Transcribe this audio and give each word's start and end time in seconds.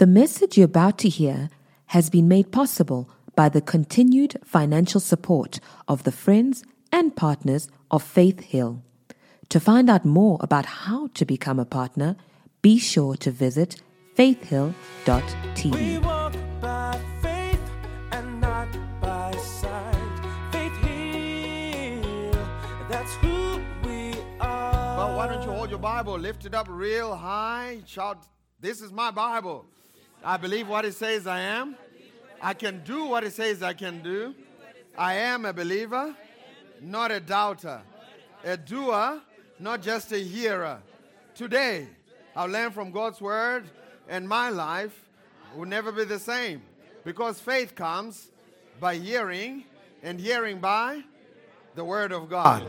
The 0.00 0.06
message 0.06 0.56
you're 0.56 0.64
about 0.64 0.96
to 1.00 1.10
hear 1.10 1.50
has 1.88 2.08
been 2.08 2.26
made 2.26 2.52
possible 2.52 3.10
by 3.36 3.50
the 3.50 3.60
continued 3.60 4.34
financial 4.42 4.98
support 4.98 5.60
of 5.88 6.04
the 6.04 6.10
friends 6.10 6.64
and 6.90 7.14
partners 7.14 7.68
of 7.90 8.02
Faith 8.02 8.40
Hill. 8.40 8.82
To 9.50 9.60
find 9.60 9.90
out 9.90 10.06
more 10.06 10.38
about 10.40 10.64
how 10.64 11.08
to 11.08 11.26
become 11.26 11.58
a 11.58 11.66
partner, 11.66 12.16
be 12.62 12.78
sure 12.78 13.14
to 13.16 13.30
visit 13.30 13.82
faithhill.tv. 14.14 15.74
We 15.74 15.98
walk 15.98 16.34
by 16.62 16.98
faith 17.20 17.60
and 18.12 18.40
not 18.40 18.68
by 19.02 19.36
sight. 19.36 20.50
Faith 20.50 20.76
Hill, 20.78 22.32
that's 22.88 23.12
who 23.16 23.60
we 23.84 24.14
are. 24.40 24.96
Well, 24.96 25.16
why 25.18 25.26
don't 25.26 25.42
you 25.42 25.50
hold 25.50 25.68
your 25.68 25.78
Bible, 25.78 26.18
lift 26.18 26.46
it 26.46 26.54
up 26.54 26.68
real 26.70 27.14
high, 27.14 27.82
shout, 27.84 28.26
This 28.60 28.80
is 28.80 28.92
my 28.92 29.10
Bible. 29.10 29.66
I 30.22 30.36
believe 30.36 30.68
what 30.68 30.84
it 30.84 30.94
says 30.94 31.26
I 31.26 31.40
am. 31.40 31.76
I 32.42 32.54
can 32.54 32.82
do 32.84 33.06
what 33.06 33.24
it 33.24 33.32
says 33.32 33.62
I 33.62 33.72
can 33.72 34.02
do. 34.02 34.34
I 34.96 35.14
am 35.14 35.44
a 35.44 35.52
believer, 35.52 36.14
not 36.80 37.10
a 37.10 37.20
doubter, 37.20 37.80
a 38.44 38.56
doer, 38.56 39.20
not 39.58 39.82
just 39.82 40.12
a 40.12 40.18
hearer. 40.18 40.80
Today, 41.34 41.88
I'll 42.36 42.48
learn 42.48 42.70
from 42.70 42.90
God's 42.90 43.20
word, 43.20 43.64
and 44.08 44.28
my 44.28 44.50
life 44.50 45.08
will 45.56 45.66
never 45.66 45.90
be 45.92 46.04
the 46.04 46.18
same 46.18 46.62
because 47.04 47.40
faith 47.40 47.74
comes 47.74 48.30
by 48.78 48.96
hearing, 48.96 49.64
and 50.02 50.20
hearing 50.20 50.58
by 50.58 51.02
the 51.74 51.84
Word 51.84 52.10
of 52.10 52.28
God. 52.28 52.66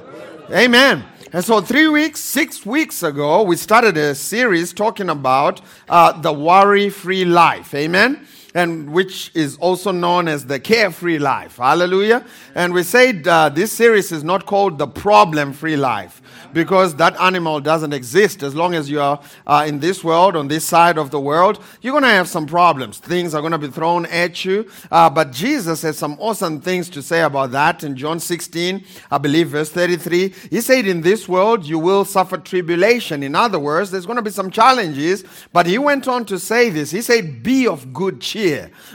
Amen. 0.52 1.04
And 1.34 1.44
so, 1.44 1.60
three 1.60 1.88
weeks, 1.88 2.20
six 2.20 2.66
weeks 2.66 3.02
ago, 3.02 3.41
we 3.41 3.55
started 3.55 3.98
a 3.98 4.14
series 4.14 4.74
talking 4.74 5.10
about 5.10 5.60
uh, 5.90 6.12
the 6.22 6.32
worry 6.32 6.90
free 6.90 7.26
life. 7.26 7.74
Amen. 7.74 8.27
And 8.54 8.91
which 8.91 9.32
is 9.34 9.58
also 9.58 9.91
known 9.91 10.28
as 10.28 10.46
the 10.46 10.60
carefree 10.60 11.20
life. 11.20 11.57
Hallelujah. 11.57 12.26
And 12.55 12.74
we 12.74 12.84
said 12.84 13.27
uh, 13.27 13.49
this 13.49 13.71
series 13.71 14.12
is 14.12 14.24
not 14.24 14.46
called 14.46 14.77
the 14.77 14.88
problem 14.88 15.54
free 15.54 15.77
life 15.77 16.21
because 16.54 16.96
that 16.96 17.20
animal 17.20 17.60
doesn't 17.62 17.93
exist. 17.93 18.43
As 18.43 18.54
long 18.54 18.74
as 18.74 18.90
you 18.90 18.99
are 18.99 19.21
uh, 19.48 19.66
in 19.68 19.80
this 19.80 20.04
world, 20.04 20.35
on 20.35 20.48
this 20.48 20.66
side 20.66 20.98
of 20.98 21.12
the 21.12 21.20
world, 21.20 21.63
you're 21.82 21.93
going 21.93 22.04
to 22.04 22.10
have 22.10 22.27
some 22.27 22.46
problems. 22.46 22.98
Things 22.99 23.34
are 23.34 23.41
going 23.41 23.54
to 23.54 23.58
be 23.58 23.70
thrown 23.70 24.05
at 24.08 24.43
you. 24.43 24.70
Uh, 24.91 25.10
but 25.10 25.32
Jesus 25.32 25.82
has 25.84 25.98
some 25.98 26.18
awesome 26.20 26.60
things 26.60 26.90
to 26.90 27.02
say 27.02 27.21
about 27.21 27.52
that 27.52 27.84
in 27.84 27.96
John 27.96 28.20
16, 28.20 28.84
I 29.10 29.18
believe, 29.18 29.49
verse 29.49 29.70
33. 29.70 30.34
He 30.49 30.62
said, 30.62 30.88
In 30.88 31.02
this 31.02 31.27
world, 31.27 31.65
you 31.65 31.80
will 31.80 32.05
suffer 32.05 32.38
tribulation. 32.38 33.24
In 33.24 33.36
other 33.36 33.60
words, 33.60 33.91
there's 33.91 34.05
going 34.05 34.18
to 34.18 34.21
be 34.21 34.32
some 34.32 34.52
challenges. 34.52 35.24
But 35.54 35.68
he 35.68 35.77
went 35.77 36.08
on 36.08 36.26
to 36.26 36.40
say 36.40 36.70
this. 36.70 36.91
He 36.91 37.02
said, 37.02 37.43
Be 37.43 37.68
of 37.68 37.93
good 37.93 38.20
cheer 38.20 38.40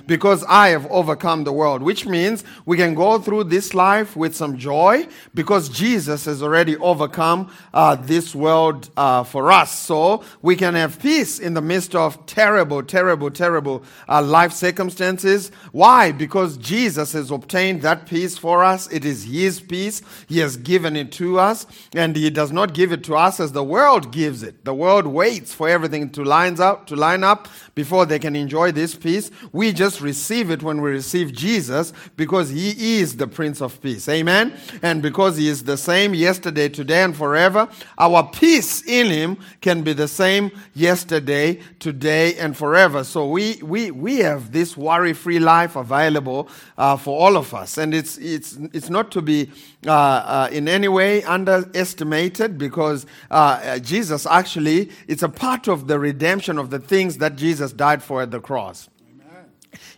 because 0.06 0.44
I 0.44 0.69
have 0.69 0.86
overcome 0.91 1.44
the 1.44 1.52
world, 1.52 1.83
which 1.83 2.06
means 2.06 2.44
we 2.64 2.77
can 2.77 2.94
go 2.94 3.19
through 3.19 3.44
this 3.44 3.75
life 3.75 4.16
with 4.16 4.34
some 4.34 4.56
joy 4.56 5.06
because 5.34 5.69
Jesus 5.69 6.25
has 6.25 6.42
already 6.42 6.77
overcome 6.77 7.50
uh, 7.74 7.97
this 7.97 8.34
world 8.34 8.91
uh, 8.97 9.24
for 9.24 9.50
us. 9.52 9.78
So 9.78 10.24
we 10.42 10.56
can 10.56 10.74
have 10.74 10.98
peace 11.00 11.39
in 11.39 11.55
the 11.55 11.61
midst 11.61 11.94
of 11.94 12.24
terrible, 12.27 12.83
terrible, 12.83 13.30
terrible 13.30 13.83
uh, 14.08 14.22
life 14.22 14.52
circumstances. 14.52 15.50
Why? 15.72 16.12
Because 16.12 16.56
Jesus 16.56 17.12
has 17.12 17.30
obtained 17.30 17.83
that 17.83 18.06
peace 18.06 18.39
for 18.39 18.64
us. 18.64 18.91
It 18.92 19.05
is 19.05 19.24
His 19.24 19.61
peace. 19.61 20.02
He 20.28 20.39
has 20.41 20.56
given 20.56 20.97
it 20.97 21.12
to 21.12 21.39
us, 21.39 21.67
and 21.94 22.17
He 22.17 22.30
does 22.30 22.52
not 22.52 22.74
give 22.74 22.92
it 22.92 23.05
to 23.05 23.17
us 23.17 23.41
as 23.41 23.52
the 23.52 23.64
world 23.64 24.12
gives 24.12 24.42
it. 24.42 24.64
The 24.64 24.74
world 24.74 25.06
waits 25.06 25.55
for 25.55 25.69
everything 25.69 26.11
to 26.11 26.24
lines 26.24 26.61
up 26.61 26.86
to 26.86 26.97
line 26.97 27.24
up 27.24 27.48
before 27.74 28.06
they 28.06 28.19
can 28.19 28.36
enjoy 28.36 28.72
this 28.72 28.94
peace. 28.94 29.30
We 29.53 29.73
just 29.73 30.01
receive 30.01 30.51
it 30.51 30.62
when 30.62 30.81
we 30.81 30.91
receive 30.91 31.33
Jesus 31.33 31.92
because 32.17 32.51
He 32.51 32.98
is 32.98 33.17
the 33.17 33.27
Prince 33.27 33.61
of 33.61 33.81
Peace. 33.81 34.09
Amen. 34.09 34.53
And 34.83 35.03
because 35.03 35.36
He 35.36 35.48
is 35.48 35.64
the 35.64 35.77
same 35.77 36.14
yesterday, 36.14 36.69
today, 36.69 37.02
and 37.02 37.17
forever. 37.17 37.69
Our 37.98 38.29
peace 38.29 38.83
in 38.86 39.07
Him 39.07 39.39
can 39.61 39.83
be 39.83 39.92
the 39.92 40.08
same 40.08 40.51
yesterday, 40.74 41.61
today, 41.79 42.36
and 42.36 42.57
forever. 42.57 43.05
So 43.05 43.29
we, 43.29 43.61
we, 43.63 43.91
we 43.91 44.19
have 44.19 44.52
this 44.52 44.77
worry 44.77 45.13
free 45.13 45.39
life 45.39 45.77
available 45.77 46.48
uh, 46.79 46.97
for 46.97 47.18
all 47.18 47.36
of 47.36 47.55
us. 47.55 47.79
And 47.79 47.95
it's, 47.95 48.18
it's, 48.18 48.57
it's 48.73 48.91
not 48.91 49.11
to 49.13 49.23
be 49.23 49.51
uh, 49.86 49.91
uh, 49.91 50.48
in 50.53 50.68
any 50.68 50.89
way 50.89 51.23
underestimated 51.24 52.58
because 52.58 53.07
uh, 53.30 53.79
Jesus 53.79 54.27
actually, 54.27 54.91
it's 55.07 55.23
a 55.23 55.29
part 55.29 55.68
of 55.68 55.86
the 55.86 55.98
redemption 55.98 56.58
of 56.58 56.70
the 56.70 56.79
things 56.79 57.18
that 57.18 57.36
Jesus 57.36 57.73
died 57.73 58.03
for 58.03 58.23
at 58.23 58.30
the 58.30 58.41
cross 58.41 58.89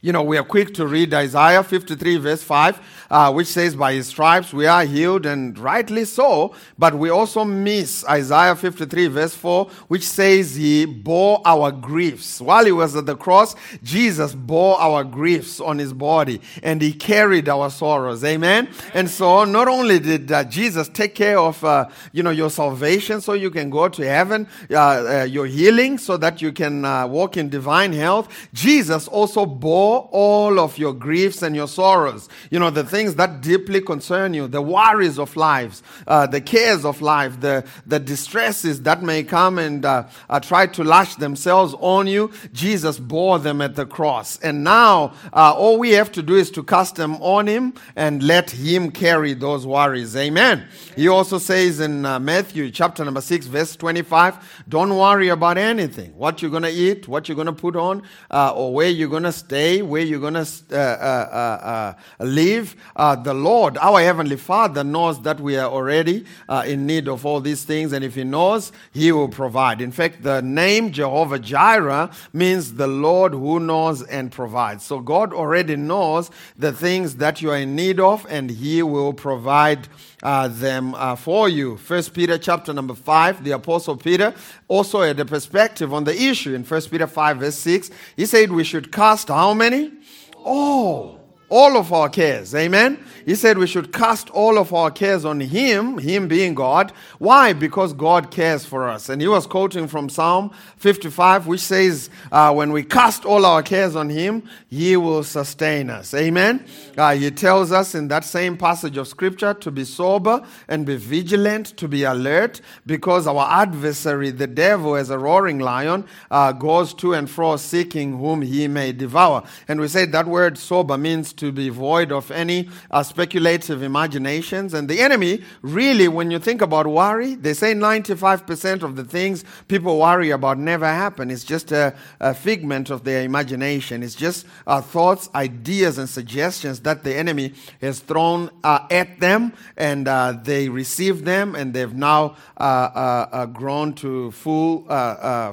you 0.00 0.12
know, 0.12 0.22
we 0.22 0.36
are 0.36 0.44
quick 0.44 0.74
to 0.74 0.86
read 0.86 1.12
Isaiah 1.12 1.62
53, 1.62 2.16
verse 2.18 2.42
5, 2.42 2.80
uh, 3.10 3.32
which 3.32 3.48
says, 3.48 3.74
By 3.74 3.94
his 3.94 4.08
stripes 4.08 4.52
we 4.52 4.66
are 4.66 4.84
healed, 4.84 5.26
and 5.26 5.58
rightly 5.58 6.04
so. 6.04 6.54
But 6.78 6.94
we 6.94 7.10
also 7.10 7.44
miss 7.44 8.04
Isaiah 8.06 8.54
53, 8.54 9.06
verse 9.08 9.34
4, 9.34 9.66
which 9.88 10.06
says, 10.06 10.54
He 10.54 10.84
bore 10.84 11.40
our 11.44 11.72
griefs. 11.72 12.40
While 12.40 12.64
he 12.64 12.72
was 12.72 12.96
at 12.96 13.06
the 13.06 13.16
cross, 13.16 13.54
Jesus 13.82 14.34
bore 14.34 14.80
our 14.80 15.04
griefs 15.04 15.60
on 15.60 15.78
his 15.78 15.92
body, 15.92 16.40
and 16.62 16.80
he 16.80 16.92
carried 16.92 17.48
our 17.48 17.70
sorrows. 17.70 18.24
Amen? 18.24 18.68
And 18.94 19.08
so, 19.08 19.44
not 19.44 19.68
only 19.68 19.98
did 19.98 20.30
uh, 20.30 20.44
Jesus 20.44 20.88
take 20.88 21.14
care 21.14 21.38
of, 21.38 21.62
uh, 21.64 21.88
you 22.12 22.22
know, 22.22 22.30
your 22.30 22.50
salvation 22.50 23.20
so 23.20 23.32
you 23.32 23.50
can 23.50 23.70
go 23.70 23.88
to 23.88 24.02
heaven, 24.06 24.46
uh, 24.70 24.76
uh, 24.76 25.24
your 25.24 25.46
healing 25.46 25.98
so 25.98 26.16
that 26.16 26.40
you 26.40 26.52
can 26.52 26.84
uh, 26.84 27.06
walk 27.06 27.36
in 27.36 27.48
divine 27.48 27.92
health, 27.92 28.28
Jesus 28.52 29.08
also 29.08 29.46
bore 29.46 29.67
all 29.68 30.60
of 30.60 30.78
your 30.78 30.92
griefs 30.92 31.42
and 31.42 31.54
your 31.54 31.68
sorrows. 31.68 32.28
You 32.50 32.58
know, 32.58 32.70
the 32.70 32.84
things 32.84 33.14
that 33.16 33.40
deeply 33.40 33.80
concern 33.80 34.34
you, 34.34 34.46
the 34.48 34.62
worries 34.62 35.18
of 35.18 35.36
life, 35.36 35.82
uh, 36.06 36.26
the 36.26 36.40
cares 36.40 36.84
of 36.84 37.00
life, 37.00 37.40
the, 37.40 37.64
the 37.86 37.98
distresses 37.98 38.82
that 38.82 39.02
may 39.02 39.22
come 39.22 39.58
and 39.58 39.84
uh, 39.84 40.04
uh, 40.28 40.40
try 40.40 40.66
to 40.66 40.84
lash 40.84 41.16
themselves 41.16 41.74
on 41.80 42.06
you. 42.06 42.30
Jesus 42.52 42.98
bore 42.98 43.38
them 43.38 43.60
at 43.60 43.74
the 43.74 43.86
cross. 43.86 44.38
And 44.40 44.64
now, 44.64 45.14
uh, 45.32 45.54
all 45.54 45.78
we 45.78 45.92
have 45.92 46.12
to 46.12 46.22
do 46.22 46.34
is 46.34 46.50
to 46.52 46.62
cast 46.62 46.96
them 46.96 47.16
on 47.16 47.46
Him 47.46 47.74
and 47.96 48.22
let 48.22 48.50
Him 48.50 48.90
carry 48.90 49.34
those 49.34 49.66
worries. 49.66 50.16
Amen. 50.16 50.66
He 50.96 51.08
also 51.08 51.38
says 51.38 51.80
in 51.80 52.04
uh, 52.04 52.18
Matthew 52.18 52.70
chapter 52.70 53.04
number 53.04 53.20
6, 53.20 53.46
verse 53.46 53.76
25, 53.76 54.64
don't 54.68 54.96
worry 54.96 55.28
about 55.28 55.58
anything. 55.58 56.16
What 56.16 56.42
you're 56.42 56.50
going 56.50 56.64
to 56.64 56.70
eat, 56.70 57.08
what 57.08 57.28
you're 57.28 57.36
going 57.36 57.46
to 57.46 57.52
put 57.52 57.76
on, 57.76 58.02
uh, 58.30 58.52
or 58.54 58.74
where 58.74 58.88
you're 58.88 59.08
going 59.08 59.22
to 59.22 59.32
stay 59.48 59.80
where 59.80 60.02
you're 60.02 60.20
going 60.20 60.34
to 60.34 60.46
uh, 60.72 60.76
uh, 60.76 61.94
uh, 62.18 62.24
live. 62.24 62.76
the 63.24 63.32
Lord, 63.32 63.78
our 63.78 64.00
Heavenly 64.00 64.36
Father, 64.36 64.84
knows 64.84 65.22
that 65.22 65.40
we 65.40 65.56
are 65.56 65.70
already 65.70 66.26
in 66.66 66.86
need 66.86 67.08
of 67.08 67.24
all 67.24 67.40
these 67.40 67.64
things, 67.64 67.94
and 67.94 68.04
if 68.04 68.14
He 68.14 68.24
knows, 68.24 68.72
He 68.92 69.10
will 69.10 69.28
provide. 69.28 69.80
In 69.80 69.90
fact, 69.90 70.22
the 70.22 70.42
name 70.42 70.92
Jehovah 70.92 71.38
Jireh 71.38 72.10
means 72.34 72.74
the 72.74 72.86
Lord 72.86 73.32
who 73.32 73.58
knows 73.58 74.02
and 74.02 74.30
provides. 74.30 74.84
So 74.84 75.00
God 75.00 75.32
already 75.32 75.76
knows 75.76 76.30
the 76.58 76.72
things 76.72 77.16
that 77.16 77.40
you 77.40 77.50
are 77.50 77.56
in 77.56 77.74
need 77.74 78.00
of, 78.00 78.26
and 78.28 78.50
He 78.50 78.82
will 78.82 79.14
provide 79.14 79.88
uh, 80.22 80.48
them 80.48 80.94
uh, 80.94 81.16
for 81.16 81.48
you. 81.48 81.76
First 81.76 82.14
Peter 82.14 82.38
chapter 82.38 82.72
number 82.72 82.94
five, 82.94 83.44
the 83.44 83.52
apostle 83.52 83.96
Peter 83.96 84.34
also 84.66 85.02
had 85.02 85.18
a 85.20 85.24
perspective 85.24 85.92
on 85.92 86.04
the 86.04 86.14
issue 86.14 86.54
in 86.54 86.64
First 86.64 86.90
Peter 86.90 87.06
five 87.06 87.38
verse 87.38 87.56
six. 87.56 87.90
He 88.16 88.26
said 88.26 88.50
we 88.50 88.64
should 88.64 88.90
cast 88.90 89.28
how 89.28 89.54
many? 89.54 89.92
Oh, 90.36 91.17
all 91.48 91.76
of 91.76 91.92
our 91.92 92.08
cares. 92.08 92.54
Amen. 92.54 93.02
He 93.24 93.34
said 93.34 93.58
we 93.58 93.66
should 93.66 93.92
cast 93.92 94.30
all 94.30 94.58
of 94.58 94.72
our 94.72 94.90
cares 94.90 95.24
on 95.24 95.40
Him, 95.40 95.98
Him 95.98 96.28
being 96.28 96.54
God. 96.54 96.92
Why? 97.18 97.52
Because 97.52 97.92
God 97.92 98.30
cares 98.30 98.64
for 98.64 98.88
us. 98.88 99.08
And 99.08 99.20
he 99.20 99.28
was 99.28 99.46
quoting 99.46 99.88
from 99.88 100.08
Psalm 100.08 100.50
55, 100.76 101.46
which 101.46 101.60
says, 101.60 102.10
uh, 102.32 102.52
When 102.52 102.72
we 102.72 102.82
cast 102.82 103.24
all 103.24 103.44
our 103.44 103.62
cares 103.62 103.96
on 103.96 104.08
Him, 104.08 104.48
He 104.68 104.96
will 104.96 105.24
sustain 105.24 105.90
us. 105.90 106.14
Amen. 106.14 106.64
Uh, 106.96 107.14
he 107.14 107.30
tells 107.30 107.72
us 107.72 107.94
in 107.94 108.08
that 108.08 108.24
same 108.24 108.56
passage 108.56 108.96
of 108.96 109.08
Scripture 109.08 109.54
to 109.54 109.70
be 109.70 109.84
sober 109.84 110.44
and 110.68 110.84
be 110.84 110.96
vigilant, 110.96 111.76
to 111.76 111.88
be 111.88 112.04
alert, 112.04 112.60
because 112.86 113.26
our 113.26 113.46
adversary, 113.50 114.30
the 114.30 114.46
devil, 114.46 114.96
as 114.96 115.10
a 115.10 115.18
roaring 115.18 115.58
lion, 115.58 116.04
uh, 116.30 116.52
goes 116.52 116.92
to 116.94 117.14
and 117.14 117.30
fro 117.30 117.56
seeking 117.56 118.18
whom 118.18 118.42
he 118.42 118.68
may 118.68 118.92
devour. 118.92 119.42
And 119.68 119.80
we 119.80 119.88
said 119.88 120.12
that 120.12 120.26
word 120.26 120.58
sober 120.58 120.98
means 120.98 121.32
to 121.38 121.52
be 121.52 121.68
void 121.68 122.12
of 122.12 122.30
any 122.30 122.68
uh, 122.90 123.02
speculative 123.02 123.82
imaginations. 123.82 124.74
And 124.74 124.88
the 124.88 125.00
enemy, 125.00 125.42
really, 125.62 126.08
when 126.08 126.30
you 126.30 126.38
think 126.38 126.60
about 126.60 126.86
worry, 126.86 127.34
they 127.34 127.54
say 127.54 127.74
95% 127.74 128.82
of 128.82 128.96
the 128.96 129.04
things 129.04 129.44
people 129.68 129.98
worry 129.98 130.30
about 130.30 130.58
never 130.58 130.86
happen. 130.86 131.30
It's 131.30 131.44
just 131.44 131.72
a, 131.72 131.94
a 132.20 132.34
figment 132.34 132.90
of 132.90 133.04
their 133.04 133.22
imagination. 133.22 134.02
It's 134.02 134.14
just 134.14 134.46
uh, 134.66 134.80
thoughts, 134.80 135.30
ideas, 135.34 135.98
and 135.98 136.08
suggestions 136.08 136.80
that 136.80 137.04
the 137.04 137.14
enemy 137.14 137.54
has 137.80 138.00
thrown 138.00 138.50
uh, 138.64 138.86
at 138.90 139.20
them, 139.20 139.52
and 139.76 140.08
uh, 140.08 140.32
they 140.42 140.68
receive 140.68 141.24
them, 141.24 141.54
and 141.54 141.72
they've 141.72 141.94
now 141.94 142.36
uh, 142.56 142.62
uh, 142.64 143.46
grown 143.46 143.92
to 143.94 144.30
full 144.32 144.84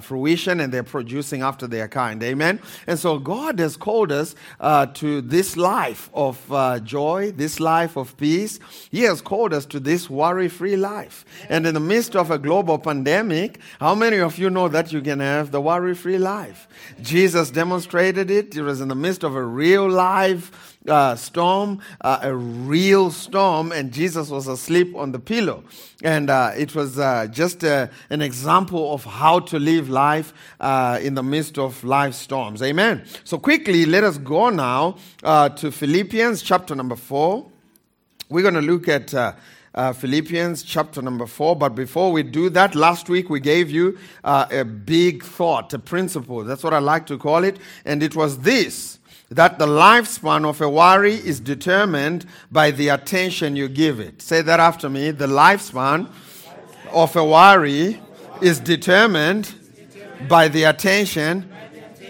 fruition, 0.01 0.59
and 0.59 0.73
they're 0.73 0.83
producing 0.83 1.41
after 1.41 1.67
their 1.67 1.87
kind. 1.87 2.21
Amen. 2.23 2.59
And 2.87 2.97
so 2.97 3.19
God 3.19 3.59
has 3.59 3.77
called 3.77 4.11
us 4.11 4.35
to 4.93 5.21
this 5.21 5.55
life 5.57 5.74
of 6.13 6.51
uh, 6.51 6.79
joy, 6.79 7.31
this 7.31 7.59
life 7.59 7.97
of 7.97 8.15
peace. 8.17 8.59
He 8.91 9.01
has 9.01 9.21
called 9.21 9.53
us 9.53 9.65
to 9.67 9.79
this 9.79 10.09
worry 10.09 10.47
free 10.47 10.77
life. 10.77 11.25
And 11.49 11.67
in 11.67 11.73
the 11.73 11.79
midst 11.79 12.15
of 12.15 12.31
a 12.31 12.37
global 12.37 12.79
pandemic, 12.79 13.59
how 13.79 13.93
many 13.95 14.17
of 14.17 14.37
you 14.37 14.49
know 14.49 14.67
that 14.69 14.93
you 14.93 15.01
can 15.01 15.19
have 15.19 15.51
the 15.51 15.59
worry 15.59 15.93
free 15.93 16.17
life? 16.17 16.67
Jesus 17.01 17.51
demonstrated 17.51 18.31
it. 18.31 18.55
It 18.55 18.61
was 18.61 18.79
in 18.79 18.87
the 18.87 18.95
midst 18.95 19.23
of 19.23 19.35
a 19.35 19.43
real 19.43 19.89
life 19.89 20.75
uh, 20.87 21.15
storm, 21.15 21.79
uh, 22.01 22.19
a 22.21 22.35
real 22.35 23.11
storm, 23.11 23.71
and 23.71 23.91
Jesus 23.91 24.29
was 24.29 24.47
asleep 24.47 24.95
on 24.95 25.11
the 25.11 25.19
pillow. 25.19 25.63
And 26.03 26.29
uh, 26.29 26.51
it 26.55 26.75
was 26.75 26.99
uh, 26.99 27.27
just 27.31 27.63
uh, 27.63 27.87
an 28.09 28.21
example 28.21 28.93
of 28.93 29.03
how 29.03 29.39
to 29.39 29.59
live 29.59 29.89
life 29.89 30.33
uh, 30.59 30.99
in 31.01 31.15
the 31.15 31.23
midst 31.23 31.57
of 31.57 31.83
life 31.83 32.13
storms. 32.13 32.61
Amen. 32.61 33.05
So, 33.23 33.37
quickly, 33.39 33.85
let 33.85 34.03
us 34.03 34.17
go 34.17 34.49
now 34.49 34.97
to 35.23 35.64
Philippians 35.71 36.41
chapter 36.41 36.75
number 36.75 36.95
4. 36.95 37.45
We're 38.29 38.41
going 38.41 38.55
to 38.55 38.61
look 38.61 38.87
at. 38.87 39.13
Uh, 39.13 39.91
Philippians 39.91 40.63
chapter 40.63 41.01
number 41.01 41.25
four. 41.25 41.53
But 41.53 41.75
before 41.75 42.13
we 42.13 42.23
do 42.23 42.49
that, 42.51 42.75
last 42.75 43.09
week 43.09 43.29
we 43.29 43.41
gave 43.41 43.69
you 43.69 43.97
uh, 44.23 44.45
a 44.49 44.63
big 44.63 45.21
thought, 45.21 45.73
a 45.73 45.79
principle. 45.79 46.45
That's 46.45 46.63
what 46.63 46.73
I 46.73 46.79
like 46.79 47.05
to 47.07 47.17
call 47.17 47.43
it. 47.43 47.57
And 47.83 48.01
it 48.01 48.15
was 48.15 48.39
this 48.39 48.99
that 49.31 49.59
the 49.59 49.65
lifespan 49.65 50.47
of 50.47 50.61
a 50.61 50.69
worry 50.69 51.15
is 51.15 51.39
determined 51.39 52.25
by 52.51 52.71
the 52.71 52.89
attention 52.89 53.55
you 53.55 53.67
give 53.67 53.99
it. 53.99 54.21
Say 54.21 54.41
that 54.41 54.59
after 54.59 54.89
me. 54.89 55.11
The 55.11 55.27
lifespan 55.27 56.09
of 56.91 57.15
a 57.15 57.25
worry 57.25 58.01
is 58.41 58.59
determined 58.59 59.53
by 60.29 60.47
the 60.47 60.63
attention 60.63 61.51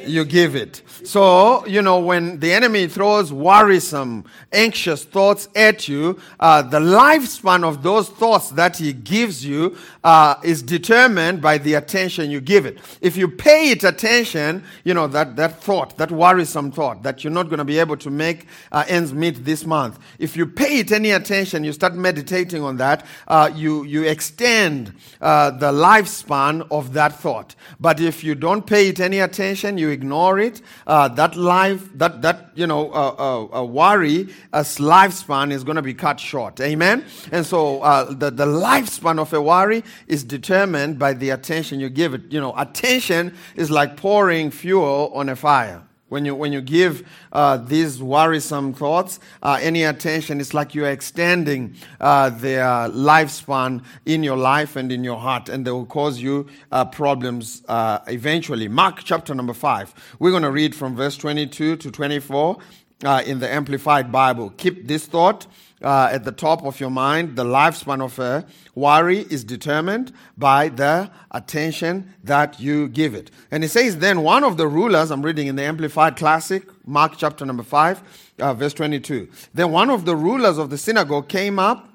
you 0.05 0.25
give 0.25 0.55
it. 0.55 0.81
So, 1.05 1.63
you 1.67 1.83
know, 1.83 1.99
when 1.99 2.39
the 2.39 2.51
enemy 2.51 2.87
throws 2.87 3.31
worrisome, 3.31 4.25
anxious 4.51 5.03
thoughts 5.05 5.47
at 5.55 5.87
you, 5.87 6.19
uh, 6.39 6.63
the 6.63 6.79
lifespan 6.79 7.63
of 7.63 7.83
those 7.83 8.09
thoughts 8.09 8.49
that 8.51 8.77
he 8.77 8.91
gives 8.91 9.45
you 9.45 9.77
uh, 10.03 10.35
is 10.43 10.63
determined 10.63 11.43
by 11.43 11.59
the 11.59 11.75
attention 11.75 12.31
you 12.31 12.41
give 12.41 12.65
it. 12.65 12.79
If 13.01 13.17
you 13.17 13.27
pay 13.27 13.69
it 13.69 13.83
attention, 13.83 14.63
you 14.83 14.95
know, 14.95 15.05
that, 15.07 15.35
that 15.35 15.61
thought, 15.61 15.95
that 15.97 16.09
worrisome 16.09 16.71
thought 16.71 17.03
that 17.03 17.23
you're 17.23 17.31
not 17.31 17.49
going 17.49 17.59
to 17.59 17.65
be 17.65 17.77
able 17.77 17.97
to 17.97 18.09
make 18.09 18.47
uh, 18.71 18.83
ends 18.87 19.13
meet 19.13 19.45
this 19.45 19.63
month, 19.63 19.99
if 20.17 20.35
you 20.35 20.47
pay 20.47 20.79
it 20.79 20.91
any 20.91 21.11
attention, 21.11 21.63
you 21.63 21.71
start 21.71 21.93
meditating 21.93 22.63
on 22.63 22.77
that, 22.77 23.05
uh, 23.27 23.51
you, 23.53 23.83
you 23.83 24.03
extend 24.03 24.91
uh, 25.21 25.51
the 25.51 25.71
lifespan 25.71 26.65
of 26.71 26.93
that 26.93 27.19
thought. 27.19 27.53
But 27.79 28.01
if 28.01 28.23
you 28.23 28.33
don't 28.33 28.65
pay 28.65 28.89
it 28.89 28.99
any 28.99 29.19
attention, 29.19 29.77
you 29.77 29.89
ignore 29.89 30.39
it, 30.39 30.63
uh, 30.87 30.94
that 31.09 31.35
life, 31.35 31.89
that, 31.97 32.21
that 32.21 32.51
you 32.55 32.67
know, 32.67 32.91
uh, 32.91 33.59
uh, 33.59 33.63
worry, 33.63 34.29
as 34.53 34.77
lifespan 34.77 35.51
is 35.51 35.63
going 35.63 35.75
to 35.75 35.81
be 35.81 35.93
cut 35.93 36.19
short. 36.19 36.59
Amen? 36.61 37.05
And 37.31 37.45
so 37.45 37.81
uh, 37.81 38.13
the, 38.13 38.31
the 38.31 38.45
lifespan 38.45 39.19
of 39.19 39.33
a 39.33 39.41
worry 39.41 39.83
is 40.07 40.23
determined 40.23 40.99
by 40.99 41.13
the 41.13 41.31
attention 41.31 41.79
you 41.79 41.89
give 41.89 42.13
it. 42.13 42.31
You 42.31 42.39
know, 42.39 42.53
attention 42.57 43.35
is 43.55 43.69
like 43.71 43.97
pouring 43.97 44.51
fuel 44.51 45.11
on 45.13 45.29
a 45.29 45.35
fire. 45.35 45.81
When 46.07 46.23
you, 46.23 46.35
when 46.35 46.53
you 46.53 46.61
give 46.61 47.07
uh, 47.31 47.57
these 47.57 48.01
worrisome 48.01 48.73
thoughts 48.73 49.19
uh, 49.41 49.57
any 49.59 49.83
attention, 49.83 50.39
it's 50.39 50.53
like 50.53 50.75
you're 50.75 50.89
extending 50.91 51.75
uh, 51.99 52.29
their 52.29 52.63
lifespan 52.89 53.83
in 54.05 54.21
your 54.21 54.37
life 54.37 54.75
and 54.75 54.91
in 54.91 55.03
your 55.03 55.17
heart, 55.17 55.49
and 55.49 55.65
they 55.65 55.71
will 55.71 55.87
cause 55.87 56.21
you 56.21 56.45
uh, 56.71 56.85
problems 56.85 57.63
uh, 57.67 57.99
eventually. 58.07 58.67
Mark 58.67 58.99
chapter 59.03 59.33
number 59.33 59.53
5. 59.53 59.95
We're 60.19 60.29
going 60.29 60.43
to 60.43 60.51
read 60.51 60.75
from 60.75 60.95
verse 60.95 61.17
22 61.17 61.77
to 61.77 61.91
24 61.91 62.57
uh, 63.03 63.23
in 63.25 63.39
the 63.39 63.51
Amplified 63.51 64.11
Bible. 64.11 64.51
Keep 64.57 64.87
this 64.87 65.05
thought 65.05 65.47
uh, 65.81 66.09
at 66.11 66.23
the 66.23 66.31
top 66.31 66.63
of 66.65 66.79
your 66.79 66.89
mind. 66.89 67.35
The 67.35 67.43
lifespan 67.43 68.03
of 68.03 68.17
a 68.19 68.45
worry 68.73 69.19
is 69.29 69.43
determined 69.43 70.13
by 70.37 70.69
the 70.69 71.11
attention 71.31 72.13
that 72.23 72.59
you 72.59 72.87
give 72.87 73.13
it. 73.13 73.31
And 73.51 73.63
it 73.63 73.69
says, 73.69 73.97
then 73.97 74.21
one 74.21 74.43
of 74.43 74.57
the 74.57 74.67
rulers, 74.67 75.11
I'm 75.11 75.21
reading 75.21 75.47
in 75.47 75.55
the 75.55 75.63
Amplified 75.63 76.15
Classic, 76.15 76.63
Mark 76.87 77.13
chapter 77.17 77.45
number 77.45 77.63
5, 77.63 78.33
uh, 78.39 78.53
verse 78.53 78.73
22. 78.73 79.29
Then 79.53 79.71
one 79.71 79.89
of 79.89 80.05
the 80.05 80.15
rulers 80.15 80.57
of 80.57 80.69
the 80.69 80.77
synagogue 80.77 81.27
came 81.27 81.59
up 81.59 81.89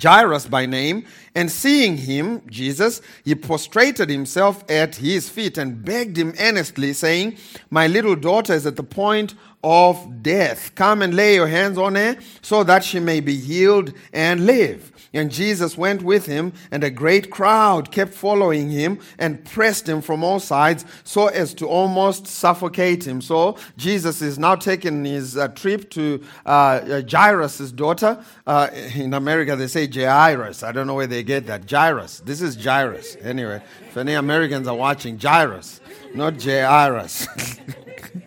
Jairus 0.00 0.46
by 0.46 0.66
name, 0.66 1.04
and 1.34 1.50
seeing 1.50 1.96
him, 1.96 2.42
Jesus, 2.48 3.00
he 3.24 3.34
prostrated 3.34 4.10
himself 4.10 4.68
at 4.68 4.96
his 4.96 5.28
feet 5.28 5.58
and 5.58 5.84
begged 5.84 6.16
him 6.16 6.34
earnestly, 6.40 6.92
saying, 6.92 7.36
My 7.70 7.86
little 7.86 8.16
daughter 8.16 8.52
is 8.54 8.66
at 8.66 8.76
the 8.76 8.82
point 8.82 9.34
of 9.64 10.22
death. 10.22 10.74
Come 10.74 11.00
and 11.00 11.16
lay 11.16 11.34
your 11.34 11.48
hands 11.48 11.78
on 11.78 11.94
her 11.94 12.16
so 12.42 12.62
that 12.64 12.84
she 12.84 13.00
may 13.00 13.20
be 13.20 13.34
healed 13.36 13.94
and 14.12 14.44
live. 14.44 14.92
And 15.14 15.30
Jesus 15.30 15.78
went 15.78 16.02
with 16.02 16.26
him, 16.26 16.52
and 16.72 16.82
a 16.82 16.90
great 16.90 17.30
crowd 17.30 17.92
kept 17.92 18.12
following 18.12 18.68
him 18.68 18.98
and 19.16 19.44
pressed 19.44 19.88
him 19.88 20.02
from 20.02 20.24
all 20.24 20.40
sides 20.40 20.84
so 21.04 21.28
as 21.28 21.54
to 21.54 21.66
almost 21.66 22.26
suffocate 22.26 23.06
him. 23.06 23.22
So 23.22 23.56
Jesus 23.76 24.20
is 24.20 24.38
now 24.38 24.56
taking 24.56 25.04
his 25.04 25.36
uh, 25.36 25.48
trip 25.48 25.88
to 25.90 26.20
uh, 26.44 27.02
Jairus' 27.08 27.70
daughter. 27.70 28.22
Uh, 28.44 28.68
in 28.72 29.14
America, 29.14 29.54
they 29.54 29.68
say 29.68 29.86
Jairus. 29.86 30.64
I 30.64 30.72
don't 30.72 30.88
know 30.88 30.94
where 30.94 31.06
they 31.06 31.22
get 31.22 31.46
that. 31.46 31.70
Jairus. 31.70 32.20
This 32.20 32.42
is 32.42 32.56
Jairus. 32.62 33.16
Anyway, 33.22 33.62
if 33.88 33.96
any 33.96 34.14
Americans 34.14 34.66
are 34.66 34.76
watching, 34.76 35.18
Jairus, 35.18 35.80
not 36.12 36.42
Jairus. 36.42 37.28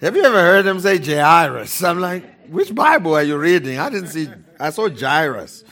Have 0.00 0.16
you 0.16 0.24
ever 0.24 0.40
heard 0.40 0.64
them 0.64 0.80
say 0.80 0.96
Jairus? 0.96 1.84
I'm 1.84 2.00
like, 2.00 2.24
which 2.48 2.74
Bible 2.74 3.14
are 3.14 3.22
you 3.22 3.36
reading? 3.36 3.78
I 3.78 3.90
didn't 3.90 4.08
see, 4.08 4.28
I 4.58 4.70
saw 4.70 4.88
Jairus. 4.88 5.62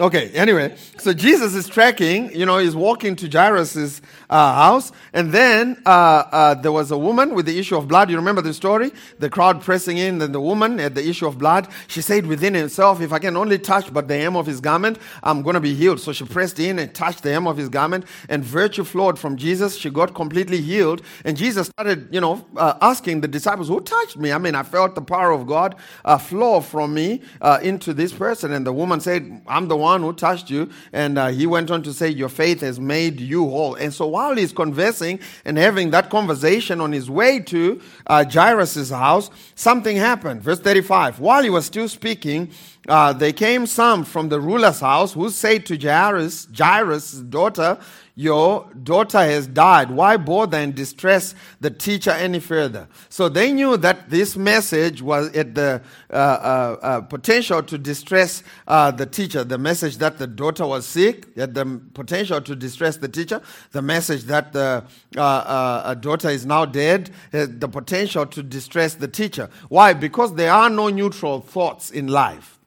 Okay, 0.00 0.30
anyway, 0.30 0.76
so 0.98 1.12
Jesus 1.12 1.56
is 1.56 1.66
trekking, 1.66 2.32
you 2.32 2.46
know, 2.46 2.58
he's 2.58 2.76
walking 2.76 3.16
to 3.16 3.28
Jairus' 3.28 4.00
uh, 4.30 4.54
house, 4.54 4.92
and 5.12 5.32
then 5.32 5.76
uh, 5.84 5.88
uh, 6.30 6.54
there 6.54 6.70
was 6.70 6.92
a 6.92 6.98
woman 6.98 7.34
with 7.34 7.46
the 7.46 7.58
issue 7.58 7.76
of 7.76 7.88
blood. 7.88 8.08
You 8.08 8.14
remember 8.14 8.40
the 8.40 8.54
story? 8.54 8.92
The 9.18 9.28
crowd 9.28 9.60
pressing 9.60 9.98
in, 9.98 10.22
and 10.22 10.32
the 10.32 10.40
woman 10.40 10.78
at 10.78 10.94
the 10.94 11.04
issue 11.04 11.26
of 11.26 11.36
blood, 11.36 11.66
she 11.88 12.00
said 12.00 12.26
within 12.26 12.54
herself, 12.54 13.00
If 13.00 13.12
I 13.12 13.18
can 13.18 13.36
only 13.36 13.58
touch 13.58 13.92
but 13.92 14.06
the 14.06 14.16
hem 14.16 14.36
of 14.36 14.46
his 14.46 14.60
garment, 14.60 15.00
I'm 15.24 15.42
going 15.42 15.54
to 15.54 15.60
be 15.60 15.74
healed. 15.74 15.98
So 15.98 16.12
she 16.12 16.24
pressed 16.24 16.60
in 16.60 16.78
and 16.78 16.94
touched 16.94 17.24
the 17.24 17.32
hem 17.32 17.48
of 17.48 17.56
his 17.56 17.68
garment, 17.68 18.04
and 18.28 18.44
virtue 18.44 18.84
flowed 18.84 19.18
from 19.18 19.36
Jesus. 19.36 19.74
She 19.76 19.90
got 19.90 20.14
completely 20.14 20.60
healed, 20.60 21.02
and 21.24 21.36
Jesus 21.36 21.66
started, 21.66 22.06
you 22.14 22.20
know, 22.20 22.46
uh, 22.56 22.78
asking 22.80 23.22
the 23.22 23.28
disciples, 23.28 23.66
Who 23.66 23.80
touched 23.80 24.16
me? 24.16 24.30
I 24.30 24.38
mean, 24.38 24.54
I 24.54 24.62
felt 24.62 24.94
the 24.94 25.02
power 25.02 25.32
of 25.32 25.48
God 25.48 25.74
uh, 26.04 26.18
flow 26.18 26.60
from 26.60 26.94
me 26.94 27.22
uh, 27.40 27.58
into 27.64 27.92
this 27.92 28.12
person, 28.12 28.52
and 28.52 28.64
the 28.64 28.72
woman 28.72 29.00
said, 29.00 29.42
I'm 29.48 29.66
the 29.66 29.76
one 29.76 29.87
one 29.88 30.02
who 30.02 30.12
touched 30.12 30.50
you. 30.50 30.68
And 30.92 31.18
uh, 31.18 31.28
he 31.28 31.46
went 31.46 31.70
on 31.70 31.82
to 31.82 31.92
say, 31.92 32.08
Your 32.08 32.28
faith 32.28 32.60
has 32.60 32.78
made 32.78 33.20
you 33.20 33.48
whole. 33.48 33.74
And 33.74 33.92
so 33.92 34.06
while 34.06 34.36
he's 34.36 34.52
conversing 34.52 35.20
and 35.44 35.56
having 35.56 35.90
that 35.90 36.10
conversation 36.10 36.80
on 36.80 36.92
his 36.92 37.08
way 37.10 37.40
to 37.40 37.80
uh, 38.06 38.24
Jairus' 38.24 38.90
house, 38.90 39.30
something 39.54 39.96
happened. 39.96 40.42
Verse 40.42 40.60
35 40.60 41.20
While 41.20 41.42
he 41.42 41.50
was 41.50 41.64
still 41.66 41.88
speaking, 41.88 42.50
uh, 42.88 43.12
there 43.12 43.32
came 43.32 43.66
some 43.66 44.04
from 44.04 44.28
the 44.28 44.40
ruler's 44.40 44.80
house 44.80 45.12
who 45.12 45.28
said 45.30 45.66
to 45.66 45.76
Jairus, 45.76 46.48
Jairus' 46.56 47.12
daughter, 47.12 47.78
your 48.18 48.66
daughter 48.82 49.18
has 49.18 49.46
died. 49.46 49.92
Why 49.92 50.16
bother 50.16 50.58
and 50.58 50.74
distress 50.74 51.36
the 51.60 51.70
teacher 51.70 52.10
any 52.10 52.40
further? 52.40 52.88
So 53.10 53.28
they 53.28 53.52
knew 53.52 53.76
that 53.76 54.10
this 54.10 54.36
message 54.36 55.00
was 55.00 55.28
at 55.36 55.54
the 55.54 55.80
uh, 56.10 56.16
uh, 56.16 56.76
uh, 56.82 57.00
potential 57.02 57.62
to 57.62 57.78
distress 57.78 58.42
uh, 58.66 58.90
the 58.90 59.06
teacher. 59.06 59.44
The 59.44 59.56
message 59.56 59.98
that 59.98 60.18
the 60.18 60.26
daughter 60.26 60.66
was 60.66 60.84
sick, 60.84 61.32
had 61.36 61.54
the 61.54 61.80
potential 61.94 62.40
to 62.40 62.56
distress 62.56 62.96
the 62.96 63.06
teacher. 63.06 63.40
The 63.70 63.82
message 63.82 64.24
that 64.24 64.52
the 64.52 64.82
uh, 65.16 65.20
uh, 65.20 65.94
daughter 65.94 66.28
is 66.28 66.44
now 66.44 66.64
dead, 66.64 67.10
had 67.30 67.60
the 67.60 67.68
potential 67.68 68.26
to 68.26 68.42
distress 68.42 68.94
the 68.94 69.06
teacher. 69.06 69.48
Why? 69.68 69.92
Because 69.92 70.34
there 70.34 70.52
are 70.52 70.68
no 70.68 70.88
neutral 70.88 71.40
thoughts 71.40 71.92
in 71.92 72.08
life. 72.08 72.57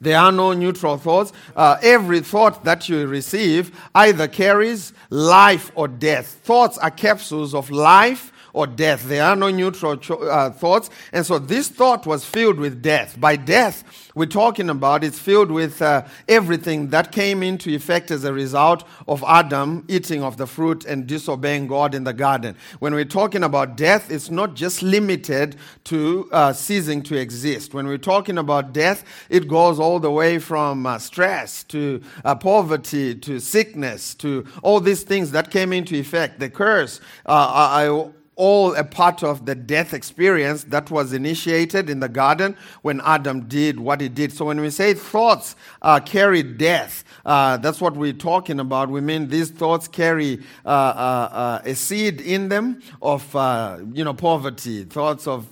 There 0.00 0.18
are 0.18 0.32
no 0.32 0.52
neutral 0.52 0.96
thoughts. 0.96 1.32
Uh, 1.54 1.76
every 1.82 2.20
thought 2.20 2.64
that 2.64 2.88
you 2.88 3.06
receive 3.06 3.70
either 3.94 4.28
carries 4.28 4.92
life 5.10 5.70
or 5.74 5.88
death. 5.88 6.40
Thoughts 6.44 6.78
are 6.78 6.90
capsules 6.90 7.54
of 7.54 7.70
life 7.70 8.32
or 8.52 8.66
death. 8.66 9.04
There 9.08 9.24
are 9.24 9.36
no 9.36 9.50
neutral 9.50 9.96
cho- 9.96 10.16
uh, 10.16 10.50
thoughts. 10.50 10.90
And 11.12 11.24
so 11.24 11.38
this 11.38 11.68
thought 11.68 12.06
was 12.06 12.24
filled 12.24 12.58
with 12.58 12.82
death. 12.82 13.20
By 13.20 13.36
death, 13.36 13.84
we're 14.14 14.26
talking 14.26 14.68
about 14.70 15.04
it's 15.04 15.18
filled 15.18 15.50
with 15.50 15.80
uh, 15.80 16.04
everything 16.28 16.88
that 16.88 17.12
came 17.12 17.42
into 17.42 17.70
effect 17.70 18.10
as 18.10 18.24
a 18.24 18.32
result 18.32 18.86
of 19.06 19.24
Adam 19.26 19.84
eating 19.88 20.22
of 20.22 20.36
the 20.36 20.46
fruit 20.46 20.84
and 20.84 21.06
disobeying 21.06 21.68
God 21.68 21.94
in 21.94 22.04
the 22.04 22.12
garden. 22.12 22.56
When 22.80 22.94
we're 22.94 23.04
talking 23.04 23.44
about 23.44 23.76
death, 23.76 24.10
it's 24.10 24.30
not 24.30 24.54
just 24.54 24.82
limited 24.82 25.56
to 25.84 26.28
uh, 26.32 26.52
ceasing 26.52 27.02
to 27.04 27.16
exist. 27.16 27.72
When 27.72 27.86
we're 27.86 27.98
talking 27.98 28.38
about 28.38 28.72
death, 28.72 29.04
it 29.28 29.48
goes 29.48 29.78
all 29.78 30.00
the 30.00 30.10
way 30.10 30.38
from 30.38 30.86
uh, 30.86 30.98
stress 30.98 31.62
to 31.64 32.02
uh, 32.24 32.34
poverty 32.34 33.14
to 33.14 33.40
sickness 33.40 34.14
to 34.16 34.44
all 34.62 34.80
these 34.80 35.02
things 35.02 35.30
that 35.32 35.50
came 35.50 35.72
into 35.72 35.94
effect. 35.94 36.40
The 36.40 36.50
curse, 36.50 37.00
uh, 37.26 37.30
I, 37.30 38.10
all 38.40 38.74
a 38.74 38.82
part 38.82 39.22
of 39.22 39.44
the 39.44 39.54
death 39.54 39.92
experience 39.92 40.64
that 40.64 40.90
was 40.90 41.12
initiated 41.12 41.90
in 41.90 42.00
the 42.00 42.08
garden 42.08 42.56
when 42.80 42.98
Adam 43.04 43.42
did 43.42 43.78
what 43.78 44.00
he 44.00 44.08
did. 44.08 44.32
So 44.32 44.46
when 44.46 44.62
we 44.62 44.70
say 44.70 44.94
thoughts 44.94 45.56
uh, 45.82 46.00
carry 46.00 46.42
death, 46.42 47.04
uh, 47.26 47.58
that's 47.58 47.82
what 47.82 47.98
we're 47.98 48.14
talking 48.14 48.58
about. 48.58 48.88
We 48.88 49.02
mean 49.02 49.28
these 49.28 49.50
thoughts 49.50 49.86
carry 49.86 50.40
uh, 50.64 50.68
uh, 50.68 51.28
uh 51.32 51.60
a 51.66 51.74
seed 51.74 52.22
in 52.22 52.48
them 52.48 52.80
of 53.02 53.36
uh, 53.36 53.80
you 53.92 54.04
know 54.04 54.14
poverty, 54.14 54.84
thoughts 54.84 55.26
of 55.26 55.44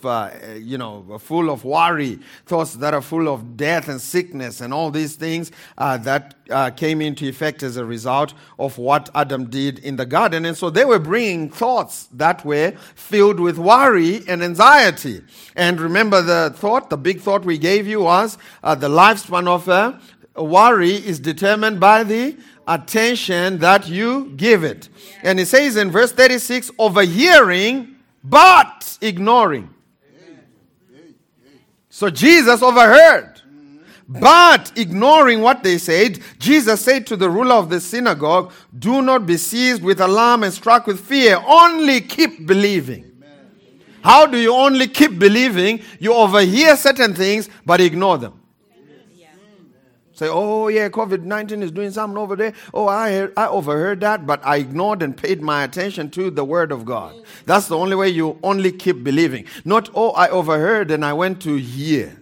you 0.56 0.78
know 0.78 1.18
full 1.18 1.50
of 1.50 1.64
worry, 1.64 2.18
thoughts 2.46 2.72
that 2.76 2.94
are 2.94 3.02
full 3.02 3.28
of 3.28 3.58
death 3.58 3.88
and 3.88 4.00
sickness 4.00 4.62
and 4.62 4.72
all 4.72 4.90
these 4.90 5.14
things 5.14 5.52
that 5.76 6.37
uh, 6.50 6.70
came 6.70 7.00
into 7.00 7.28
effect 7.28 7.62
as 7.62 7.76
a 7.76 7.84
result 7.84 8.34
of 8.58 8.78
what 8.78 9.10
Adam 9.14 9.50
did 9.50 9.78
in 9.80 9.96
the 9.96 10.06
garden. 10.06 10.44
And 10.44 10.56
so 10.56 10.70
they 10.70 10.84
were 10.84 10.98
bringing 10.98 11.50
thoughts 11.50 12.08
that 12.12 12.44
were 12.44 12.72
filled 12.94 13.40
with 13.40 13.58
worry 13.58 14.22
and 14.28 14.42
anxiety. 14.42 15.22
And 15.56 15.80
remember 15.80 16.22
the 16.22 16.52
thought, 16.56 16.90
the 16.90 16.96
big 16.96 17.20
thought 17.20 17.44
we 17.44 17.58
gave 17.58 17.86
you 17.86 18.02
was 18.02 18.38
uh, 18.62 18.74
the 18.74 18.88
lifespan 18.88 19.46
of 19.46 19.68
a 19.68 20.00
worry 20.42 20.94
is 20.94 21.18
determined 21.18 21.80
by 21.80 22.04
the 22.04 22.36
attention 22.66 23.58
that 23.58 23.88
you 23.88 24.32
give 24.36 24.62
it. 24.62 24.88
And 25.22 25.40
it 25.40 25.46
says 25.46 25.76
in 25.76 25.90
verse 25.90 26.12
36 26.12 26.70
overhearing 26.78 27.96
but 28.22 28.98
ignoring. 29.00 29.74
So 31.88 32.10
Jesus 32.10 32.62
overheard 32.62 33.37
but 34.08 34.72
ignoring 34.74 35.42
what 35.42 35.62
they 35.62 35.76
said, 35.76 36.20
Jesus 36.38 36.80
said 36.80 37.06
to 37.08 37.16
the 37.16 37.28
ruler 37.28 37.56
of 37.56 37.68
the 37.68 37.80
synagogue, 37.80 38.52
Do 38.78 39.02
not 39.02 39.26
be 39.26 39.36
seized 39.36 39.82
with 39.82 40.00
alarm 40.00 40.44
and 40.44 40.52
struck 40.52 40.86
with 40.86 41.00
fear. 41.00 41.38
Only 41.46 42.00
keep 42.00 42.46
believing. 42.46 43.04
How 44.02 44.24
do 44.24 44.38
you 44.38 44.54
only 44.54 44.88
keep 44.88 45.18
believing? 45.18 45.80
You 45.98 46.14
overhear 46.14 46.76
certain 46.76 47.14
things 47.14 47.50
but 47.66 47.80
ignore 47.80 48.16
them. 48.16 48.40
Say, 50.14 50.26
oh 50.28 50.66
yeah, 50.66 50.88
COVID 50.88 51.22
19 51.22 51.62
is 51.62 51.70
doing 51.70 51.92
something 51.92 52.18
over 52.18 52.34
there. 52.34 52.52
Oh, 52.74 52.88
I, 52.88 53.12
heard, 53.12 53.32
I 53.36 53.46
overheard 53.46 54.00
that, 54.00 54.26
but 54.26 54.44
I 54.44 54.56
ignored 54.56 55.00
and 55.00 55.16
paid 55.16 55.40
my 55.40 55.62
attention 55.62 56.10
to 56.10 56.28
the 56.30 56.44
Word 56.44 56.72
of 56.72 56.84
God. 56.84 57.14
That's 57.46 57.68
the 57.68 57.76
only 57.76 57.94
way 57.94 58.08
you 58.08 58.36
only 58.42 58.72
keep 58.72 59.04
believing. 59.04 59.44
Not, 59.64 59.90
oh, 59.94 60.10
I 60.10 60.28
overheard 60.28 60.90
and 60.90 61.04
I 61.04 61.12
went 61.12 61.40
to 61.42 61.54
hear. 61.54 62.17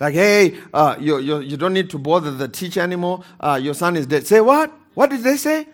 Like, 0.00 0.14
hey, 0.14 0.58
uh, 0.72 0.96
you, 0.98 1.18
you, 1.18 1.40
you 1.40 1.56
don't 1.56 1.72
need 1.72 1.90
to 1.90 1.98
bother 1.98 2.30
the 2.30 2.48
teacher 2.48 2.80
anymore. 2.80 3.22
Uh, 3.38 3.60
your 3.62 3.74
son 3.74 3.96
is 3.96 4.06
dead. 4.06 4.26
Say 4.26 4.40
what? 4.40 4.72
What 4.94 5.10
did 5.10 5.22
they 5.22 5.36
say? 5.36 5.66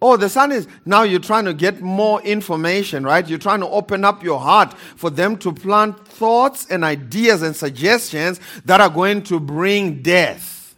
Oh, 0.00 0.16
the 0.16 0.28
son 0.28 0.50
is. 0.50 0.66
Now 0.84 1.04
you're 1.04 1.20
trying 1.20 1.44
to 1.44 1.54
get 1.54 1.80
more 1.80 2.20
information, 2.22 3.04
right? 3.04 3.26
You're 3.26 3.38
trying 3.38 3.60
to 3.60 3.68
open 3.68 4.04
up 4.04 4.24
your 4.24 4.40
heart 4.40 4.74
for 4.74 5.10
them 5.10 5.38
to 5.38 5.52
plant 5.52 6.06
thoughts 6.08 6.66
and 6.68 6.82
ideas 6.82 7.42
and 7.42 7.54
suggestions 7.54 8.40
that 8.64 8.80
are 8.80 8.90
going 8.90 9.22
to 9.24 9.38
bring 9.38 10.02
death. 10.02 10.74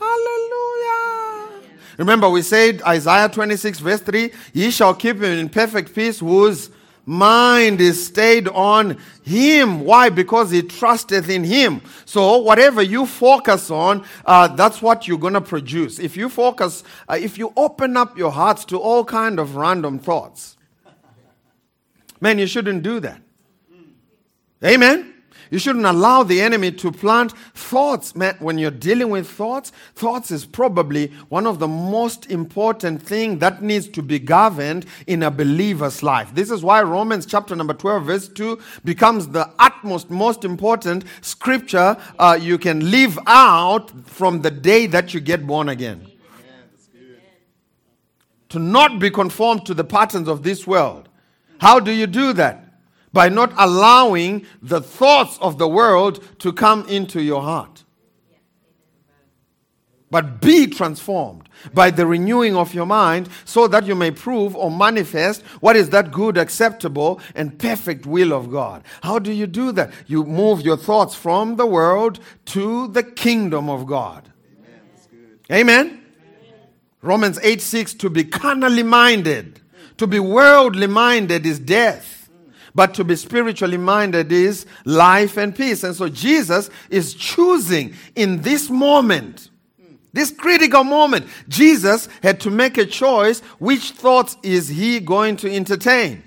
Hallelujah. 0.00 1.60
Remember, 1.98 2.30
we 2.30 2.40
said 2.40 2.80
Isaiah 2.82 3.28
26, 3.28 3.80
verse 3.80 4.00
3 4.00 4.32
Ye 4.54 4.70
shall 4.70 4.94
keep 4.94 5.16
him 5.16 5.24
in 5.24 5.50
perfect 5.50 5.94
peace 5.94 6.20
whose 6.20 6.70
mind 7.04 7.80
is 7.80 8.04
stayed 8.04 8.48
on 8.48 8.98
him. 9.22 9.80
Why? 9.80 10.08
Because 10.08 10.50
he 10.50 10.62
trusteth 10.62 11.28
in 11.28 11.44
him. 11.44 11.82
So 12.04 12.38
whatever 12.38 12.82
you 12.82 13.06
focus 13.06 13.70
on, 13.70 14.04
uh, 14.24 14.48
that's 14.48 14.80
what 14.80 15.08
you're 15.08 15.18
going 15.18 15.34
to 15.34 15.40
produce. 15.40 15.98
If 15.98 16.16
you 16.16 16.28
focus, 16.28 16.84
uh, 17.08 17.18
if 17.20 17.38
you 17.38 17.52
open 17.56 17.96
up 17.96 18.16
your 18.16 18.30
hearts 18.30 18.64
to 18.66 18.78
all 18.78 19.04
kind 19.04 19.38
of 19.38 19.56
random 19.56 19.98
thoughts, 19.98 20.56
man, 22.20 22.38
you 22.38 22.46
shouldn't 22.46 22.82
do 22.82 23.00
that. 23.00 23.20
Amen. 24.64 25.11
You 25.52 25.58
shouldn't 25.58 25.84
allow 25.84 26.22
the 26.22 26.40
enemy 26.40 26.72
to 26.72 26.90
plant 26.90 27.32
thoughts. 27.52 28.16
Man, 28.16 28.36
when 28.38 28.56
you're 28.56 28.70
dealing 28.70 29.10
with 29.10 29.28
thoughts, 29.28 29.70
thoughts 29.94 30.30
is 30.30 30.46
probably 30.46 31.08
one 31.28 31.46
of 31.46 31.58
the 31.58 31.68
most 31.68 32.30
important 32.30 33.02
thing 33.02 33.38
that 33.40 33.62
needs 33.62 33.86
to 33.88 34.00
be 34.00 34.18
governed 34.18 34.86
in 35.06 35.22
a 35.22 35.30
believer's 35.30 36.02
life. 36.02 36.34
This 36.34 36.50
is 36.50 36.62
why 36.62 36.80
Romans 36.80 37.26
chapter 37.26 37.54
number 37.54 37.74
12 37.74 38.02
verse 38.06 38.28
2 38.28 38.58
becomes 38.86 39.28
the 39.28 39.46
utmost 39.58 40.08
most 40.08 40.46
important 40.46 41.04
scripture 41.20 41.98
uh, 42.18 42.38
you 42.40 42.56
can 42.56 42.90
live 42.90 43.18
out 43.26 43.90
from 44.08 44.40
the 44.40 44.50
day 44.50 44.86
that 44.86 45.12
you 45.12 45.20
get 45.20 45.46
born 45.46 45.68
again. 45.68 46.10
To 48.48 48.58
not 48.58 48.98
be 48.98 49.10
conformed 49.10 49.66
to 49.66 49.74
the 49.74 49.84
patterns 49.84 50.28
of 50.28 50.44
this 50.44 50.66
world. 50.66 51.10
How 51.58 51.78
do 51.78 51.92
you 51.92 52.06
do 52.06 52.32
that? 52.32 52.61
By 53.12 53.28
not 53.28 53.52
allowing 53.56 54.46
the 54.60 54.80
thoughts 54.80 55.38
of 55.40 55.58
the 55.58 55.68
world 55.68 56.22
to 56.40 56.52
come 56.52 56.86
into 56.88 57.22
your 57.22 57.42
heart. 57.42 57.84
But 60.10 60.42
be 60.42 60.66
transformed 60.66 61.48
by 61.72 61.90
the 61.90 62.06
renewing 62.06 62.54
of 62.54 62.74
your 62.74 62.84
mind 62.84 63.30
so 63.46 63.66
that 63.68 63.86
you 63.86 63.94
may 63.94 64.10
prove 64.10 64.54
or 64.54 64.70
manifest 64.70 65.40
what 65.60 65.74
is 65.74 65.88
that 65.88 66.12
good, 66.12 66.36
acceptable, 66.36 67.18
and 67.34 67.58
perfect 67.58 68.04
will 68.04 68.34
of 68.34 68.50
God. 68.50 68.84
How 69.02 69.18
do 69.18 69.32
you 69.32 69.46
do 69.46 69.72
that? 69.72 69.90
You 70.06 70.24
move 70.24 70.60
your 70.60 70.76
thoughts 70.76 71.14
from 71.14 71.56
the 71.56 71.64
world 71.64 72.20
to 72.46 72.88
the 72.88 73.02
kingdom 73.02 73.70
of 73.70 73.86
God. 73.86 74.30
Amen. 75.50 75.86
Amen? 75.86 76.04
Romans 77.00 77.38
8 77.42 77.62
6 77.62 77.94
to 77.94 78.10
be 78.10 78.24
carnally 78.24 78.82
minded, 78.82 79.60
to 79.96 80.06
be 80.06 80.20
worldly 80.20 80.88
minded 80.88 81.46
is 81.46 81.58
death 81.58 82.21
but 82.74 82.94
to 82.94 83.04
be 83.04 83.16
spiritually 83.16 83.76
minded 83.76 84.32
is 84.32 84.66
life 84.84 85.36
and 85.36 85.54
peace. 85.54 85.84
And 85.84 85.94
so 85.94 86.08
Jesus 86.08 86.70
is 86.90 87.14
choosing 87.14 87.94
in 88.14 88.42
this 88.42 88.70
moment, 88.70 89.50
this 90.12 90.30
critical 90.30 90.84
moment, 90.84 91.26
Jesus 91.48 92.08
had 92.22 92.40
to 92.40 92.50
make 92.50 92.78
a 92.78 92.86
choice. 92.86 93.40
Which 93.58 93.92
thoughts 93.92 94.36
is 94.42 94.68
he 94.68 95.00
going 95.00 95.36
to 95.38 95.54
entertain? 95.54 96.22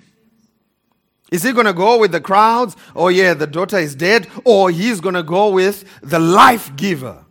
Is 1.32 1.44
he 1.44 1.52
going 1.52 1.66
to 1.66 1.74
go 1.74 2.00
with 2.00 2.12
the 2.12 2.22
crowds? 2.22 2.76
Oh, 2.96 3.08
yeah, 3.08 3.34
the 3.34 3.48
daughter 3.48 3.78
is 3.78 3.96
dead. 3.96 4.28
Or 4.44 4.70
he's 4.70 5.02
going 5.02 5.16
to 5.16 5.24
go 5.24 5.50
with 5.50 5.84
the 6.02 6.20
life 6.20 6.76
giver, 6.76 7.26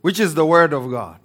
which 0.00 0.18
is 0.18 0.34
the 0.34 0.46
word 0.46 0.72
of 0.72 0.90
God. 0.90 1.18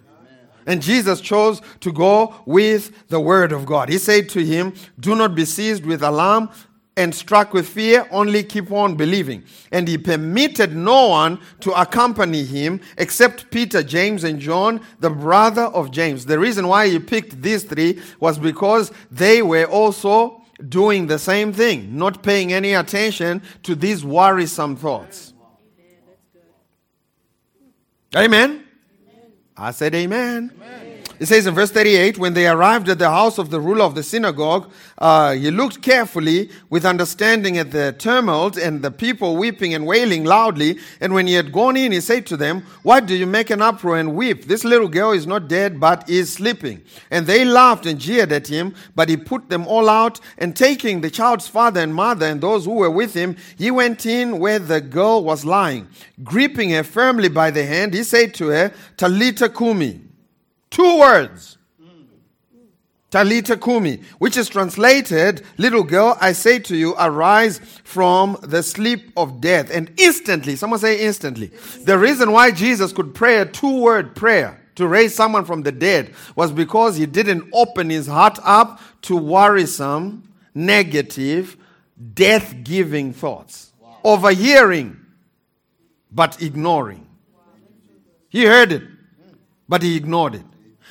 And 0.68 0.82
Jesus 0.82 1.22
chose 1.22 1.62
to 1.82 1.92
go 1.92 2.34
with 2.46 3.08
the 3.10 3.20
word 3.20 3.52
of 3.52 3.66
God. 3.66 3.90
He 3.90 3.98
said 3.98 4.30
to 4.30 4.44
him, 4.44 4.74
Do 5.00 5.16
not 5.16 5.36
be 5.36 5.46
seized 5.46 5.86
with 5.86 6.02
alarm 6.02 6.50
and 6.98 7.14
struck 7.14 7.54
with 7.54 7.68
fear, 7.68 8.08
only 8.10 8.44
keep 8.44 8.72
on 8.72 8.96
believing. 8.96 9.44
And 9.72 9.88
he 9.88 9.98
permitted 9.98 10.76
no 10.76 11.10
one 11.10 11.40
to 11.60 11.72
accompany 11.74 12.44
him 12.46 12.80
except 12.98 13.52
Peter, 13.52 13.84
James, 13.84 14.24
and 14.24 14.40
John, 14.40 14.82
the 15.00 15.10
brother 15.10 15.64
of 15.64 15.92
James. 15.92 16.26
The 16.26 16.40
reason 16.40 16.68
why 16.68 16.88
he 16.88 17.00
picked 17.00 17.42
these 17.42 17.64
three 17.64 18.02
was 18.20 18.40
because 18.40 18.92
they 19.12 19.42
were 19.42 19.66
also 19.66 20.42
doing 20.70 21.08
the 21.08 21.20
same 21.20 21.52
thing, 21.52 21.98
not 21.98 22.24
paying 22.24 22.54
any 22.54 22.74
attention 22.74 23.42
to 23.64 23.76
these 23.76 24.06
worrisome 24.06 24.78
thoughts. 24.78 25.34
Amen. 28.16 28.64
I 29.58 29.72
said, 29.72 29.96
Amen. 29.96 30.52
amen. 30.56 30.85
It 31.18 31.28
says 31.28 31.46
in 31.46 31.56
verse 31.56 31.72
38 31.72 32.18
when 32.18 32.34
they 32.34 32.46
arrived 32.46 32.90
at 32.90 33.00
the 33.00 33.10
house 33.10 33.38
of 33.38 33.50
the 33.50 33.62
ruler 33.62 33.86
of 33.86 33.96
the 33.96 34.04
synagogue, 34.04 34.70
uh, 34.98 35.32
he 35.32 35.50
looked 35.50 35.82
carefully 35.82 36.50
with 36.70 36.86
understanding 36.86 37.58
at 37.58 37.72
the 37.72 37.96
tumult 37.98 38.58
and 38.58 38.82
the 38.82 38.92
people 38.92 39.38
weeping 39.38 39.74
and 39.74 39.86
wailing 39.88 40.26
loudly. 40.26 40.78
And 41.00 41.14
when 41.14 41.28
he 41.28 41.34
had 41.34 41.54
gone 41.54 41.78
in, 41.78 41.94
he 41.94 42.02
said 42.02 42.26
to 42.28 42.38
them, 42.38 42.64
Why 42.84 43.00
do 43.00 43.16
you 43.16 43.26
make 43.26 43.50
an 43.50 43.62
uproar 43.62 43.98
and 43.98 44.14
weep? 44.14 44.46
This 44.46 44.66
little 44.66 44.90
girl 44.90 45.12
is 45.12 45.26
not 45.26 45.48
dead, 45.48 45.80
but 45.80 46.10
is 46.10 46.34
sleeping. 46.34 46.82
And 47.10 47.26
they 47.26 47.46
laughed 47.46 47.86
and 47.86 47.98
jeered 47.98 48.34
at 48.34 48.48
him, 48.48 48.76
but 48.94 49.08
he 49.08 49.16
put 49.16 49.50
them 49.50 49.66
all 49.68 49.90
out. 49.90 50.20
And 50.38 50.54
taking 50.54 51.00
the 51.00 51.10
child's 51.10 51.48
father 51.48 51.80
and 51.80 51.96
mother 51.96 52.26
and 52.26 52.42
those 52.42 52.66
who 52.66 52.74
were 52.74 52.92
with 52.92 53.14
him, 53.14 53.38
he 53.58 53.72
went 53.72 54.06
in 54.06 54.40
where 54.40 54.60
the 54.60 54.82
girl 54.82 55.24
was 55.24 55.46
lying. 55.46 55.88
Gripping 56.24 56.72
her 56.72 56.84
firmly 56.84 57.30
by 57.30 57.52
the 57.52 57.66
hand, 57.66 57.94
he 57.94 58.04
said 58.04 58.34
to 58.36 58.48
her, 58.48 58.74
Talita 58.98 59.56
Kumi 59.56 60.05
Two 60.76 61.00
words. 61.00 61.58
Talita 63.10 63.56
Kumi, 63.64 64.02
which 64.18 64.36
is 64.36 64.50
translated, 64.50 65.42
Little 65.58 65.84
girl, 65.84 66.18
I 66.20 66.34
say 66.34 66.60
to 66.60 66.76
you, 66.76 66.96
arise 67.00 67.60
from 67.86 68.38
the 68.44 68.62
sleep 68.62 69.14
of 69.16 69.40
death. 69.40 69.72
And 69.74 69.90
instantly, 69.98 70.58
someone 70.58 70.82
say 70.82 71.00
instantly. 71.00 71.48
The 71.86 71.98
reason 71.98 72.34
why 72.34 72.52
Jesus 72.52 72.92
could 72.92 73.16
pray 73.16 73.38
a 73.38 73.46
two 73.46 73.80
word 73.80 74.18
prayer 74.18 74.62
to 74.76 74.86
raise 74.86 75.16
someone 75.16 75.46
from 75.46 75.62
the 75.64 75.72
dead 75.72 76.14
was 76.36 76.52
because 76.52 76.98
he 76.98 77.06
didn't 77.06 77.50
open 77.54 77.90
his 77.90 78.08
heart 78.08 78.38
up 78.44 78.82
to 79.04 79.16
worrisome, 79.16 80.28
negative, 80.54 81.56
death 82.14 82.54
giving 82.66 83.14
thoughts. 83.14 83.72
Overhearing, 84.04 85.00
but 86.12 86.42
ignoring. 86.42 87.08
He 88.28 88.44
heard 88.44 88.74
it, 88.74 88.84
but 89.70 89.82
he 89.82 89.96
ignored 89.96 90.36
it. 90.36 90.46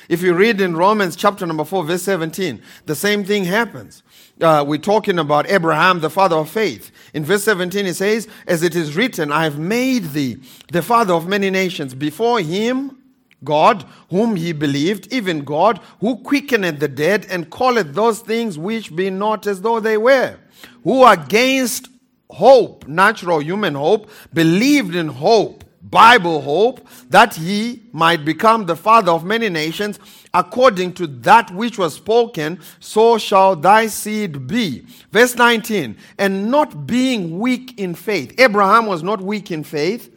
If 0.07 0.21
you 0.21 0.33
read 0.33 0.61
in 0.61 0.75
Romans 0.75 1.15
chapter 1.15 1.45
number 1.45 1.65
4, 1.65 1.83
verse 1.83 2.03
17, 2.03 2.61
the 2.85 2.95
same 2.95 3.23
thing 3.23 3.45
happens. 3.45 4.03
Uh, 4.39 4.63
we're 4.67 4.77
talking 4.77 5.17
about 5.17 5.49
Abraham, 5.49 5.99
the 5.99 6.09
father 6.09 6.35
of 6.35 6.49
faith. 6.49 6.91
In 7.13 7.25
verse 7.25 7.43
17, 7.43 7.85
it 7.85 7.95
says, 7.95 8.27
As 8.47 8.63
it 8.63 8.75
is 8.75 8.95
written, 8.95 9.31
I 9.31 9.43
have 9.45 9.57
made 9.57 10.11
thee 10.11 10.37
the 10.71 10.81
father 10.81 11.13
of 11.13 11.27
many 11.27 11.49
nations. 11.49 11.95
Before 11.95 12.39
him, 12.39 12.97
God, 13.43 13.85
whom 14.09 14.35
he 14.35 14.51
believed, 14.51 15.11
even 15.11 15.43
God, 15.43 15.79
who 15.99 16.17
quickeneth 16.17 16.79
the 16.79 16.87
dead 16.87 17.25
and 17.29 17.51
calleth 17.51 17.93
those 17.93 18.19
things 18.19 18.57
which 18.57 18.95
be 18.95 19.09
not 19.09 19.47
as 19.47 19.61
though 19.61 19.79
they 19.79 19.97
were, 19.97 20.37
who 20.83 21.05
against 21.05 21.89
hope, 22.29 22.87
natural 22.87 23.41
human 23.41 23.75
hope, 23.75 24.09
believed 24.33 24.95
in 24.95 25.07
hope 25.07 25.64
Bible 25.89 26.41
hope 26.41 26.87
that 27.09 27.35
he 27.35 27.83
might 27.91 28.25
become 28.25 28.65
the 28.65 28.75
father 28.75 29.11
of 29.11 29.23
many 29.23 29.49
nations 29.49 29.99
according 30.33 30.93
to 30.93 31.07
that 31.07 31.51
which 31.51 31.77
was 31.77 31.95
spoken, 31.95 32.59
so 32.79 33.17
shall 33.17 33.55
thy 33.55 33.87
seed 33.87 34.47
be. 34.47 34.85
Verse 35.11 35.35
19, 35.35 35.95
and 36.17 36.51
not 36.51 36.87
being 36.87 37.39
weak 37.39 37.79
in 37.79 37.95
faith. 37.95 38.33
Abraham 38.39 38.87
was 38.87 39.03
not 39.03 39.21
weak 39.21 39.51
in 39.51 39.63
faith. 39.63 40.11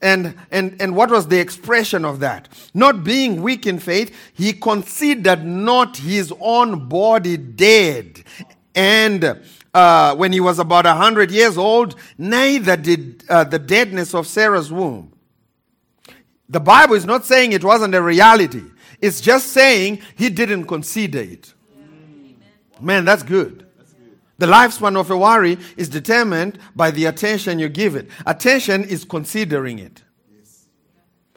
And, 0.00 0.36
and, 0.52 0.80
and 0.80 0.94
what 0.94 1.10
was 1.10 1.26
the 1.26 1.40
expression 1.40 2.04
of 2.04 2.20
that? 2.20 2.48
Not 2.72 3.02
being 3.02 3.42
weak 3.42 3.66
in 3.66 3.80
faith, 3.80 4.14
he 4.32 4.52
considered 4.52 5.44
not 5.44 5.96
his 5.96 6.32
own 6.40 6.88
body 6.88 7.36
dead. 7.36 8.22
And 8.76 9.42
uh, 9.78 10.14
when 10.16 10.32
he 10.32 10.40
was 10.40 10.58
about 10.58 10.86
a 10.86 10.94
hundred 10.94 11.30
years 11.30 11.56
old, 11.56 11.94
neither 12.16 12.76
did 12.76 13.24
uh, 13.28 13.44
the 13.44 13.58
deadness 13.58 14.12
of 14.12 14.26
Sarah's 14.26 14.72
womb. 14.72 15.12
The 16.48 16.58
Bible 16.58 16.94
is 16.94 17.04
not 17.04 17.24
saying 17.24 17.52
it 17.52 17.62
wasn't 17.62 17.94
a 17.94 18.02
reality. 18.02 18.64
It's 19.00 19.20
just 19.20 19.52
saying 19.52 20.00
he 20.16 20.30
didn't 20.30 20.64
consider 20.64 21.20
it. 21.20 21.54
Man, 22.80 23.04
that's 23.04 23.22
good. 23.22 23.66
The 24.38 24.46
lifespan 24.46 24.96
of 24.96 25.10
a 25.10 25.16
worry 25.16 25.58
is 25.76 25.88
determined 25.88 26.58
by 26.74 26.90
the 26.90 27.04
attention 27.06 27.58
you 27.58 27.68
give 27.68 27.94
it. 27.94 28.08
Attention 28.26 28.84
is 28.84 29.04
considering 29.04 29.78
it. 29.78 30.02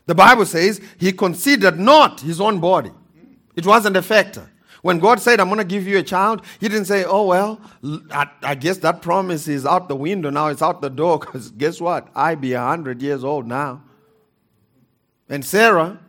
The 0.07 0.15
Bible 0.15 0.45
says 0.45 0.81
he 0.98 1.12
considered 1.12 1.79
not 1.79 2.21
his 2.21 2.41
own 2.41 2.60
body. 2.60 2.91
It 3.55 3.65
wasn't 3.65 3.98
a 3.98 4.01
factor. 4.01 4.50
When 4.81 5.00
God 5.00 5.19
said, 5.19 5.39
I'm 5.39 5.47
going 5.47 5.59
to 5.59 5.63
give 5.63 5.88
you 5.88 5.97
a 5.97 6.03
child, 6.03 6.43
He 6.59 6.67
didn't 6.67 6.85
say, 6.85 7.03
Oh, 7.03 7.25
well, 7.25 7.61
I, 8.11 8.29
I, 8.41 8.55
guess 8.55 8.77
that 8.79 9.01
promise 9.01 9.47
is 9.47 9.65
out 9.65 9.88
the 9.88 9.95
window 9.95 10.29
now, 10.29 10.47
it's 10.47 10.61
out 10.61 10.81
the 10.81 10.89
door, 10.89 11.19
because 11.19 11.51
guess 11.51 11.79
what? 11.79 12.07
I 12.15 12.35
be 12.35 12.53
100 12.53 13.01
years 13.01 13.23
old 13.23 13.47
now. 13.47 13.83
And 15.29 15.45
Sarah, 15.45 16.00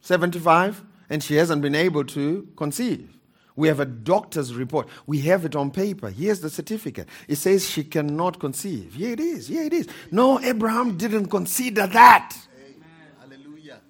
75, 0.00 0.82
and 1.10 1.22
she 1.22 1.34
hasn't 1.34 1.62
been 1.62 1.74
able 1.74 2.04
to 2.04 2.48
conceive. 2.56 3.16
We 3.56 3.68
have 3.68 3.80
a 3.80 3.86
doctor's 3.86 4.54
report. 4.54 4.86
We 5.06 5.20
have 5.22 5.46
it 5.46 5.56
on 5.56 5.70
paper. 5.70 6.10
Here's 6.10 6.40
the 6.40 6.50
certificate. 6.50 7.08
It 7.26 7.36
says 7.36 7.68
she 7.68 7.84
cannot 7.84 8.38
conceive. 8.38 8.94
Yeah, 8.94 9.08
it 9.08 9.20
is. 9.20 9.48
Yeah, 9.48 9.62
it 9.62 9.72
is. 9.72 9.88
No, 10.10 10.38
Abraham 10.40 10.98
didn't 10.98 11.26
consider 11.26 11.86
that. 11.86 12.36
Hallelujah. 13.18 13.80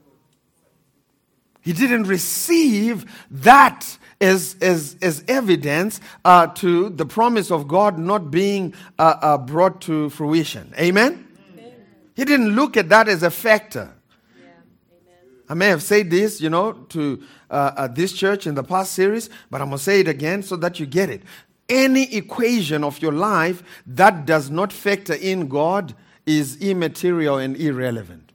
He 1.60 1.72
didn't 1.72 2.04
receive 2.04 3.06
that 3.28 3.98
as, 4.20 4.56
as, 4.60 4.96
as 5.02 5.24
evidence 5.28 6.00
uh, 6.24 6.46
to 6.48 6.88
the 6.90 7.06
promise 7.06 7.50
of 7.50 7.68
God 7.68 7.98
not 7.98 8.30
being 8.30 8.74
uh, 8.98 9.16
uh, 9.20 9.38
brought 9.38 9.80
to 9.82 10.10
fruition. 10.10 10.72
Amen? 10.78 11.26
Amen? 11.52 11.74
He 12.14 12.24
didn't 12.24 12.54
look 12.54 12.76
at 12.76 12.88
that 12.88 13.08
as 13.08 13.22
a 13.22 13.30
factor. 13.30 13.92
Yeah. 14.38 14.50
I 15.48 15.54
may 15.54 15.68
have 15.68 15.82
said 15.82 16.10
this, 16.10 16.40
you 16.40 16.50
know, 16.50 16.72
to 16.72 17.22
uh, 17.50 17.72
uh, 17.76 17.88
this 17.88 18.12
church 18.12 18.46
in 18.46 18.54
the 18.54 18.64
past 18.64 18.92
series, 18.92 19.28
but 19.50 19.60
I'm 19.60 19.68
going 19.68 19.78
to 19.78 19.84
say 19.84 20.00
it 20.00 20.08
again 20.08 20.42
so 20.42 20.56
that 20.56 20.80
you 20.80 20.86
get 20.86 21.10
it. 21.10 21.22
Any 21.68 22.14
equation 22.14 22.84
of 22.84 23.02
your 23.02 23.12
life 23.12 23.62
that 23.86 24.24
does 24.24 24.50
not 24.50 24.72
factor 24.72 25.14
in 25.14 25.48
God 25.48 25.94
is 26.24 26.56
immaterial 26.60 27.38
and 27.38 27.56
irrelevant 27.56 28.25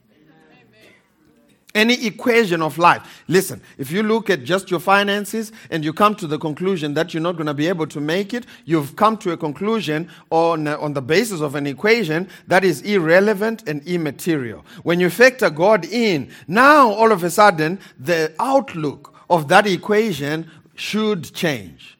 any 1.74 2.06
equation 2.06 2.62
of 2.62 2.78
life. 2.78 3.24
Listen, 3.28 3.62
if 3.78 3.92
you 3.92 4.04
look 4.04 4.30
at 4.30 4.44
just 4.44 4.70
your 4.70 4.80
finances 4.80 5.52
and 5.70 5.84
you 5.84 5.94
come 5.94 6.16
to 6.16 6.28
the 6.28 6.38
conclusion 6.38 6.94
that 6.96 7.14
you're 7.14 7.24
not 7.24 7.38
going 7.38 7.48
to 7.48 7.54
be 7.54 7.68
able 7.68 7.88
to 7.88 8.02
make 8.02 8.34
it, 8.34 8.46
you've 8.66 8.96
come 8.96 9.18
to 9.18 9.32
a 9.32 9.38
conclusion 9.38 10.10
on, 10.30 10.68
uh, 10.68 10.78
on 10.80 10.94
the 10.94 11.02
basis 11.02 11.42
of 11.42 11.56
an 11.56 11.68
equation 11.68 12.28
that 12.48 12.64
is 12.64 12.82
irrelevant 12.82 13.68
and 13.68 13.86
immaterial. 13.88 14.66
When 14.84 15.00
you 15.00 15.10
factor 15.10 15.50
God 15.50 15.86
in, 15.86 16.30
now 16.48 16.90
all 16.90 17.12
of 17.12 17.24
a 17.24 17.30
sudden 17.30 17.80
the 18.00 18.34
outlook 18.40 19.14
of 19.30 19.48
that 19.48 19.68
equation 19.68 20.50
should 20.76 21.34
change. 21.34 21.98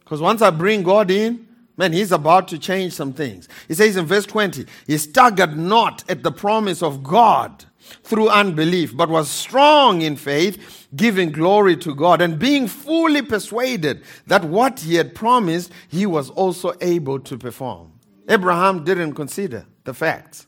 Because 0.00 0.20
once 0.20 0.42
I 0.42 0.50
bring 0.50 0.82
God 0.82 1.10
in, 1.10 1.44
Man, 1.76 1.92
he's 1.92 2.12
about 2.12 2.46
to 2.48 2.58
change 2.58 2.92
some 2.92 3.12
things. 3.12 3.48
He 3.66 3.74
says 3.74 3.96
in 3.96 4.06
verse 4.06 4.26
20, 4.26 4.64
he 4.86 4.96
staggered 4.96 5.56
not 5.58 6.04
at 6.08 6.22
the 6.22 6.30
promise 6.30 6.84
of 6.84 7.02
God 7.02 7.64
through 8.02 8.28
unbelief, 8.28 8.96
but 8.96 9.08
was 9.08 9.30
strong 9.30 10.02
in 10.02 10.16
faith, 10.16 10.88
giving 10.94 11.32
glory 11.32 11.76
to 11.76 11.94
God, 11.94 12.20
and 12.20 12.38
being 12.38 12.66
fully 12.68 13.22
persuaded 13.22 14.02
that 14.26 14.44
what 14.44 14.80
he 14.80 14.96
had 14.96 15.14
promised, 15.14 15.70
he 15.88 16.06
was 16.06 16.30
also 16.30 16.74
able 16.80 17.18
to 17.20 17.38
perform. 17.38 17.92
Abraham 18.28 18.84
didn't 18.84 19.14
consider 19.14 19.66
the 19.84 19.94
facts. 19.94 20.46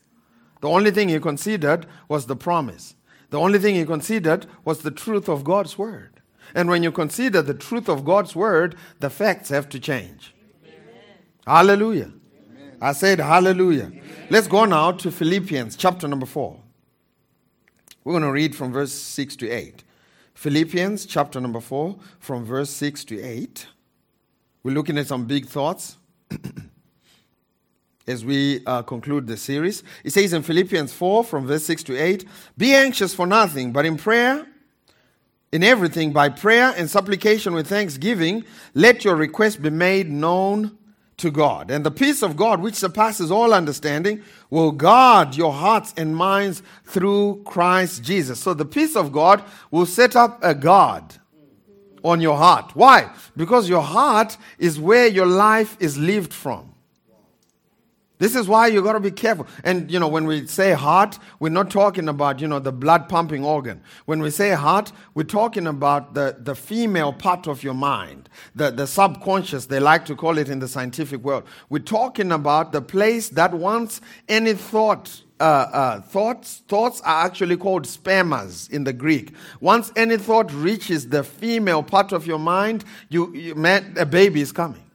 The 0.61 0.69
only 0.69 0.91
thing 0.91 1.09
he 1.09 1.19
considered 1.19 1.85
was 2.07 2.25
the 2.25 2.35
promise. 2.35 2.95
The 3.29 3.39
only 3.39 3.59
thing 3.59 3.75
he 3.75 3.85
considered 3.85 4.47
was 4.65 4.79
the 4.79 4.91
truth 4.91 5.29
of 5.29 5.43
God's 5.43 5.77
word. 5.77 6.21
And 6.55 6.69
when 6.69 6.81
you 6.81 6.91
consider 6.91 7.41
the 7.41 7.53
truth 7.53 7.89
of 7.89 8.05
God's 8.05 8.35
word, 8.35 8.75
the 8.99 9.09
facts 9.09 9.49
have 9.49 9.67
to 9.69 9.79
change. 9.79 10.33
Amen. 10.63 11.03
Hallelujah. 11.45 12.11
Amen. 12.11 12.77
I 12.81 12.93
said 12.93 13.19
hallelujah. 13.19 13.87
Amen. 13.87 14.01
Let's 14.29 14.47
go 14.47 14.65
now 14.65 14.93
to 14.93 15.11
Philippians 15.11 15.75
chapter 15.75 16.07
number 16.07 16.25
4. 16.25 16.57
We're 18.07 18.13
going 18.13 18.23
to 18.23 18.31
read 18.31 18.55
from 18.55 18.71
verse 18.71 18.93
6 18.93 19.35
to 19.35 19.49
8. 19.49 19.83
Philippians 20.33 21.05
chapter 21.05 21.41
number 21.41 21.59
4, 21.59 21.93
from 22.21 22.45
verse 22.45 22.69
6 22.69 23.03
to 23.03 23.21
8. 23.21 23.67
We're 24.63 24.71
looking 24.71 24.97
at 24.97 25.07
some 25.07 25.25
big 25.25 25.45
thoughts 25.45 25.97
as 28.07 28.23
we 28.23 28.65
uh, 28.65 28.83
conclude 28.83 29.27
the 29.27 29.35
series. 29.35 29.83
It 30.05 30.13
says 30.13 30.31
in 30.31 30.41
Philippians 30.41 30.93
4, 30.93 31.25
from 31.25 31.47
verse 31.47 31.65
6 31.65 31.83
to 31.83 31.97
8 31.97 32.23
Be 32.57 32.73
anxious 32.73 33.13
for 33.13 33.27
nothing, 33.27 33.73
but 33.73 33.85
in 33.85 33.97
prayer, 33.97 34.47
in 35.51 35.61
everything, 35.61 36.13
by 36.13 36.29
prayer 36.29 36.73
and 36.77 36.89
supplication 36.89 37.53
with 37.53 37.67
thanksgiving, 37.67 38.45
let 38.73 39.03
your 39.03 39.17
request 39.17 39.61
be 39.61 39.69
made 39.69 40.09
known 40.09 40.77
to 41.17 41.31
God. 41.31 41.71
And 41.71 41.85
the 41.85 41.91
peace 41.91 42.21
of 42.21 42.37
God, 42.37 42.61
which 42.61 42.75
surpasses 42.75 43.31
all 43.31 43.53
understanding, 43.53 44.21
will 44.49 44.71
guard 44.71 45.35
your 45.35 45.51
hearts 45.51 45.93
and 45.97 46.15
minds 46.15 46.61
through 46.85 47.41
Christ 47.43 48.03
Jesus. 48.03 48.39
So 48.39 48.53
the 48.53 48.65
peace 48.65 48.95
of 48.95 49.11
God 49.11 49.43
will 49.71 49.87
set 49.87 50.15
up 50.15 50.39
a 50.43 50.53
guard 50.53 51.03
on 52.03 52.21
your 52.21 52.37
heart. 52.37 52.71
Why? 52.75 53.09
Because 53.35 53.67
your 53.67 53.81
heart 53.81 54.37
is 54.59 54.79
where 54.79 55.07
your 55.07 55.25
life 55.25 55.75
is 55.79 55.97
lived 55.97 56.33
from. 56.33 56.73
This 58.19 58.35
is 58.35 58.47
why 58.47 58.67
you 58.67 58.81
got 58.81 58.93
to 58.93 58.99
be 58.99 59.11
careful. 59.11 59.47
And 59.63 59.91
you 59.91 59.99
know, 59.99 60.07
when 60.07 60.25
we 60.25 60.47
say 60.47 60.73
heart, 60.73 61.19
we're 61.39 61.49
not 61.49 61.69
talking 61.69 62.09
about, 62.09 62.39
you 62.39 62.47
know, 62.47 62.59
the 62.59 62.71
blood 62.71 63.07
pumping 63.09 63.45
organ. 63.45 63.81
When 64.05 64.21
we 64.21 64.31
say 64.31 64.51
heart, 64.51 64.91
we're 65.13 65.23
talking 65.23 65.67
about 65.67 66.15
the, 66.15 66.35
the 66.39 66.55
female 66.55 67.13
part 67.13 67.47
of 67.47 67.63
your 67.63 67.75
mind, 67.75 68.29
the, 68.55 68.71
the 68.71 68.87
subconscious, 68.87 69.67
they 69.67 69.79
like 69.79 70.05
to 70.05 70.15
call 70.15 70.37
it 70.37 70.49
in 70.49 70.59
the 70.59 70.67
scientific 70.67 71.23
world. 71.23 71.43
We're 71.69 71.79
talking 71.79 72.31
about 72.31 72.71
the 72.71 72.81
place 72.81 73.29
that 73.29 73.53
once 73.53 74.01
any 74.27 74.53
thought 74.53 75.23
uh, 75.39 75.43
uh, 75.43 76.01
thoughts 76.01 76.63
thoughts 76.67 76.99
are 77.01 77.23
actually 77.23 77.57
called 77.57 77.85
spermas 77.85 78.71
in 78.71 78.85
the 78.85 78.93
Greek. 78.93 79.35
Once 79.59 79.91
any 79.95 80.17
thought 80.17 80.51
reaches 80.51 81.09
the 81.09 81.23
female 81.23 81.83
part 81.83 82.11
of 82.11 82.25
your 82.25 82.39
mind, 82.39 82.83
you, 83.09 83.31
you 83.35 83.53
man, 83.53 83.93
a 83.99 84.05
baby 84.05 84.41
is 84.41 84.51
coming. 84.51 84.86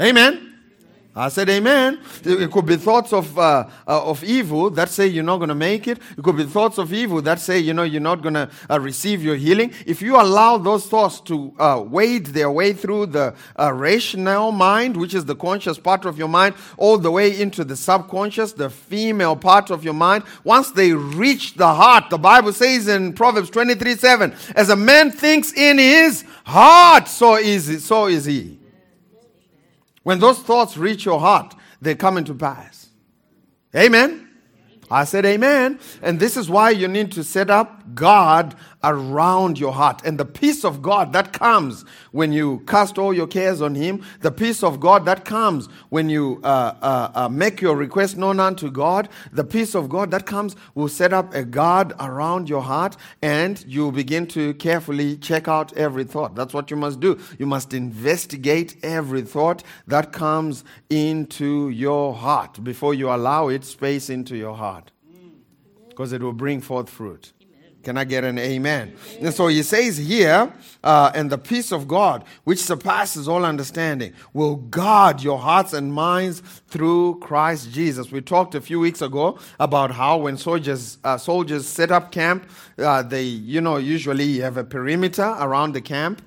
Amen. 0.00 0.54
I 1.16 1.28
said, 1.28 1.48
Amen. 1.48 2.00
It 2.24 2.50
could 2.50 2.66
be 2.66 2.74
thoughts 2.74 3.12
of, 3.12 3.38
uh, 3.38 3.68
uh, 3.86 4.10
of 4.10 4.24
evil 4.24 4.68
that 4.70 4.88
say 4.88 5.06
you're 5.06 5.22
not 5.22 5.36
going 5.36 5.48
to 5.48 5.54
make 5.54 5.86
it. 5.86 5.98
It 6.18 6.24
could 6.24 6.36
be 6.36 6.42
thoughts 6.42 6.76
of 6.76 6.92
evil 6.92 7.22
that 7.22 7.38
say, 7.38 7.60
you 7.60 7.72
know, 7.72 7.84
you're 7.84 8.00
not 8.00 8.20
going 8.20 8.34
to 8.34 8.50
uh, 8.68 8.80
receive 8.80 9.22
your 9.22 9.36
healing. 9.36 9.72
If 9.86 10.02
you 10.02 10.20
allow 10.20 10.58
those 10.58 10.86
thoughts 10.86 11.20
to 11.22 11.54
uh, 11.60 11.84
wade 11.86 12.26
their 12.26 12.50
way 12.50 12.72
through 12.72 13.06
the 13.06 13.36
uh, 13.56 13.72
rational 13.72 14.50
mind, 14.50 14.96
which 14.96 15.14
is 15.14 15.24
the 15.24 15.36
conscious 15.36 15.78
part 15.78 16.04
of 16.04 16.18
your 16.18 16.26
mind, 16.26 16.56
all 16.78 16.98
the 16.98 17.12
way 17.12 17.40
into 17.40 17.62
the 17.62 17.76
subconscious, 17.76 18.52
the 18.52 18.68
female 18.68 19.36
part 19.36 19.70
of 19.70 19.84
your 19.84 19.94
mind, 19.94 20.24
once 20.42 20.72
they 20.72 20.92
reach 20.92 21.54
the 21.54 21.74
heart, 21.74 22.10
the 22.10 22.18
Bible 22.18 22.52
says 22.52 22.88
in 22.88 23.12
Proverbs 23.12 23.50
23 23.50 23.94
7, 23.94 24.34
as 24.56 24.68
a 24.68 24.76
man 24.76 25.12
thinks 25.12 25.52
in 25.52 25.78
his 25.78 26.24
heart, 26.44 27.06
so 27.06 27.36
is, 27.36 27.68
it, 27.68 27.82
so 27.82 28.06
is 28.06 28.24
he. 28.24 28.58
When 30.04 30.20
those 30.20 30.38
thoughts 30.38 30.76
reach 30.76 31.04
your 31.04 31.18
heart, 31.18 31.54
they 31.80 31.94
come 31.94 32.16
into 32.16 32.34
pass. 32.34 32.88
Amen. 33.74 34.28
I 34.90 35.04
said 35.04 35.24
amen. 35.24 35.80
And 36.02 36.20
this 36.20 36.36
is 36.36 36.48
why 36.48 36.70
you 36.70 36.86
need 36.86 37.10
to 37.12 37.24
set 37.24 37.50
up 37.50 37.83
God 37.94 38.54
around 38.82 39.58
your 39.58 39.72
heart. 39.72 40.02
And 40.04 40.18
the 40.18 40.24
peace 40.24 40.64
of 40.64 40.82
God 40.82 41.12
that 41.12 41.32
comes 41.32 41.84
when 42.12 42.32
you 42.32 42.60
cast 42.66 42.98
all 42.98 43.12
your 43.12 43.26
cares 43.26 43.60
on 43.60 43.74
Him, 43.74 44.04
the 44.20 44.30
peace 44.30 44.62
of 44.62 44.80
God 44.80 45.04
that 45.06 45.24
comes 45.24 45.68
when 45.88 46.08
you 46.08 46.40
uh, 46.44 46.74
uh, 46.80 47.10
uh, 47.14 47.28
make 47.28 47.60
your 47.60 47.76
request 47.76 48.16
known 48.16 48.40
unto 48.40 48.70
God, 48.70 49.08
the 49.32 49.44
peace 49.44 49.74
of 49.74 49.88
God 49.88 50.10
that 50.10 50.26
comes 50.26 50.56
will 50.74 50.88
set 50.88 51.12
up 51.12 51.34
a 51.34 51.44
guard 51.44 51.92
around 52.00 52.48
your 52.48 52.62
heart 52.62 52.96
and 53.22 53.64
you 53.66 53.90
begin 53.92 54.26
to 54.28 54.54
carefully 54.54 55.16
check 55.16 55.48
out 55.48 55.72
every 55.76 56.04
thought. 56.04 56.34
That's 56.34 56.54
what 56.54 56.70
you 56.70 56.76
must 56.76 57.00
do. 57.00 57.18
You 57.38 57.46
must 57.46 57.74
investigate 57.74 58.76
every 58.82 59.22
thought 59.22 59.62
that 59.86 60.12
comes 60.12 60.64
into 60.88 61.68
your 61.70 62.14
heart 62.14 62.62
before 62.62 62.94
you 62.94 63.10
allow 63.10 63.48
it 63.48 63.64
space 63.64 64.10
into 64.10 64.36
your 64.36 64.56
heart 64.56 64.90
because 65.94 66.12
it 66.12 66.20
will 66.22 66.32
bring 66.32 66.60
forth 66.60 66.90
fruit. 66.90 67.32
Can 67.84 67.98
I 67.98 68.04
get 68.04 68.24
an 68.24 68.38
amen? 68.38 68.96
And 69.20 69.32
so 69.32 69.48
he 69.48 69.62
says 69.62 69.98
here, 69.98 70.52
uh, 70.82 71.12
and 71.14 71.30
the 71.30 71.38
peace 71.38 71.72
of 71.72 71.86
God, 71.86 72.24
which 72.44 72.58
surpasses 72.58 73.28
all 73.28 73.44
understanding, 73.44 74.12
will 74.32 74.56
guard 74.56 75.22
your 75.22 75.38
hearts 75.38 75.72
and 75.72 75.92
minds 75.92 76.40
through 76.68 77.20
Christ 77.20 77.70
Jesus. 77.70 78.10
We 78.10 78.20
talked 78.20 78.54
a 78.54 78.60
few 78.60 78.80
weeks 78.80 79.02
ago 79.02 79.38
about 79.60 79.90
how 79.90 80.18
when 80.18 80.36
soldiers 80.36 80.98
uh, 81.04 81.18
soldiers 81.18 81.66
set 81.66 81.92
up 81.92 82.10
camp, 82.10 82.48
uh, 82.78 83.02
they 83.02 83.24
you 83.24 83.60
know 83.60 83.76
usually 83.76 84.38
have 84.40 84.56
a 84.56 84.64
perimeter 84.64 85.36
around 85.38 85.72
the 85.72 85.80
camp, 85.80 86.22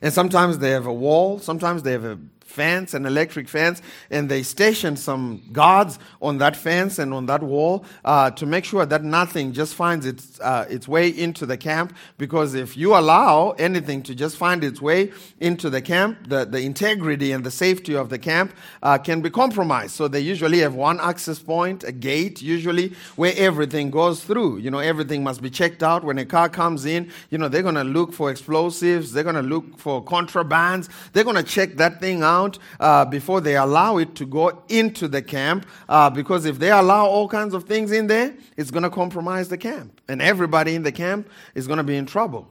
and 0.00 0.12
sometimes 0.12 0.58
they 0.58 0.70
have 0.70 0.86
a 0.86 0.94
wall, 0.94 1.38
sometimes 1.38 1.82
they 1.82 1.92
have 1.92 2.04
a 2.04 2.18
fence, 2.56 2.94
an 2.94 3.04
electric 3.04 3.48
fence, 3.48 3.82
and 4.10 4.28
they 4.28 4.42
station 4.42 4.96
some 4.96 5.42
guards 5.52 5.98
on 6.20 6.38
that 6.38 6.56
fence 6.56 6.98
and 6.98 7.12
on 7.12 7.26
that 7.26 7.42
wall 7.42 7.84
uh, 8.04 8.30
to 8.30 8.46
make 8.46 8.64
sure 8.64 8.86
that 8.86 9.02
nothing 9.04 9.52
just 9.52 9.74
finds 9.74 10.06
its, 10.06 10.40
uh, 10.40 10.64
its 10.70 10.88
way 10.88 11.08
into 11.08 11.44
the 11.44 11.58
camp. 11.58 11.94
Because 12.18 12.54
if 12.54 12.76
you 12.76 12.96
allow 12.96 13.50
anything 13.68 14.02
to 14.04 14.14
just 14.14 14.36
find 14.36 14.64
its 14.64 14.80
way 14.80 15.12
into 15.38 15.68
the 15.68 15.82
camp, 15.82 16.28
the, 16.28 16.46
the 16.46 16.60
integrity 16.60 17.32
and 17.32 17.44
the 17.44 17.50
safety 17.50 17.94
of 17.94 18.08
the 18.08 18.18
camp 18.18 18.54
uh, 18.82 18.96
can 18.98 19.20
be 19.20 19.30
compromised. 19.30 19.94
So 19.94 20.08
they 20.08 20.20
usually 20.20 20.60
have 20.60 20.74
one 20.74 20.98
access 21.00 21.38
point, 21.38 21.84
a 21.84 21.92
gate, 21.92 22.40
usually, 22.40 22.94
where 23.16 23.34
everything 23.36 23.90
goes 23.90 24.24
through. 24.24 24.58
You 24.64 24.70
know, 24.70 24.78
everything 24.92 25.22
must 25.22 25.42
be 25.42 25.50
checked 25.50 25.82
out. 25.82 26.04
When 26.04 26.18
a 26.18 26.24
car 26.24 26.48
comes 26.48 26.86
in, 26.86 27.10
you 27.30 27.38
know, 27.38 27.48
they're 27.48 27.68
going 27.70 27.82
to 27.84 27.90
look 27.98 28.14
for 28.14 28.30
explosives, 28.30 29.12
they're 29.12 29.28
going 29.30 29.42
to 29.44 29.50
look 29.54 29.78
for 29.78 30.02
contrabands, 30.04 30.88
they're 31.12 31.28
going 31.30 31.42
to 31.44 31.50
check 31.56 31.70
that 31.82 32.00
thing 32.00 32.22
out 32.22 32.45
uh, 32.80 33.04
before 33.04 33.40
they 33.40 33.56
allow 33.56 33.98
it 33.98 34.14
to 34.16 34.26
go 34.26 34.62
into 34.68 35.08
the 35.08 35.22
camp. 35.22 35.66
Uh, 35.88 36.10
because 36.10 36.44
if 36.44 36.58
they 36.58 36.70
allow 36.70 37.06
all 37.06 37.28
kinds 37.28 37.54
of 37.54 37.64
things 37.64 37.92
in 37.92 38.06
there, 38.06 38.34
it's 38.56 38.70
going 38.70 38.82
to 38.82 38.90
compromise 38.90 39.48
the 39.48 39.58
camp. 39.58 40.00
And 40.08 40.22
everybody 40.22 40.74
in 40.74 40.82
the 40.82 40.92
camp 40.92 41.28
is 41.54 41.66
going 41.66 41.78
to 41.78 41.84
be 41.84 41.96
in 41.96 42.06
trouble. 42.06 42.48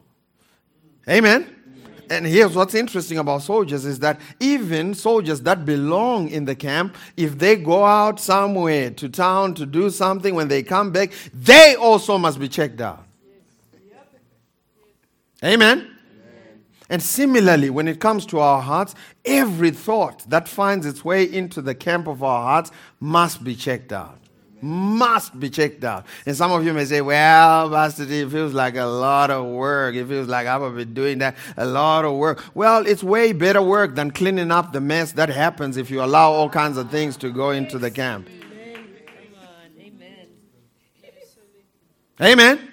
Amen. 1.08 1.56
And 2.10 2.26
here's 2.26 2.56
what's 2.56 2.76
interesting 2.76 3.18
about 3.18 3.42
soldiers 3.42 3.86
is 3.86 4.00
that 4.00 4.20
even 4.40 4.94
soldiers 4.94 5.42
that 5.42 5.66
belong 5.66 6.30
in 6.30 6.46
the 6.46 6.56
camp, 6.56 6.96
if 7.18 7.38
they 7.38 7.56
go 7.56 7.84
out 7.84 8.20
somewhere 8.20 8.92
to 8.92 9.10
town 9.10 9.56
to 9.56 9.66
do 9.66 9.90
something, 9.90 10.36
when 10.36 10.48
they 10.48 10.62
come 10.62 10.92
back, 10.92 11.12
they 11.34 11.76
also 11.76 12.18
must 12.18 12.40
be 12.40 12.48
checked 12.48 12.82
out. 12.82 13.04
Amen. 15.44 15.95
And 16.90 17.02
similarly, 17.02 17.70
when 17.70 17.88
it 17.88 18.00
comes 18.00 18.26
to 18.28 18.40
our 18.40 18.62
hearts, 18.62 18.94
every 19.24 19.72
thought 19.72 20.30
that 20.30 20.48
finds 20.48 20.86
its 20.86 21.04
way 21.04 21.24
into 21.24 21.62
the 21.62 21.74
camp 21.74 22.08
of 22.08 22.22
our 22.22 22.44
hearts 22.44 22.72
must 23.00 23.44
be 23.44 23.56
checked 23.56 23.92
out. 23.92 24.20
Must 24.62 25.40
be 25.40 25.50
checked 25.50 25.84
out. 25.84 26.06
And 26.26 26.36
some 26.36 26.52
of 26.52 26.64
you 26.66 26.74
may 26.74 26.86
say, 26.86 27.02
well, 27.02 27.70
Pastor 27.70 28.06
D, 28.06 28.22
it 28.22 28.32
feels 28.32 28.54
like 28.54 28.76
a 28.76 28.86
lot 28.86 29.30
of 29.30 29.46
work. 29.46 29.96
It 29.96 30.08
feels 30.08 30.28
like 30.28 30.48
I've 30.48 30.76
been 30.76 30.94
doing 30.94 31.18
that 31.20 31.36
a 31.58 31.66
lot 31.66 32.06
of 32.06 32.16
work. 32.18 32.44
Well, 32.56 32.86
it's 32.86 33.04
way 33.04 33.34
better 33.34 33.62
work 33.62 33.96
than 33.96 34.12
cleaning 34.12 34.52
up 34.52 34.72
the 34.72 34.82
mess 34.82 35.12
that 35.14 35.30
happens 35.30 35.78
if 35.78 35.92
you 35.92 36.04
allow 36.04 36.32
all 36.32 36.50
kinds 36.50 36.78
of 36.78 36.90
things 36.90 37.18
to 37.18 37.32
go 37.32 37.50
into 37.50 37.78
the 37.78 37.92
camp. 37.92 38.30
Amen. 42.22 42.58
Amen. 42.58 42.72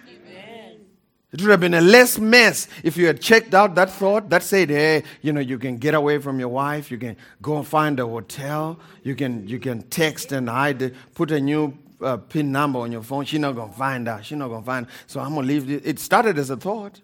It 1.32 1.40
would 1.40 1.50
have 1.50 1.60
been 1.60 1.72
a 1.72 1.80
less 1.80 2.18
mess 2.18 2.68
if 2.82 2.98
you 2.98 3.06
had 3.06 3.20
checked 3.20 3.54
out 3.54 3.74
that 3.76 3.90
thought 3.90 4.28
that 4.28 4.42
said, 4.42 4.68
hey, 4.68 5.02
you 5.22 5.32
know, 5.32 5.40
you 5.40 5.58
can 5.58 5.78
get 5.78 5.94
away 5.94 6.18
from 6.18 6.38
your 6.38 6.50
wife, 6.50 6.90
you 6.90 6.98
can 6.98 7.16
go 7.40 7.56
and 7.56 7.66
find 7.66 7.98
a 8.00 8.06
hotel, 8.06 8.78
you 9.02 9.14
can, 9.14 9.48
you 9.48 9.58
can 9.58 9.82
text 9.84 10.32
and 10.32 10.46
hide, 10.46 10.82
it, 10.82 10.94
put 11.14 11.30
a 11.30 11.40
new 11.40 11.76
uh, 12.02 12.18
PIN 12.18 12.52
number 12.52 12.80
on 12.80 12.92
your 12.92 13.02
phone. 13.02 13.24
She's 13.24 13.40
not 13.40 13.54
going 13.54 13.70
to 13.70 13.76
find 13.76 14.08
out. 14.08 14.26
She's 14.26 14.36
not 14.36 14.48
going 14.48 14.60
to 14.60 14.66
find 14.66 14.86
out. 14.86 14.92
So 15.06 15.20
I'm 15.20 15.34
going 15.34 15.46
to 15.46 15.54
leave 15.54 15.70
it. 15.70 15.86
It 15.86 15.98
started 15.98 16.38
as 16.38 16.50
a 16.50 16.56
thought. 16.56 17.00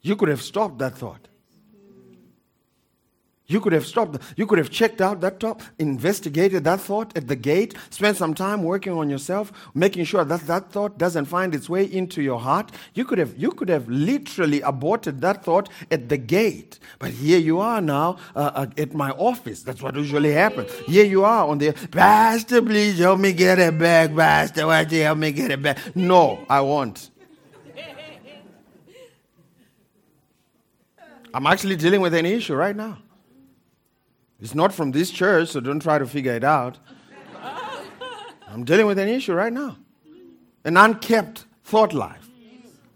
You 0.00 0.16
could 0.16 0.28
have 0.28 0.42
stopped 0.42 0.78
that 0.78 0.96
thought. 0.96 1.28
You 3.46 3.60
could 3.60 3.72
have 3.72 3.84
stopped. 3.84 4.18
You 4.36 4.46
could 4.46 4.58
have 4.58 4.70
checked 4.70 5.00
out 5.00 5.20
that 5.20 5.40
thought, 5.40 5.60
investigated 5.78 6.64
that 6.64 6.80
thought 6.80 7.16
at 7.16 7.26
the 7.26 7.36
gate, 7.36 7.74
spent 7.90 8.16
some 8.16 8.34
time 8.34 8.62
working 8.62 8.92
on 8.92 9.10
yourself, 9.10 9.52
making 9.74 10.04
sure 10.04 10.24
that 10.24 10.46
that 10.46 10.70
thought 10.70 10.96
doesn't 10.96 11.24
find 11.24 11.54
its 11.54 11.68
way 11.68 11.84
into 11.84 12.22
your 12.22 12.38
heart. 12.38 12.70
You 12.94 13.04
could 13.04 13.18
have, 13.18 13.36
you 13.36 13.50
could 13.50 13.68
have 13.68 13.88
literally 13.88 14.60
aborted 14.60 15.20
that 15.22 15.44
thought 15.44 15.68
at 15.90 16.08
the 16.08 16.16
gate. 16.16 16.78
But 16.98 17.10
here 17.10 17.38
you 17.38 17.58
are 17.60 17.80
now 17.80 18.18
uh, 18.36 18.52
uh, 18.54 18.66
at 18.78 18.94
my 18.94 19.10
office. 19.10 19.62
That's 19.62 19.82
what 19.82 19.96
usually 19.96 20.32
happens. 20.32 20.70
Here 20.86 21.04
you 21.04 21.24
are 21.24 21.48
on 21.48 21.58
the 21.58 21.72
pastor. 21.90 22.62
Please 22.62 23.00
help 23.00 23.18
me 23.18 23.32
get 23.32 23.58
it 23.58 23.76
back, 23.76 24.14
pastor. 24.14 24.66
Why 24.68 24.84
do 24.84 24.96
you 24.96 25.02
help 25.02 25.18
me 25.18 25.32
get 25.32 25.50
it 25.50 25.60
back? 25.60 25.78
No, 25.96 26.44
I 26.48 26.60
won't. 26.60 27.10
I'm 31.34 31.46
actually 31.46 31.76
dealing 31.76 32.00
with 32.00 32.14
an 32.14 32.26
issue 32.26 32.54
right 32.54 32.76
now. 32.76 32.98
It's 34.42 34.56
not 34.56 34.74
from 34.74 34.90
this 34.90 35.12
church, 35.12 35.50
so 35.50 35.60
don't 35.60 35.80
try 35.80 35.98
to 35.98 36.06
figure 36.06 36.32
it 36.32 36.42
out. 36.42 36.76
I'm 38.48 38.64
dealing 38.64 38.86
with 38.86 38.98
an 38.98 39.08
issue 39.08 39.34
right 39.34 39.52
now. 39.52 39.76
An 40.64 40.76
unkept 40.76 41.46
thought 41.62 41.94
life. 41.94 42.28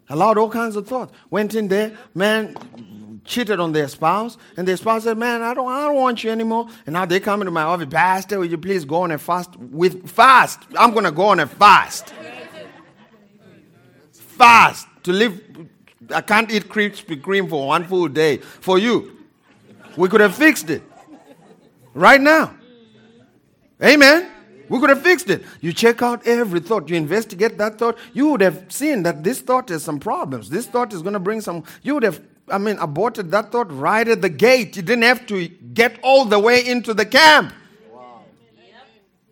Allowed 0.09 0.39
all 0.39 0.51
kinds 0.51 0.75
of 0.75 0.89
thoughts. 0.89 1.13
Went 1.31 1.55
in 1.55 1.69
there, 1.69 1.97
man, 2.15 3.21
cheated 3.25 3.61
on 3.61 3.71
their 3.71 3.87
spouse, 3.87 4.37
and 4.57 4.67
their 4.67 4.77
spouse 4.77 5.05
said, 5.05 5.19
Man, 5.19 5.43
I 5.43 5.55
don't, 5.55 5.71
I 5.71 5.83
don't 5.83 5.95
want 5.95 6.25
you 6.25 6.33
anymore. 6.33 6.67
And 6.85 6.95
now 6.95 7.07
they 7.07 7.21
come 7.21 7.43
into 7.43 7.53
my 7.53 7.63
office, 7.63 7.87
Pastor, 7.89 8.41
will 8.41 8.47
you 8.47 8.59
please 8.59 8.85
go 8.85 9.03
on 9.03 9.13
a 9.13 9.19
fast? 9.19 9.55
With 9.57 10.11
fast. 10.11 10.61
I'm 10.77 10.93
gonna 10.93 11.13
go 11.13 11.27
on 11.27 11.39
a 11.39 11.47
fast. 11.47 12.13
Fast. 14.13 14.89
To 15.05 15.13
live 15.13 15.41
I 16.13 16.23
can't 16.23 16.51
eat 16.51 16.69
Krispy 16.69 17.21
Kreme 17.21 17.49
for 17.49 17.69
one 17.69 17.85
full 17.85 18.09
day. 18.09 18.39
For 18.39 18.79
you. 18.79 19.17
We 19.97 20.09
could 20.09 20.21
have 20.21 20.35
fixed 20.35 20.71
it 20.71 20.83
right 21.97 22.21
now. 22.21 22.55
Amen. 23.83 24.31
We 24.69 24.81
could 24.81 24.91
have 24.91 25.03
fixed 25.03 25.31
it. 25.31 25.45
You 25.61 25.73
check 25.73 26.03
out 26.03 26.27
every 26.27 26.61
thought, 26.61 26.89
you 26.89 26.97
investigate 26.97 27.57
that 27.59 27.79
thought, 27.79 27.97
you 28.13 28.31
would 28.31 28.41
have 28.41 28.65
seen 28.69 29.03
that 29.05 29.23
this 29.23 29.41
thought 29.41 29.69
has 29.69 29.83
some 29.83 30.01
problems. 30.01 30.51
This 30.51 30.67
thought 30.67 30.93
is 30.93 31.03
going 31.03 31.13
to 31.13 31.21
bring 31.21 31.41
some. 31.41 31.65
You 31.83 31.95
would 31.95 32.03
have, 32.03 32.21
I 32.49 32.59
mean, 32.59 32.77
aborted 32.79 33.31
that 33.31 33.53
thought 33.53 33.73
right 33.73 34.07
at 34.07 34.23
the 34.23 34.29
gate. 34.29 34.77
You 34.77 34.83
didn't 34.83 35.05
have 35.05 35.27
to 35.27 35.47
get 35.49 35.99
all 36.03 36.25
the 36.25 36.39
way 36.39 36.67
into 36.67 36.95
the 36.95 37.07
camp. 37.07 37.53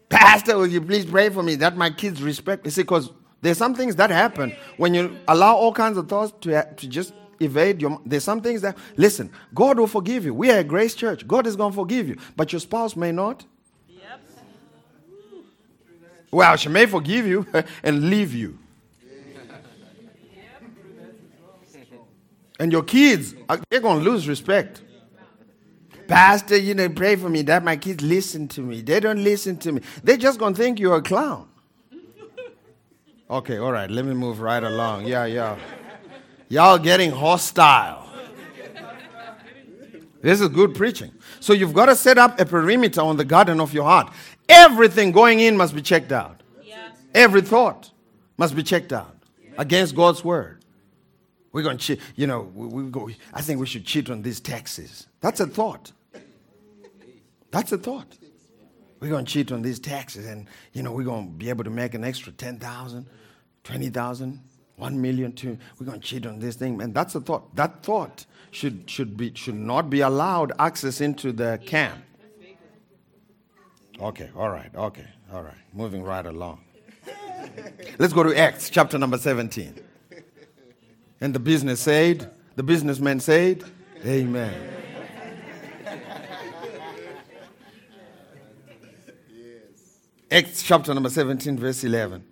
Pastor, 0.09 0.57
will 0.57 0.69
you 0.69 0.81
please 0.81 1.05
pray 1.05 1.29
for 1.31 1.43
me 1.43 1.57
that 1.57 1.77
my 1.77 1.91
kids 1.91 2.23
respect? 2.23 2.65
You 2.65 2.71
see, 2.71 2.83
because 2.83 3.11
there's 3.41 3.59
some 3.59 3.75
things 3.75 3.97
that 3.97 4.11
happen 4.11 4.55
when 4.77 4.95
you 4.95 5.19
allow 5.27 5.57
all 5.57 5.73
kinds 5.73 5.99
of 5.99 6.09
thoughts 6.09 6.33
to, 6.43 6.75
to 6.77 6.87
just 6.87 7.13
evade 7.45 7.81
your 7.81 8.01
there's 8.05 8.25
some 8.25 8.41
things 8.41 8.61
that 8.63 8.77
listen 8.97 9.31
god 9.55 9.79
will 9.79 9.87
forgive 9.87 10.25
you 10.25 10.35
we 10.35 10.51
are 10.51 10.59
a 10.59 10.65
grace 10.65 10.95
church 10.95 11.27
god 11.27 11.47
is 11.47 11.57
going 11.57 11.71
to 11.71 11.77
forgive 11.77 12.09
you 12.09 12.17
but 12.37 12.53
your 12.53 12.61
spouse 12.61 12.97
may 12.97 13.13
not 13.13 13.45
yep. 13.89 14.21
well 16.31 16.57
she 16.57 16.69
may 16.69 16.87
forgive 16.87 17.27
you 17.27 17.47
and 17.83 18.11
leave 18.11 18.35
you 18.35 18.59
and 22.59 22.73
your 22.73 22.83
kids 22.83 23.35
uh, 23.49 23.57
they're 23.71 23.81
going 23.81 24.03
to 24.03 24.11
lose 24.11 24.29
respect 24.29 24.83
Pastor, 26.07 26.57
you 26.57 26.75
know, 26.75 26.89
pray 26.89 27.17
for 27.17 27.29
me 27.29 27.43
that 27.43 27.65
my 27.65 27.77
kids 27.77 28.03
listen 28.03 28.47
to 28.49 28.61
me. 28.61 28.83
They 28.83 29.01
don't 29.01 29.25
listen 29.25 29.57
to 29.59 29.73
me. 29.73 29.81
They're 30.03 30.19
just 30.19 30.39
going 30.39 30.55
to 30.55 30.63
think 30.63 30.79
you're 30.79 30.97
a 30.97 31.03
clown. 31.03 31.49
Okay, 33.31 33.57
all 33.57 33.73
right, 33.73 33.91
let 33.91 34.05
me 34.05 34.13
move 34.13 34.41
right 34.41 34.63
along. 34.63 35.07
Yeah, 35.07 35.25
yeah. 35.25 35.59
Y'all 36.49 36.79
getting 36.79 37.11
hostile. 37.11 38.09
This 40.21 40.41
is 40.41 40.49
good 40.49 40.75
preaching. 40.75 41.13
So 41.41 41.53
you've 41.53 41.75
got 41.75 41.87
to 41.87 41.95
set 41.95 42.17
up 42.17 42.41
a 42.41 42.47
perimeter 42.47 43.03
on 43.03 43.19
the 43.19 43.25
garden 43.25 43.61
of 43.61 43.75
your 43.75 43.85
heart. 43.85 44.11
Everything 44.49 45.13
going 45.13 45.41
in 45.41 45.57
must 45.57 45.75
be 45.75 45.83
checked 45.83 46.13
out. 46.13 46.43
Every 47.15 47.43
thought 47.43 47.91
must 48.37 48.57
be 48.57 48.63
checked 48.63 48.93
out 48.93 49.17
against 49.57 49.95
God's 49.95 50.25
word. 50.25 50.65
We're 51.53 51.63
going 51.63 51.79
to 51.79 51.85
cheat, 51.85 52.01
you 52.17 52.27
know, 52.27 52.51
we, 52.55 52.67
we 52.67 52.91
go, 52.91 53.09
I 53.33 53.41
think 53.41 53.61
we 53.61 53.67
should 53.67 53.85
cheat 53.85 54.11
on 54.11 54.23
these 54.23 54.41
taxes. 54.41 55.07
That's 55.21 55.39
a 55.39 55.47
thought. 55.47 55.93
That's 57.53 57.71
a 57.71 57.79
thought. 57.79 58.19
We're 58.99 59.11
going 59.11 59.25
to 59.25 59.31
cheat 59.31 59.53
on 59.53 59.63
these 59.63 59.79
taxes 59.79 60.27
and, 60.27 60.49
you 60.73 60.83
know, 60.83 60.91
we're 60.91 61.05
going 61.05 61.27
to 61.27 61.33
be 61.33 61.51
able 61.51 61.63
to 61.63 61.71
make 61.71 61.95
an 61.95 62.03
extra 62.03 62.33
10,000, 62.33 63.07
20,000, 63.63 64.41
1 64.77 65.01
million, 65.01 65.33
two. 65.33 65.57
We're 65.79 65.87
going 65.87 66.01
to 66.01 66.07
cheat 66.07 66.27
on 66.27 66.39
this 66.39 66.57
thing. 66.57 66.83
And 66.83 66.95
that's 66.95 67.15
a 67.15 67.21
thought. 67.21 67.55
That 67.55 67.83
thought 67.83 68.27
should, 68.51 68.89
should, 68.91 69.17
be, 69.17 69.33
should 69.35 69.55
not 69.55 69.89
be 69.91 70.01
allowed 70.01 70.53
access 70.59 71.01
into 71.01 71.33
the 71.33 71.61
camp. 71.65 72.03
Okay, 74.01 74.31
all 74.37 74.51
right, 74.51 74.71
okay, 74.75 75.07
all 75.33 75.43
right. 75.43 75.55
Moving 75.73 76.03
right 76.03 76.27
along. 76.27 76.61
Let's 77.99 78.13
go 78.13 78.25
to 78.25 78.37
Acts 78.37 78.69
chapter 78.71 78.99
number 78.99 79.19
17. 79.19 79.81
And 81.21 81.35
the 81.35 81.39
business 81.39 81.81
said, 81.81 82.33
the 82.57 82.63
businessman 82.65 83.21
said, 83.21 83.63
Amen. 84.05 84.55
Acts 90.31 90.65
chapter 90.65 90.93
number 90.93 91.11
17, 91.11 91.57
verse 91.57 91.85
11. 91.85 92.25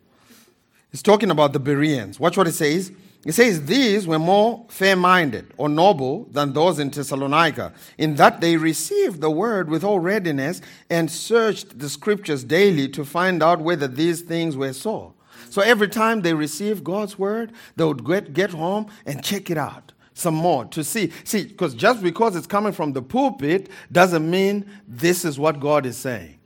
It's 0.92 1.02
talking 1.02 1.30
about 1.30 1.52
the 1.52 1.60
Bereans. 1.60 2.20
Watch 2.20 2.36
what 2.36 2.48
it 2.48 2.52
says. 2.52 2.92
It 3.24 3.32
says, 3.32 3.64
These 3.64 4.06
were 4.06 4.18
more 4.18 4.66
fair 4.68 4.96
minded 4.96 5.54
or 5.56 5.68
noble 5.68 6.24
than 6.32 6.52
those 6.52 6.78
in 6.78 6.90
Thessalonica, 6.90 7.72
in 7.96 8.16
that 8.16 8.40
they 8.40 8.56
received 8.56 9.20
the 9.20 9.30
word 9.30 9.70
with 9.70 9.84
all 9.84 10.00
readiness 10.00 10.60
and 10.90 11.10
searched 11.10 11.78
the 11.78 11.88
scriptures 11.88 12.44
daily 12.44 12.88
to 12.88 13.04
find 13.04 13.42
out 13.42 13.60
whether 13.60 13.88
these 13.88 14.22
things 14.22 14.56
were 14.56 14.72
so. 14.72 15.14
So 15.50 15.62
every 15.62 15.88
time 15.88 16.22
they 16.22 16.34
received 16.34 16.84
God's 16.84 17.18
word, 17.18 17.52
they 17.76 17.84
would 17.84 18.04
get, 18.04 18.32
get 18.32 18.50
home 18.50 18.86
and 19.06 19.22
check 19.22 19.50
it 19.50 19.58
out 19.58 19.92
some 20.14 20.34
more 20.34 20.64
to 20.66 20.84
see. 20.84 21.12
See, 21.24 21.44
because 21.44 21.74
just 21.74 22.02
because 22.02 22.36
it's 22.36 22.46
coming 22.46 22.72
from 22.72 22.92
the 22.92 23.02
pulpit 23.02 23.70
doesn't 23.90 24.28
mean 24.28 24.66
this 24.86 25.24
is 25.24 25.38
what 25.38 25.58
God 25.60 25.86
is 25.86 25.96
saying. 25.96 26.38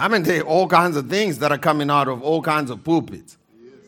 I 0.00 0.08
mean, 0.08 0.22
there 0.22 0.40
are 0.40 0.46
all 0.46 0.66
kinds 0.66 0.96
of 0.96 1.10
things 1.10 1.38
that 1.40 1.52
are 1.52 1.58
coming 1.58 1.90
out 1.90 2.08
of 2.08 2.22
all 2.22 2.40
kinds 2.40 2.70
of 2.70 2.82
pulpits. 2.82 3.36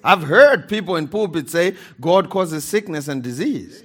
I've 0.05 0.23
heard 0.23 0.69
people 0.69 0.97
in 0.97 1.09
pulpits 1.09 1.53
say 1.53 1.75
God 2.03 2.29
causes 2.29 2.67
sickness 2.67 3.09
and 3.09 3.23
disease. 3.23 3.83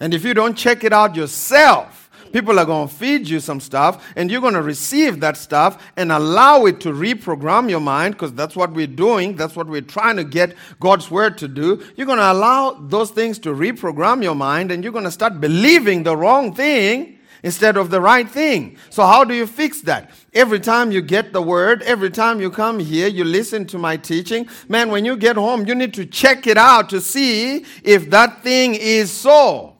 And 0.00 0.14
if 0.14 0.24
you 0.24 0.34
don't 0.34 0.58
check 0.58 0.82
it 0.82 0.92
out 0.92 1.14
yourself, 1.14 2.10
people 2.32 2.58
are 2.58 2.64
going 2.64 2.88
to 2.88 2.94
feed 2.94 3.28
you 3.28 3.38
some 3.38 3.60
stuff 3.60 4.04
and 4.16 4.32
you're 4.32 4.40
going 4.40 4.54
to 4.54 4.62
receive 4.62 5.20
that 5.20 5.36
stuff 5.36 5.80
and 5.96 6.10
allow 6.10 6.66
it 6.66 6.80
to 6.80 6.88
reprogram 6.88 7.70
your 7.70 7.78
mind 7.78 8.14
because 8.14 8.32
that's 8.32 8.56
what 8.56 8.72
we're 8.72 8.88
doing. 8.88 9.36
That's 9.36 9.54
what 9.54 9.68
we're 9.68 9.80
trying 9.80 10.16
to 10.16 10.24
get 10.24 10.56
God's 10.80 11.08
word 11.08 11.38
to 11.38 11.46
do. 11.46 11.84
You're 11.94 12.06
going 12.06 12.18
to 12.18 12.32
allow 12.32 12.72
those 12.72 13.12
things 13.12 13.38
to 13.40 13.50
reprogram 13.50 14.24
your 14.24 14.34
mind 14.34 14.72
and 14.72 14.82
you're 14.82 14.92
going 14.92 15.04
to 15.04 15.10
start 15.12 15.40
believing 15.40 16.02
the 16.02 16.16
wrong 16.16 16.52
thing 16.52 17.20
instead 17.42 17.76
of 17.76 17.90
the 17.90 18.00
right 18.00 18.28
thing. 18.28 18.76
So, 18.90 19.04
how 19.04 19.24
do 19.24 19.34
you 19.34 19.46
fix 19.46 19.80
that? 19.82 20.10
Every 20.32 20.60
time 20.60 20.92
you 20.92 21.02
get 21.02 21.32
the 21.32 21.42
word, 21.42 21.82
every 21.82 22.10
time 22.10 22.40
you 22.40 22.50
come 22.50 22.78
here, 22.78 23.08
you 23.08 23.24
listen 23.24 23.66
to 23.66 23.78
my 23.78 23.96
teaching. 23.96 24.48
Man, 24.68 24.90
when 24.90 25.04
you 25.04 25.16
get 25.16 25.36
home, 25.36 25.66
you 25.66 25.74
need 25.74 25.94
to 25.94 26.06
check 26.06 26.46
it 26.46 26.56
out 26.56 26.88
to 26.90 27.00
see 27.00 27.64
if 27.82 28.10
that 28.10 28.42
thing 28.42 28.74
is 28.74 29.10
so. 29.10 29.76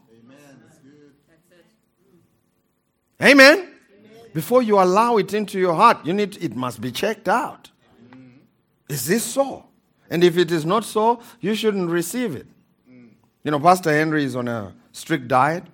Amen. 3.20 3.58
Amen. 3.58 3.68
Before 4.34 4.62
you 4.62 4.80
allow 4.80 5.16
it 5.18 5.32
into 5.34 5.58
your 5.58 5.74
heart, 5.74 6.04
you 6.04 6.12
need 6.12 6.42
it 6.42 6.56
must 6.56 6.80
be 6.80 6.90
checked 6.90 7.28
out. 7.28 7.70
Is 8.88 9.06
this 9.06 9.24
so? 9.24 9.66
And 10.10 10.22
if 10.22 10.36
it 10.36 10.50
is 10.50 10.66
not 10.66 10.84
so, 10.84 11.22
you 11.40 11.54
shouldn't 11.54 11.88
receive 11.88 12.36
it. 12.36 12.46
You 13.44 13.50
know, 13.50 13.58
Pastor 13.58 13.90
Henry 13.90 14.24
is 14.24 14.36
on 14.36 14.46
a 14.46 14.74
strict 14.92 15.26
diet, 15.26 15.64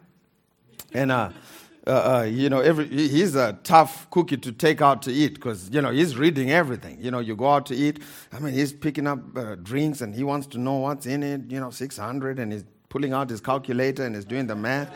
and 0.94 1.12
uh, 1.12 1.30
uh, 1.88 2.18
uh, 2.20 2.22
you 2.24 2.50
know, 2.50 2.60
every 2.60 2.86
he's 2.86 3.34
a 3.34 3.58
tough 3.64 4.08
cookie 4.10 4.36
to 4.36 4.52
take 4.52 4.82
out 4.82 5.02
to 5.02 5.12
eat 5.12 5.34
because 5.34 5.70
you 5.70 5.80
know 5.80 5.90
he's 5.90 6.16
reading 6.16 6.50
everything. 6.50 6.98
You 7.00 7.10
know, 7.10 7.18
you 7.18 7.34
go 7.34 7.48
out 7.48 7.66
to 7.66 7.74
eat. 7.74 8.02
I 8.32 8.38
mean, 8.38 8.52
he's 8.52 8.72
picking 8.72 9.06
up 9.06 9.20
uh, 9.36 9.54
drinks 9.56 10.02
and 10.02 10.14
he 10.14 10.22
wants 10.22 10.46
to 10.48 10.58
know 10.58 10.74
what's 10.74 11.06
in 11.06 11.22
it. 11.22 11.50
You 11.50 11.60
know, 11.60 11.70
six 11.70 11.96
hundred, 11.96 12.38
and 12.38 12.52
he's 12.52 12.64
pulling 12.90 13.12
out 13.12 13.30
his 13.30 13.40
calculator 13.40 14.04
and 14.04 14.14
he's 14.14 14.24
doing 14.24 14.46
the 14.46 14.56
math. 14.56 14.94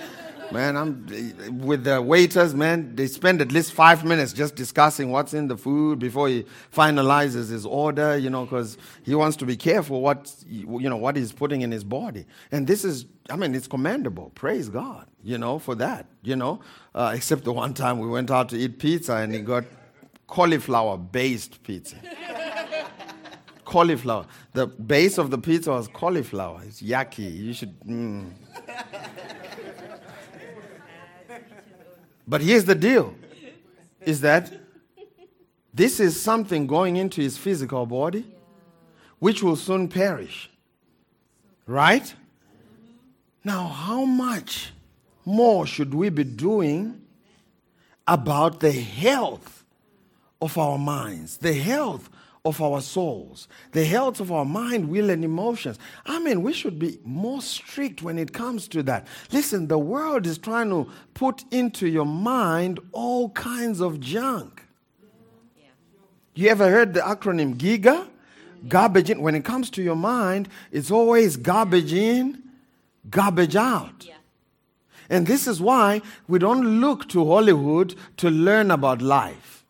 Man, 0.52 0.76
I'm 0.76 1.60
with 1.64 1.84
the 1.84 2.00
waiters. 2.00 2.54
Man, 2.54 2.94
they 2.94 3.06
spend 3.06 3.40
at 3.40 3.52
least 3.52 3.72
five 3.72 4.04
minutes 4.04 4.32
just 4.32 4.54
discussing 4.54 5.10
what's 5.10 5.34
in 5.34 5.48
the 5.48 5.56
food 5.56 5.98
before 5.98 6.28
he 6.28 6.44
finalizes 6.74 7.50
his 7.50 7.66
order. 7.66 8.16
You 8.16 8.30
know, 8.30 8.44
because 8.44 8.76
he 9.02 9.14
wants 9.14 9.36
to 9.38 9.46
be 9.46 9.56
careful 9.56 10.00
what 10.00 10.34
you 10.46 10.88
know 10.88 10.96
what 10.96 11.16
he's 11.16 11.32
putting 11.32 11.62
in 11.62 11.70
his 11.70 11.84
body. 11.84 12.26
And 12.50 12.66
this 12.66 12.84
is, 12.84 13.06
I 13.30 13.36
mean, 13.36 13.54
it's 13.54 13.66
commendable. 13.68 14.30
Praise 14.34 14.68
God. 14.68 15.06
You 15.22 15.38
know, 15.38 15.58
for 15.58 15.74
that. 15.76 16.06
You 16.22 16.36
know, 16.36 16.60
uh, 16.94 17.12
except 17.14 17.44
the 17.44 17.52
one 17.52 17.74
time 17.74 17.98
we 17.98 18.08
went 18.08 18.30
out 18.30 18.48
to 18.50 18.56
eat 18.56 18.78
pizza 18.78 19.16
and 19.16 19.34
he 19.34 19.40
got 19.40 19.64
cauliflower-based 20.26 21.62
pizza. 21.62 21.96
cauliflower. 23.64 24.26
The 24.52 24.66
base 24.66 25.18
of 25.18 25.30
the 25.30 25.38
pizza 25.38 25.70
was 25.70 25.88
cauliflower. 25.88 26.62
It's 26.64 26.82
yucky. 26.82 27.36
You 27.36 27.52
should. 27.54 27.78
Mm. 27.80 28.32
But 32.26 32.40
here's 32.40 32.64
the 32.64 32.74
deal 32.74 33.14
is 34.00 34.20
that 34.20 34.52
this 35.74 36.00
is 36.00 36.20
something 36.20 36.66
going 36.66 36.96
into 36.96 37.20
his 37.20 37.38
physical 37.38 37.86
body 37.86 38.26
which 39.18 39.42
will 39.42 39.56
soon 39.56 39.88
perish. 39.88 40.50
Right? 41.66 42.14
Now, 43.44 43.68
how 43.68 44.04
much 44.04 44.72
more 45.24 45.66
should 45.66 45.94
we 45.94 46.08
be 46.08 46.24
doing 46.24 47.00
about 48.06 48.60
the 48.60 48.72
health 48.72 49.64
of 50.40 50.58
our 50.58 50.78
minds, 50.78 51.36
the 51.38 51.52
health 51.52 52.10
of 52.44 52.60
our 52.60 52.80
souls, 52.80 53.46
the 53.70 53.84
health 53.84 54.18
of 54.18 54.32
our 54.32 54.44
mind, 54.44 54.88
will, 54.88 55.10
and 55.10 55.24
emotions. 55.24 55.78
I 56.04 56.18
mean, 56.18 56.42
we 56.42 56.52
should 56.52 56.76
be 56.76 56.98
more 57.04 57.40
strict 57.40 58.02
when 58.02 58.18
it 58.18 58.32
comes 58.32 58.66
to 58.68 58.82
that. 58.82 59.06
Listen, 59.30 59.68
the 59.68 59.78
world 59.78 60.26
is 60.26 60.38
trying 60.38 60.70
to 60.70 60.90
put 61.14 61.44
into 61.52 61.86
your 61.86 62.04
mind 62.04 62.80
all 62.90 63.30
kinds 63.30 63.80
of 63.80 64.00
junk. 64.00 64.64
You 66.34 66.48
ever 66.48 66.68
heard 66.68 66.94
the 66.94 67.00
acronym 67.00 67.54
GIGO? 67.54 68.08
Garbage 68.66 69.10
in. 69.10 69.20
When 69.20 69.36
it 69.36 69.44
comes 69.44 69.70
to 69.70 69.82
your 69.82 69.96
mind, 69.96 70.48
it's 70.72 70.90
always 70.90 71.36
garbage 71.36 71.92
in, 71.92 72.42
garbage 73.08 73.54
out. 73.54 74.04
Yeah. 74.08 74.14
And 75.08 75.28
this 75.28 75.46
is 75.46 75.60
why 75.60 76.00
we 76.26 76.40
don't 76.40 76.80
look 76.80 77.08
to 77.10 77.24
Hollywood 77.24 77.94
to 78.16 78.30
learn 78.30 78.72
about 78.72 79.00
life. 79.00 79.61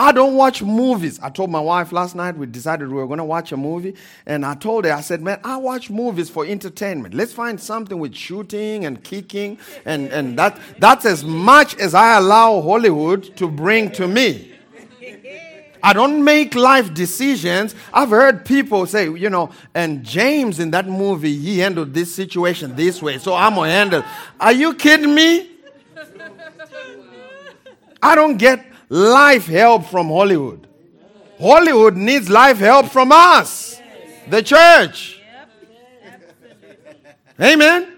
I 0.00 0.12
don't 0.12 0.36
watch 0.36 0.62
movies. 0.62 1.18
I 1.20 1.28
told 1.28 1.50
my 1.50 1.58
wife 1.58 1.90
last 1.90 2.14
night 2.14 2.36
we 2.36 2.46
decided 2.46 2.86
we 2.86 2.94
were 2.94 3.08
going 3.08 3.18
to 3.18 3.24
watch 3.24 3.50
a 3.50 3.56
movie. 3.56 3.96
And 4.26 4.46
I 4.46 4.54
told 4.54 4.84
her, 4.84 4.92
I 4.92 5.00
said, 5.00 5.20
man, 5.20 5.40
I 5.42 5.56
watch 5.56 5.90
movies 5.90 6.30
for 6.30 6.46
entertainment. 6.46 7.14
Let's 7.14 7.32
find 7.32 7.60
something 7.60 7.98
with 7.98 8.14
shooting 8.14 8.84
and 8.84 9.02
kicking. 9.02 9.58
And, 9.84 10.08
and 10.10 10.38
that, 10.38 10.56
that's 10.78 11.04
as 11.04 11.24
much 11.24 11.76
as 11.78 11.94
I 11.94 12.16
allow 12.16 12.62
Hollywood 12.62 13.36
to 13.38 13.48
bring 13.48 13.90
to 13.92 14.06
me. 14.06 14.54
I 15.82 15.92
don't 15.92 16.22
make 16.22 16.54
life 16.54 16.94
decisions. 16.94 17.74
I've 17.92 18.10
heard 18.10 18.44
people 18.44 18.86
say, 18.86 19.10
you 19.10 19.30
know, 19.30 19.50
and 19.74 20.04
James 20.04 20.60
in 20.60 20.70
that 20.70 20.86
movie, 20.86 21.36
he 21.36 21.58
handled 21.58 21.92
this 21.92 22.14
situation 22.14 22.76
this 22.76 23.02
way, 23.02 23.18
so 23.18 23.34
I'm 23.34 23.54
gonna 23.56 23.70
handle. 23.70 24.04
Are 24.38 24.52
you 24.52 24.74
kidding 24.74 25.14
me? 25.14 25.50
I 28.02 28.14
don't 28.14 28.36
get 28.36 28.64
life 28.88 29.46
help 29.46 29.86
from 29.86 30.08
Hollywood. 30.08 30.66
Hollywood 31.40 31.96
needs 31.96 32.28
life 32.28 32.58
help 32.58 32.86
from 32.86 33.12
us, 33.12 33.80
the 34.28 34.42
church. 34.42 35.20
Amen. 37.40 37.94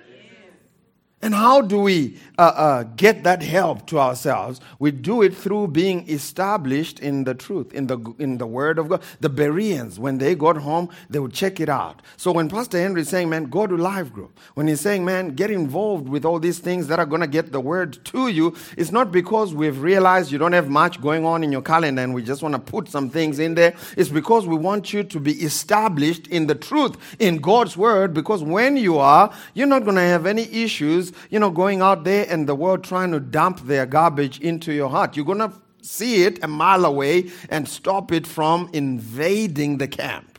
And 1.22 1.34
how 1.34 1.62
do 1.62 1.80
we 1.80 2.18
uh, 2.40 2.54
uh, 2.56 2.82
get 2.96 3.22
that 3.24 3.42
help 3.42 3.86
to 3.86 3.98
ourselves. 3.98 4.60
We 4.78 4.92
do 4.92 5.20
it 5.20 5.36
through 5.36 5.68
being 5.68 6.08
established 6.08 6.98
in 6.98 7.24
the 7.24 7.34
truth, 7.34 7.74
in 7.74 7.86
the, 7.86 7.98
in 8.18 8.38
the 8.38 8.46
Word 8.46 8.78
of 8.78 8.88
God. 8.88 9.02
The 9.20 9.28
Bereans, 9.28 10.00
when 10.00 10.16
they 10.16 10.34
got 10.34 10.56
home, 10.56 10.88
they 11.10 11.18
would 11.18 11.34
check 11.34 11.60
it 11.60 11.68
out. 11.68 12.00
So 12.16 12.32
when 12.32 12.48
Pastor 12.48 12.78
Henry 12.78 13.02
is 13.02 13.10
saying, 13.10 13.28
man, 13.28 13.44
go 13.44 13.66
to 13.66 13.76
life 13.76 14.10
group, 14.10 14.38
when 14.54 14.68
he's 14.68 14.80
saying, 14.80 15.04
man, 15.04 15.34
get 15.34 15.50
involved 15.50 16.08
with 16.08 16.24
all 16.24 16.38
these 16.38 16.60
things 16.60 16.86
that 16.86 16.98
are 16.98 17.04
going 17.04 17.20
to 17.20 17.26
get 17.26 17.52
the 17.52 17.60
Word 17.60 18.02
to 18.06 18.28
you, 18.28 18.56
it's 18.78 18.90
not 18.90 19.12
because 19.12 19.54
we've 19.54 19.82
realized 19.82 20.32
you 20.32 20.38
don't 20.38 20.54
have 20.54 20.70
much 20.70 20.98
going 21.02 21.26
on 21.26 21.44
in 21.44 21.52
your 21.52 21.60
calendar 21.60 22.00
and 22.00 22.14
we 22.14 22.22
just 22.22 22.42
want 22.42 22.54
to 22.54 22.58
put 22.58 22.88
some 22.88 23.10
things 23.10 23.38
in 23.38 23.54
there. 23.54 23.74
It's 23.98 24.08
because 24.08 24.46
we 24.46 24.56
want 24.56 24.94
you 24.94 25.04
to 25.04 25.20
be 25.20 25.32
established 25.42 26.26
in 26.28 26.46
the 26.46 26.54
truth, 26.54 26.96
in 27.18 27.36
God's 27.36 27.76
Word, 27.76 28.14
because 28.14 28.42
when 28.42 28.78
you 28.78 28.96
are, 28.96 29.30
you're 29.52 29.66
not 29.66 29.84
going 29.84 29.96
to 29.96 30.02
have 30.02 30.24
any 30.24 30.50
issues, 30.50 31.12
you 31.28 31.38
know, 31.38 31.50
going 31.50 31.82
out 31.82 32.04
there 32.04 32.29
and 32.30 32.48
the 32.48 32.54
world 32.54 32.84
trying 32.84 33.12
to 33.12 33.20
dump 33.20 33.66
their 33.66 33.86
garbage 33.86 34.40
into 34.40 34.72
your 34.72 34.88
heart. 34.88 35.16
You're 35.16 35.26
going 35.26 35.38
to 35.38 35.52
see 35.82 36.24
it 36.24 36.42
a 36.42 36.48
mile 36.48 36.84
away 36.84 37.30
and 37.48 37.68
stop 37.68 38.12
it 38.12 38.26
from 38.26 38.70
invading 38.72 39.78
the 39.78 39.88
camp. 39.88 40.38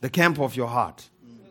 The 0.00 0.10
camp 0.10 0.38
of 0.38 0.54
your 0.54 0.68
heart. 0.68 1.08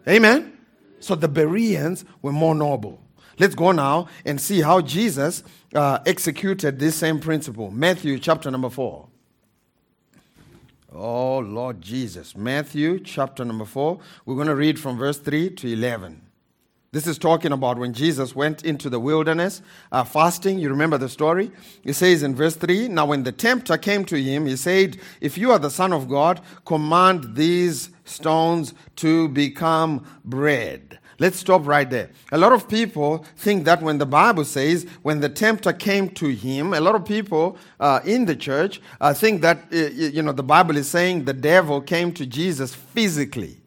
Amen? 0.07 0.57
So 0.99 1.15
the 1.15 1.27
Bereans 1.27 2.05
were 2.21 2.31
more 2.31 2.55
noble. 2.55 2.99
Let's 3.39 3.55
go 3.55 3.71
now 3.71 4.07
and 4.25 4.39
see 4.39 4.61
how 4.61 4.81
Jesus 4.81 5.43
uh, 5.73 5.99
executed 6.05 6.79
this 6.79 6.95
same 6.95 7.19
principle. 7.19 7.71
Matthew 7.71 8.19
chapter 8.19 8.51
number 8.51 8.69
4. 8.69 9.07
Oh, 10.95 11.39
Lord 11.39 11.81
Jesus. 11.81 12.37
Matthew 12.37 12.99
chapter 12.99 13.43
number 13.43 13.65
4. 13.65 13.99
We're 14.25 14.35
going 14.35 14.47
to 14.47 14.55
read 14.55 14.79
from 14.79 14.97
verse 14.97 15.17
3 15.17 15.49
to 15.49 15.73
11. 15.73 16.21
This 16.93 17.07
is 17.07 17.17
talking 17.17 17.51
about 17.51 17.79
when 17.79 17.91
Jesus 17.91 18.35
went 18.35 18.63
into 18.63 18.87
the 18.87 18.99
wilderness 18.99 19.63
uh, 19.91 20.03
fasting. 20.03 20.59
You 20.59 20.69
remember 20.69 20.99
the 20.99 21.09
story? 21.09 21.51
It 21.83 21.93
says 21.93 22.21
in 22.21 22.35
verse 22.35 22.55
3 22.55 22.87
Now, 22.87 23.07
when 23.07 23.23
the 23.23 23.31
tempter 23.31 23.79
came 23.79 24.05
to 24.05 24.21
him, 24.21 24.45
he 24.45 24.55
said, 24.55 24.97
If 25.19 25.35
you 25.35 25.51
are 25.51 25.57
the 25.57 25.71
Son 25.71 25.91
of 25.91 26.07
God, 26.07 26.39
command 26.65 27.35
these 27.35 27.89
stones 28.05 28.75
to 28.97 29.27
become 29.29 30.05
bread. 30.23 30.99
Let's 31.17 31.39
stop 31.39 31.65
right 31.65 31.89
there. 31.89 32.11
A 32.31 32.37
lot 32.37 32.53
of 32.53 32.69
people 32.69 33.25
think 33.37 33.65
that 33.65 33.81
when 33.81 33.97
the 33.97 34.05
Bible 34.05 34.45
says, 34.45 34.85
when 35.01 35.19
the 35.19 35.29
tempter 35.29 35.73
came 35.73 36.09
to 36.11 36.27
him, 36.27 36.75
a 36.75 36.79
lot 36.79 36.93
of 36.93 37.05
people 37.05 37.57
uh, 37.79 38.01
in 38.05 38.25
the 38.25 38.35
church 38.35 38.79
uh, 39.01 39.15
think 39.15 39.41
that, 39.41 39.63
uh, 39.73 39.77
you 39.77 40.21
know, 40.21 40.31
the 40.31 40.43
Bible 40.43 40.77
is 40.77 40.89
saying 40.89 41.25
the 41.25 41.33
devil 41.33 41.81
came 41.81 42.13
to 42.13 42.27
Jesus 42.27 42.75
physically. 42.75 43.62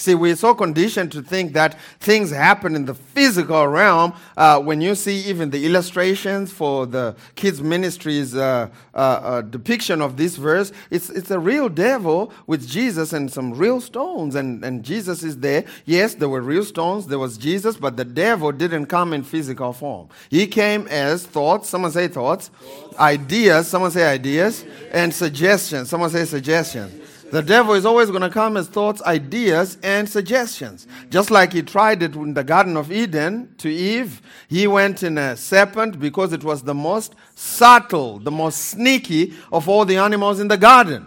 See, 0.00 0.14
we're 0.14 0.34
so 0.34 0.54
conditioned 0.54 1.12
to 1.12 1.20
think 1.20 1.52
that 1.52 1.78
things 1.98 2.30
happen 2.30 2.74
in 2.74 2.86
the 2.86 2.94
physical 2.94 3.68
realm. 3.68 4.14
Uh, 4.34 4.58
when 4.58 4.80
you 4.80 4.94
see 4.94 5.18
even 5.28 5.50
the 5.50 5.66
illustrations 5.66 6.50
for 6.50 6.86
the 6.86 7.14
kids' 7.34 7.60
ministries 7.60 8.34
uh, 8.34 8.70
uh, 8.94 8.96
uh, 8.96 9.40
depiction 9.42 10.00
of 10.00 10.16
this 10.16 10.36
verse, 10.36 10.72
it's, 10.90 11.10
it's 11.10 11.30
a 11.30 11.38
real 11.38 11.68
devil 11.68 12.32
with 12.46 12.66
Jesus 12.66 13.12
and 13.12 13.30
some 13.30 13.52
real 13.52 13.78
stones. 13.78 14.36
And, 14.36 14.64
and 14.64 14.82
Jesus 14.82 15.22
is 15.22 15.36
there. 15.36 15.66
Yes, 15.84 16.14
there 16.14 16.30
were 16.30 16.40
real 16.40 16.64
stones, 16.64 17.06
there 17.06 17.18
was 17.18 17.36
Jesus, 17.36 17.76
but 17.76 17.98
the 17.98 18.04
devil 18.06 18.52
didn't 18.52 18.86
come 18.86 19.12
in 19.12 19.22
physical 19.22 19.74
form. 19.74 20.08
He 20.30 20.46
came 20.46 20.88
as 20.88 21.26
thoughts. 21.26 21.68
Someone 21.68 21.92
say 21.92 22.08
thoughts. 22.08 22.48
thoughts. 22.48 22.98
Ideas. 22.98 23.68
Someone 23.68 23.90
say 23.90 24.10
ideas. 24.10 24.64
And 24.92 25.12
suggestions. 25.12 25.90
Someone 25.90 26.08
say 26.08 26.24
suggestions. 26.24 27.09
The 27.30 27.42
devil 27.42 27.74
is 27.74 27.86
always 27.86 28.10
going 28.10 28.22
to 28.22 28.30
come 28.30 28.56
as 28.56 28.66
thoughts, 28.66 29.00
ideas, 29.02 29.78
and 29.84 30.08
suggestions. 30.08 30.88
Just 31.10 31.30
like 31.30 31.52
he 31.52 31.62
tried 31.62 32.02
it 32.02 32.16
in 32.16 32.34
the 32.34 32.42
Garden 32.42 32.76
of 32.76 32.90
Eden 32.90 33.54
to 33.58 33.70
Eve, 33.70 34.20
he 34.48 34.66
went 34.66 35.04
in 35.04 35.16
a 35.16 35.36
serpent 35.36 36.00
because 36.00 36.32
it 36.32 36.42
was 36.42 36.62
the 36.62 36.74
most 36.74 37.14
subtle, 37.36 38.18
the 38.18 38.32
most 38.32 38.56
sneaky 38.56 39.34
of 39.52 39.68
all 39.68 39.84
the 39.84 39.96
animals 39.96 40.40
in 40.40 40.48
the 40.48 40.56
garden. 40.56 41.06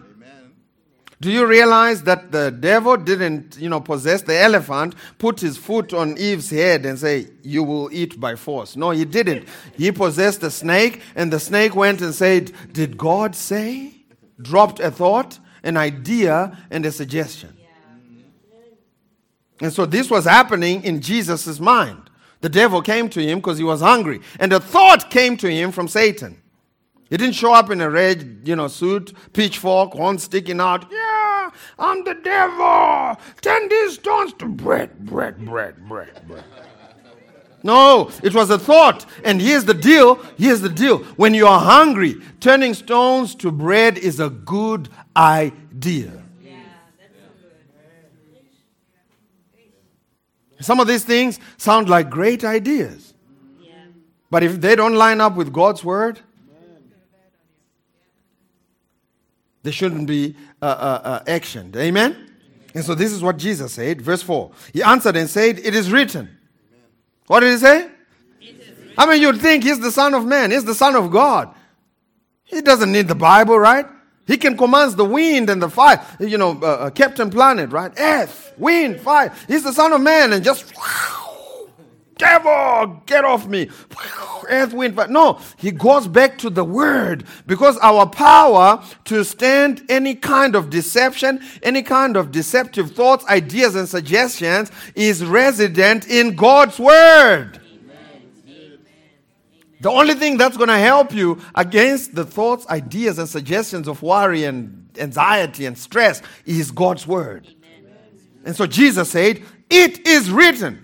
Do 1.20 1.32
you 1.32 1.46
realize 1.46 2.04
that 2.04 2.32
the 2.32 2.52
devil 2.52 2.98
didn't, 2.98 3.58
you 3.58 3.70
know, 3.70 3.80
possess 3.80 4.22
the 4.24 4.38
elephant, 4.38 4.96
put 5.18 5.40
his 5.40 5.58
foot 5.58 5.94
on 5.94 6.18
Eve's 6.18 6.50
head 6.50 6.86
and 6.86 7.00
say, 7.00 7.28
You 7.44 7.64
will 7.64 7.90
eat 7.94 8.20
by 8.20 8.36
force? 8.36 8.76
No, 8.76 8.92
he 8.92 9.06
didn't. 9.06 9.48
He 9.78 9.92
possessed 9.92 10.42
the 10.42 10.52
snake, 10.52 11.02
and 11.16 11.32
the 11.32 11.40
snake 11.40 11.76
went 11.76 12.02
and 12.02 12.14
said, 12.14 12.52
Did 12.74 12.98
God 12.98 13.36
say? 13.36 14.04
Dropped 14.42 14.82
a 14.82 14.92
thought 14.92 15.40
an 15.63 15.78
idea 15.78 16.58
and 16.69 16.86
a 16.86 16.91
suggestion. 16.91 17.56
And 19.62 19.71
so 19.71 19.86
this 19.86 20.10
was 20.10 20.26
happening 20.26 20.84
in 20.84 20.99
Jesus' 20.99 21.60
mind. 21.60 22.10
The 22.41 22.49
devil 22.49 22.82
came 22.82 23.08
to 23.10 23.21
him 23.21 23.39
because 23.39 23.58
he 23.58 23.63
was 23.63 23.80
hungry. 23.80 24.19
And 24.39 24.52
a 24.52 24.60
thought 24.60 25.10
came 25.10 25.38
to 25.38 25.49
him 25.49 25.71
from 25.71 25.88
Satan. 25.88 26.41
He 27.10 27.17
didn't 27.17 27.36
show 27.36 27.54
up 27.54 27.69
in 27.69 27.80
a 27.80 27.89
red, 27.89 28.41
you 28.43 28.56
know, 28.56 28.67
suit, 28.67 29.13
pitchfork, 29.34 29.93
horn 29.93 30.17
sticking 30.17 30.60
out. 30.60 30.91
Yeah, 30.91 31.52
I'm 31.80 32.04
the 32.04 32.15
devil. 32.15 33.21
Turn 33.39 33.69
these 33.69 33.93
stones 33.93 34.34
to 34.39 34.47
bread, 34.47 35.06
bread, 35.06 35.38
bread, 35.45 35.88
bread, 35.88 36.28
bread. 36.28 36.43
No, 37.63 38.12
it 38.21 38.36
was 38.36 38.49
a 38.49 38.60
thought. 38.60 39.06
And 39.23 39.41
here's 39.41 39.63
the 39.63 39.73
deal. 39.73 40.15
Here's 40.38 40.60
the 40.60 40.69
deal. 40.69 40.99
When 41.15 41.34
you 41.34 41.47
are 41.47 41.60
hungry, 41.60 42.17
turning 42.41 42.73
stones 42.73 43.34
to 43.36 43.52
bread 43.52 43.97
is 43.97 44.19
a 44.19 44.30
good 44.30 44.89
idea. 45.15 46.23
Some 50.60 50.80
of 50.80 50.88
these 50.88 51.04
things 51.04 51.39
sound 51.58 51.89
like 51.89 52.10
great 52.10 52.43
ideas. 52.43 53.13
But 54.30 54.43
if 54.43 54.60
they 54.62 54.76
don't 54.76 54.95
line 54.95 55.21
up 55.21 55.36
with 55.36 55.54
God's 55.54 55.84
word, 55.84 56.19
they 59.62 59.71
shouldn't 59.71 60.08
be 60.08 60.36
uh, 60.62 60.65
uh, 60.65 61.02
uh, 61.04 61.23
actioned. 61.26 61.76
Amen? 61.76 62.32
And 62.73 62.84
so 62.84 62.95
this 62.95 63.12
is 63.12 63.21
what 63.21 63.38
Jesus 63.38 63.73
said. 63.73 64.02
Verse 64.02 64.23
4. 64.23 64.52
He 64.73 64.82
answered 64.82 65.15
and 65.15 65.30
said, 65.30 65.60
It 65.60 65.76
is 65.76 65.91
written. 65.91 66.38
What 67.28 67.42
did 67.42 67.52
he 67.52 67.58
say? 67.58 67.90
I 68.98 69.08
mean, 69.08 69.22
you'd 69.22 69.40
think 69.40 69.64
he's 69.64 69.80
the 69.80 69.92
Son 69.92 70.14
of 70.14 70.26
Man, 70.26 70.52
he's 70.52 70.66
the 70.66 70.76
Son 70.76 70.96
of 70.96 71.12
God. 71.12 71.54
He 72.44 72.62
doesn't 72.62 72.92
need 72.92 73.08
the 73.08 73.16
Bible, 73.16 73.58
right? 73.58 73.86
He 74.26 74.38
can 74.38 74.56
command 74.56 74.94
the 74.94 75.06
wind 75.06 75.50
and 75.50 75.62
the 75.62 75.70
fire. 75.70 76.06
You 76.20 76.38
know, 76.38 76.60
uh, 76.62 76.66
uh, 76.66 76.90
Captain 76.92 77.30
Planet, 77.30 77.72
right? 77.72 77.92
Earth, 77.98 78.54
wind, 78.58 79.02
fire. 79.02 79.34
He's 79.48 79.64
the 79.64 79.74
Son 79.74 79.92
of 79.92 80.02
Man, 80.02 80.32
and 80.32 80.44
just 80.44 80.74
devil, 82.24 83.02
get 83.06 83.26
off 83.26 83.48
me. 83.48 83.70
Earth, 84.50 84.74
wind, 84.74 84.96
fire. 84.96 85.08
No, 85.08 85.40
he 85.58 85.72
goes 85.72 86.08
back 86.08 86.38
to 86.40 86.50
the 86.50 86.64
Word 86.64 87.26
because 87.46 87.78
our 87.80 88.08
power 88.08 88.84
to 89.06 89.24
stand 89.24 89.84
any 89.90 90.16
kind 90.16 90.56
of 90.56 90.70
deception, 90.70 91.42
any 91.62 91.84
kind 91.84 92.18
of 92.18 92.32
deceptive 92.32 92.92
thoughts, 92.92 93.26
ideas, 93.26 93.76
and 93.76 93.88
suggestions 93.88 94.72
is 94.96 95.24
resident 95.26 96.08
in 96.08 96.36
God's 96.36 96.80
Word. 96.80 97.60
The 99.82 99.92
only 99.92 100.14
thing 100.14 100.38
that's 100.38 100.56
going 100.56 100.70
to 100.70 100.78
help 100.78 101.14
you 101.14 101.42
against 101.56 102.16
the 102.16 102.24
thoughts, 102.24 102.66
ideas, 102.68 103.20
and 103.20 103.28
suggestions 103.28 103.90
of 103.90 104.02
worry 104.02 104.46
and 104.46 104.88
anxiety 104.98 105.66
and 105.66 105.78
stress 105.78 106.22
is 106.46 106.72
God's 106.72 107.06
word. 107.06 107.48
Amen. 107.48 107.92
And 108.46 108.56
so 108.56 108.66
Jesus 108.66 109.10
said, 109.10 109.44
It 109.70 110.08
is 110.08 110.32
written. 110.32 110.83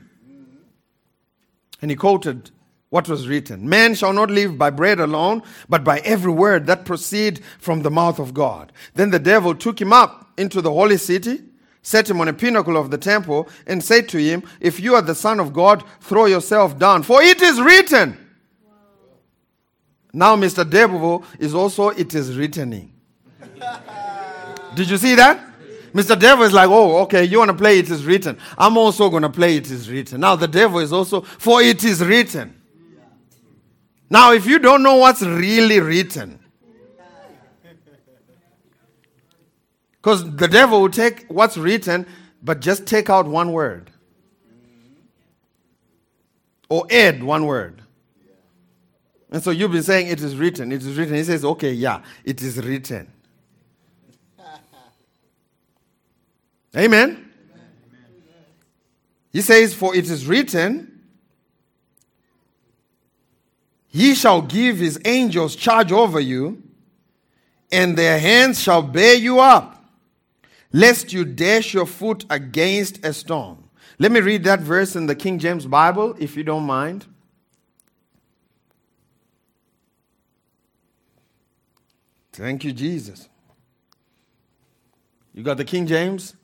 And 1.81 1.91
he 1.91 1.95
quoted 1.95 2.51
what 2.89 3.07
was 3.07 3.27
written 3.27 3.67
Man 3.69 3.95
shall 3.95 4.13
not 4.13 4.31
live 4.31 4.57
by 4.57 4.69
bread 4.69 4.99
alone, 4.99 5.43
but 5.67 5.83
by 5.83 5.99
every 5.99 6.31
word 6.31 6.65
that 6.67 6.85
proceed 6.85 7.41
from 7.59 7.81
the 7.81 7.91
mouth 7.91 8.19
of 8.19 8.33
God. 8.33 8.71
Then 8.95 9.11
the 9.11 9.19
devil 9.19 9.55
took 9.55 9.79
him 9.79 9.93
up 9.93 10.31
into 10.37 10.61
the 10.61 10.71
holy 10.71 10.97
city, 10.97 11.41
set 11.81 12.09
him 12.09 12.19
on 12.19 12.27
a 12.27 12.33
pinnacle 12.33 12.77
of 12.77 12.91
the 12.91 12.97
temple, 12.97 13.47
and 13.67 13.83
said 13.83 14.09
to 14.09 14.17
him, 14.17 14.43
If 14.59 14.79
you 14.79 14.95
are 14.95 15.01
the 15.01 15.15
Son 15.15 15.39
of 15.39 15.53
God, 15.53 15.83
throw 16.01 16.25
yourself 16.25 16.77
down, 16.79 17.03
for 17.03 17.21
it 17.21 17.41
is 17.41 17.61
written. 17.61 18.17
Now, 20.11 20.35
Mr. 20.35 20.67
Devil 20.67 21.23
is 21.37 21.53
also, 21.53 21.89
it 21.89 22.15
is 22.15 22.35
written. 22.35 22.91
Did 24.75 24.89
you 24.89 24.97
see 24.97 25.13
that? 25.15 25.48
Mr. 25.93 26.19
Devil 26.19 26.45
is 26.45 26.54
like, 26.54 26.69
oh, 26.69 26.97
okay, 26.99 27.23
you 27.23 27.39
want 27.39 27.49
to 27.49 27.58
play 27.58 27.80
it 27.80 27.89
is 27.89 28.06
written. 28.06 28.38
I'm 28.58 28.78
also 28.78 29.10
going 29.10 29.23
to 29.23 29.30
play 29.30 29.58
it 29.58 29.69
is 29.69 29.89
written. 29.89 30.21
Now, 30.21 30.36
the 30.36 30.47
devil 30.47 30.80
is 30.80 30.93
also, 30.93 31.21
for 31.21 31.62
it 31.62 31.84
is 31.84 32.04
written. 32.04 32.56
Now, 34.10 34.34
if 34.34 34.45
you 34.45 34.60
don't 34.60 34.84
know 34.84 34.95
what's 34.95 35.21
really 35.21 35.80
written, 35.80 36.39
because 40.02 40.36
the 40.36 40.47
devil 40.47 40.82
will 40.82 40.89
take 40.89 41.25
what's 41.28 41.58
written, 41.58 42.06
but 42.41 42.62
just 42.62 42.86
take 42.88 43.10
out 43.10 43.28
one 43.28 43.52
word 43.52 43.91
or 46.69 46.86
add 46.89 47.21
one 47.21 47.45
word. 47.45 47.82
And 49.32 49.43
so 49.43 49.52
you've 49.52 49.71
been 49.71 49.84
saying 49.84 50.08
it 50.08 50.21
is 50.21 50.36
written, 50.36 50.71
it 50.71 50.82
is 50.82 50.97
written. 50.97 51.15
He 51.15 51.23
says, 51.23 51.45
okay, 51.45 51.71
yeah, 51.71 52.02
it 52.23 52.41
is 52.41 52.58
written. 52.58 53.12
Amen. 56.75 57.32
He 59.32 59.41
says, 59.41 59.74
For 59.74 59.95
it 59.95 60.09
is 60.09 60.26
written, 60.26 61.01
He 63.88 64.13
shall 64.15 64.41
give 64.41 64.78
his 64.78 64.99
angels 65.05 65.55
charge 65.55 65.91
over 65.91 66.20
you, 66.20 66.61
and 67.72 67.97
their 67.97 68.20
hands 68.20 68.61
shall 68.61 68.82
bear 68.82 69.15
you 69.15 69.39
up, 69.39 69.84
lest 70.72 71.11
you 71.13 71.26
dash 71.26 71.74
your 71.74 71.86
foot 71.86 72.26
against 72.30 73.03
a 73.03 73.13
stone. 73.13 73.63
Let 73.97 74.11
me 74.11 74.22
read 74.22 74.43
that 74.45 74.61
verse 74.61 74.95
in 74.95 75.07
the 75.07 75.15
King 75.15 75.39
James 75.39 75.65
Bible, 75.65 76.15
if 76.20 76.38
you 76.38 76.43
don't 76.43 76.63
mind. 76.63 77.05
Thank 82.32 82.63
you, 82.63 82.72
Jesus. 82.72 83.28
You 85.34 85.43
got 85.43 85.57
the 85.57 85.65
King 85.65 85.86
James? 85.86 86.36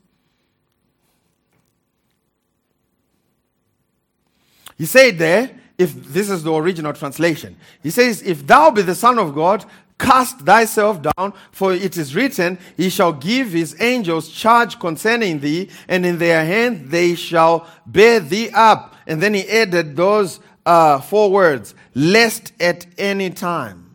He 4.76 4.86
said 4.86 5.18
there, 5.18 5.50
if 5.78 5.94
this 6.12 6.30
is 6.30 6.42
the 6.42 6.52
original 6.52 6.92
translation, 6.92 7.56
he 7.82 7.90
says, 7.90 8.22
If 8.22 8.46
thou 8.46 8.70
be 8.70 8.82
the 8.82 8.94
Son 8.94 9.18
of 9.18 9.34
God, 9.34 9.64
cast 9.98 10.40
thyself 10.40 11.00
down, 11.02 11.32
for 11.52 11.72
it 11.72 11.96
is 11.96 12.14
written, 12.14 12.58
He 12.76 12.90
shall 12.90 13.12
give 13.12 13.52
his 13.52 13.76
angels 13.80 14.28
charge 14.28 14.78
concerning 14.78 15.40
thee, 15.40 15.70
and 15.88 16.04
in 16.04 16.18
their 16.18 16.44
hand 16.44 16.90
they 16.90 17.14
shall 17.14 17.66
bear 17.86 18.20
thee 18.20 18.50
up. 18.50 18.94
And 19.06 19.22
then 19.22 19.34
he 19.34 19.48
added 19.48 19.96
those 19.96 20.40
uh, 20.64 21.00
four 21.00 21.30
words, 21.30 21.74
lest 21.94 22.52
at 22.60 22.86
any 22.98 23.30
time. 23.30 23.86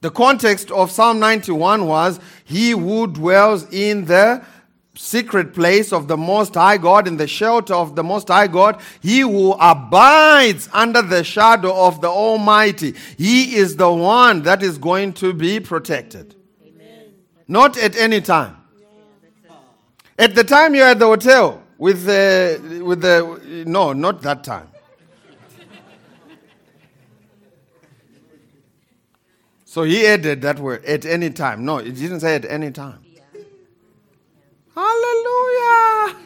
The 0.00 0.10
context 0.10 0.70
of 0.70 0.90
Psalm 0.90 1.18
91 1.18 1.86
was, 1.86 2.20
He 2.44 2.70
who 2.70 3.06
dwells 3.06 3.70
in 3.70 4.06
the 4.06 4.42
secret 4.94 5.54
place 5.54 5.92
of 5.92 6.08
the 6.08 6.16
Most 6.16 6.54
High 6.54 6.76
God, 6.76 7.06
in 7.06 7.16
the 7.16 7.26
shelter 7.26 7.74
of 7.74 7.96
the 7.96 8.02
Most 8.02 8.28
High 8.28 8.48
God, 8.48 8.80
he 9.00 9.20
who 9.20 9.52
abides 9.52 10.68
under 10.72 11.02
the 11.02 11.24
shadow 11.24 11.86
of 11.86 12.00
the 12.00 12.08
Almighty, 12.08 12.94
he 13.16 13.56
is 13.56 13.76
the 13.76 13.90
one 13.90 14.42
that 14.42 14.62
is 14.62 14.78
going 14.78 15.12
to 15.14 15.32
be 15.32 15.60
protected. 15.60 16.34
Amen. 16.66 17.14
Not 17.46 17.78
at 17.78 17.96
any 17.96 18.20
time. 18.20 18.56
At 20.18 20.34
the 20.34 20.44
time 20.44 20.74
you're 20.74 20.88
at 20.88 20.98
the 20.98 21.06
hotel 21.06 21.62
with 21.78 22.04
the, 22.04 22.82
with 22.84 23.00
the, 23.00 23.64
no, 23.66 23.92
not 23.92 24.22
that 24.22 24.44
time. 24.44 24.68
So 29.64 29.84
he 29.84 30.04
added 30.04 30.42
that 30.42 30.58
word, 30.58 30.84
at 30.84 31.06
any 31.06 31.30
time. 31.30 31.64
No, 31.64 31.78
it 31.78 31.92
didn't 31.92 32.20
say 32.20 32.34
at 32.34 32.44
any 32.44 32.72
time. 32.72 33.04
Hallelujah. 34.80 36.16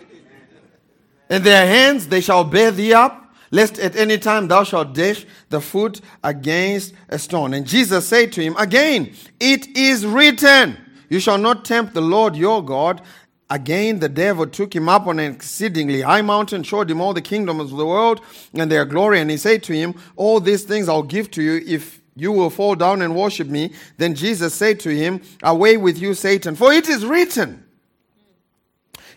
In 1.30 1.42
their 1.42 1.66
hands 1.66 2.06
they 2.08 2.20
shall 2.20 2.44
bear 2.44 2.70
thee 2.70 2.92
up, 2.92 3.34
lest 3.50 3.78
at 3.78 3.96
any 3.96 4.18
time 4.18 4.46
thou 4.48 4.62
shalt 4.62 4.94
dash 4.94 5.26
the 5.48 5.60
foot 5.60 6.00
against 6.22 6.94
a 7.08 7.18
stone. 7.18 7.54
And 7.54 7.66
Jesus 7.66 8.06
said 8.06 8.32
to 8.32 8.42
him, 8.42 8.54
Again, 8.56 9.12
it 9.40 9.76
is 9.76 10.06
written, 10.06 10.76
You 11.08 11.18
shall 11.18 11.38
not 11.38 11.64
tempt 11.64 11.94
the 11.94 12.00
Lord 12.00 12.36
your 12.36 12.64
God. 12.64 13.02
Again, 13.50 13.98
the 13.98 14.08
devil 14.08 14.46
took 14.46 14.74
him 14.74 14.88
up 14.88 15.06
on 15.06 15.18
an 15.18 15.32
exceedingly 15.32 16.02
high 16.02 16.22
mountain, 16.22 16.62
showed 16.62 16.90
him 16.90 17.00
all 17.00 17.12
the 17.12 17.22
kingdoms 17.22 17.72
of 17.72 17.78
the 17.78 17.86
world 17.86 18.20
and 18.54 18.70
their 18.70 18.84
glory, 18.84 19.20
and 19.20 19.30
he 19.30 19.36
said 19.36 19.62
to 19.64 19.74
him, 19.74 19.94
All 20.16 20.40
these 20.40 20.62
things 20.62 20.88
I'll 20.88 21.02
give 21.02 21.30
to 21.32 21.42
you 21.42 21.60
if 21.66 22.00
you 22.16 22.30
will 22.30 22.50
fall 22.50 22.76
down 22.76 23.02
and 23.02 23.16
worship 23.16 23.48
me. 23.48 23.72
Then 23.96 24.14
Jesus 24.14 24.54
said 24.54 24.78
to 24.80 24.94
him, 24.94 25.20
Away 25.42 25.76
with 25.76 25.98
you, 25.98 26.14
Satan, 26.14 26.54
for 26.54 26.72
it 26.72 26.88
is 26.88 27.04
written, 27.04 27.63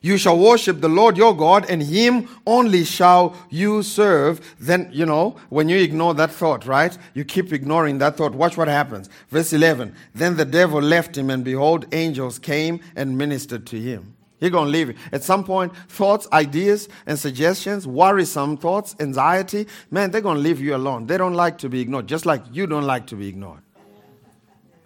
you 0.02 0.18
shall 0.18 0.38
worship 0.38 0.82
the 0.82 0.90
Lord 0.90 1.18
your 1.18 1.36
God, 1.36 1.70
and 1.70 1.82
him 1.82 2.28
only 2.46 2.84
shall 2.84 3.36
you 3.50 3.84
serve. 3.84 4.56
Then, 4.60 4.90
you 4.92 5.06
know, 5.06 5.36
when 5.50 5.70
you 5.70 5.78
ignore 5.78 6.14
that 6.16 6.32
thought, 6.32 6.66
right? 6.66 6.98
You 7.14 7.26
keep 7.26 7.54
ignoring 7.54 7.98
that 8.00 8.18
thought. 8.18 8.34
Watch 8.34 8.58
what 8.58 8.68
happens. 8.68 9.10
Verse 9.30 9.54
11 9.54 9.96
Then 10.14 10.38
the 10.38 10.46
devil 10.46 10.82
left 10.82 11.18
him, 11.18 11.30
and 11.30 11.44
behold, 11.44 11.86
angels 11.92 12.40
came 12.40 12.80
and 12.96 13.18
ministered 13.18 13.66
to 13.68 13.80
him. 13.80 14.16
He's 14.40 14.52
going 14.52 14.66
to 14.66 14.72
leave 14.72 14.90
you. 14.90 14.96
At 15.12 15.24
some 15.24 15.44
point, 15.44 15.76
thoughts, 15.88 16.28
ideas, 16.32 16.90
and 17.08 17.18
suggestions, 17.18 17.88
worrisome 17.88 18.58
thoughts, 18.58 18.96
anxiety, 19.00 19.68
man, 19.90 20.12
they're 20.12 20.22
going 20.22 20.38
to 20.38 20.44
leave 20.44 20.62
you 20.62 20.76
alone. 20.76 21.08
They 21.08 21.18
don't 21.18 21.34
like 21.34 21.58
to 21.60 21.70
be 21.70 21.82
ignored, 21.82 22.08
just 22.08 22.26
like 22.26 22.44
you 22.52 22.68
don't 22.68 22.86
like 22.86 23.08
to 23.08 23.16
be 23.16 23.28
ignored. 23.28 23.62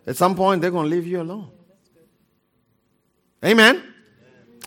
At 0.08 0.16
some 0.16 0.36
point, 0.36 0.62
they're 0.62 0.72
going 0.72 0.90
to 0.90 0.96
leave 0.96 1.06
you 1.06 1.22
alone. 1.22 1.50
Amen. 3.44 3.91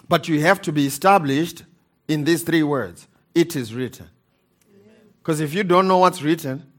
But 0.08 0.28
you 0.28 0.40
have 0.40 0.60
to 0.62 0.72
be 0.72 0.86
established 0.86 1.64
in 2.08 2.24
these 2.24 2.42
three 2.42 2.62
words 2.62 3.08
it 3.34 3.56
is 3.56 3.74
written. 3.74 4.08
Because 5.18 5.40
if 5.40 5.54
you 5.54 5.64
don't 5.64 5.88
know 5.88 5.98
what's 5.98 6.22
written, 6.22 6.70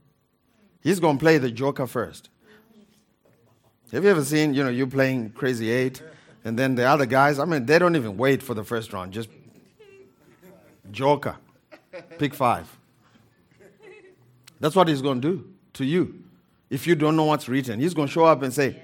he's 0.82 0.99
going 0.99 1.17
to 1.17 1.21
play 1.21 1.38
the 1.38 1.51
joker 1.51 1.88
first. 1.88 2.30
Have 3.91 4.03
you 4.03 4.09
ever 4.09 4.23
seen, 4.23 4.53
you 4.53 4.63
know, 4.63 4.69
you 4.69 4.88
playing 4.88 5.32
Crazy 5.32 5.71
Eight, 5.71 6.01
and 6.43 6.57
then 6.57 6.76
the 6.76 6.84
other 6.84 7.05
guys, 7.05 7.39
I 7.39 7.45
mean, 7.45 7.65
they 7.65 7.80
don't 7.80 7.95
even 7.95 8.17
wait 8.17 8.43
for 8.43 8.53
the 8.53 8.63
first 8.63 8.93
round. 8.93 9.13
Just 9.13 9.30
joker. 10.91 11.38
Pick 12.17 12.34
five. 12.34 12.67
That's 14.59 14.76
what 14.76 14.88
he's 14.88 15.01
going 15.01 15.21
to 15.21 15.28
do 15.28 15.49
to 15.73 15.86
you. 15.86 16.23
If 16.69 16.88
you 16.88 16.95
don't 16.95 17.15
know 17.15 17.26
what's 17.26 17.47
written, 17.47 17.80
he's 17.80 17.93
going 17.93 18.07
to 18.07 18.13
show 18.13 18.26
up 18.26 18.41
and 18.41 18.53
say, 18.53 18.80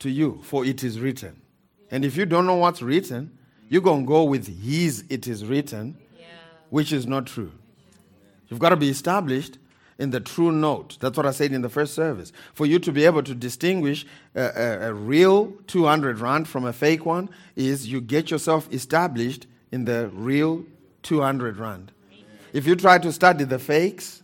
to 0.00 0.10
you, 0.10 0.40
for 0.42 0.64
it 0.64 0.84
is 0.84 1.00
written. 1.00 1.40
And 1.90 2.04
if 2.04 2.16
you 2.16 2.26
don't 2.26 2.46
know 2.46 2.56
what's 2.56 2.82
written, 2.82 3.35
you're 3.68 3.82
going 3.82 4.02
to 4.02 4.06
go 4.06 4.24
with 4.24 4.46
his, 4.62 5.04
it 5.08 5.26
is 5.26 5.44
written, 5.44 5.96
yeah. 6.18 6.26
which 6.70 6.92
is 6.92 7.06
not 7.06 7.26
true. 7.26 7.52
You've 8.48 8.60
got 8.60 8.70
to 8.70 8.76
be 8.76 8.88
established 8.88 9.58
in 9.98 10.10
the 10.10 10.20
true 10.20 10.52
note. 10.52 10.98
That's 11.00 11.16
what 11.16 11.26
I 11.26 11.30
said 11.30 11.52
in 11.52 11.62
the 11.62 11.68
first 11.68 11.94
service. 11.94 12.32
For 12.54 12.66
you 12.66 12.78
to 12.80 12.92
be 12.92 13.04
able 13.04 13.22
to 13.22 13.34
distinguish 13.34 14.06
a, 14.34 14.42
a, 14.42 14.88
a, 14.88 14.92
real 14.94 15.52
200 15.66 16.20
rand 16.20 16.48
from 16.48 16.64
a 16.64 16.72
fake 16.72 17.06
one, 17.06 17.30
is 17.56 17.88
you 17.88 18.00
get 18.00 18.30
yourself 18.30 18.72
established 18.72 19.46
in 19.72 19.84
the 19.84 20.10
real 20.12 20.64
200 21.02 21.56
rand. 21.56 21.92
If 22.52 22.66
you 22.66 22.76
try 22.76 22.98
to 22.98 23.12
study 23.12 23.44
the 23.44 23.58
fakes, 23.58 24.22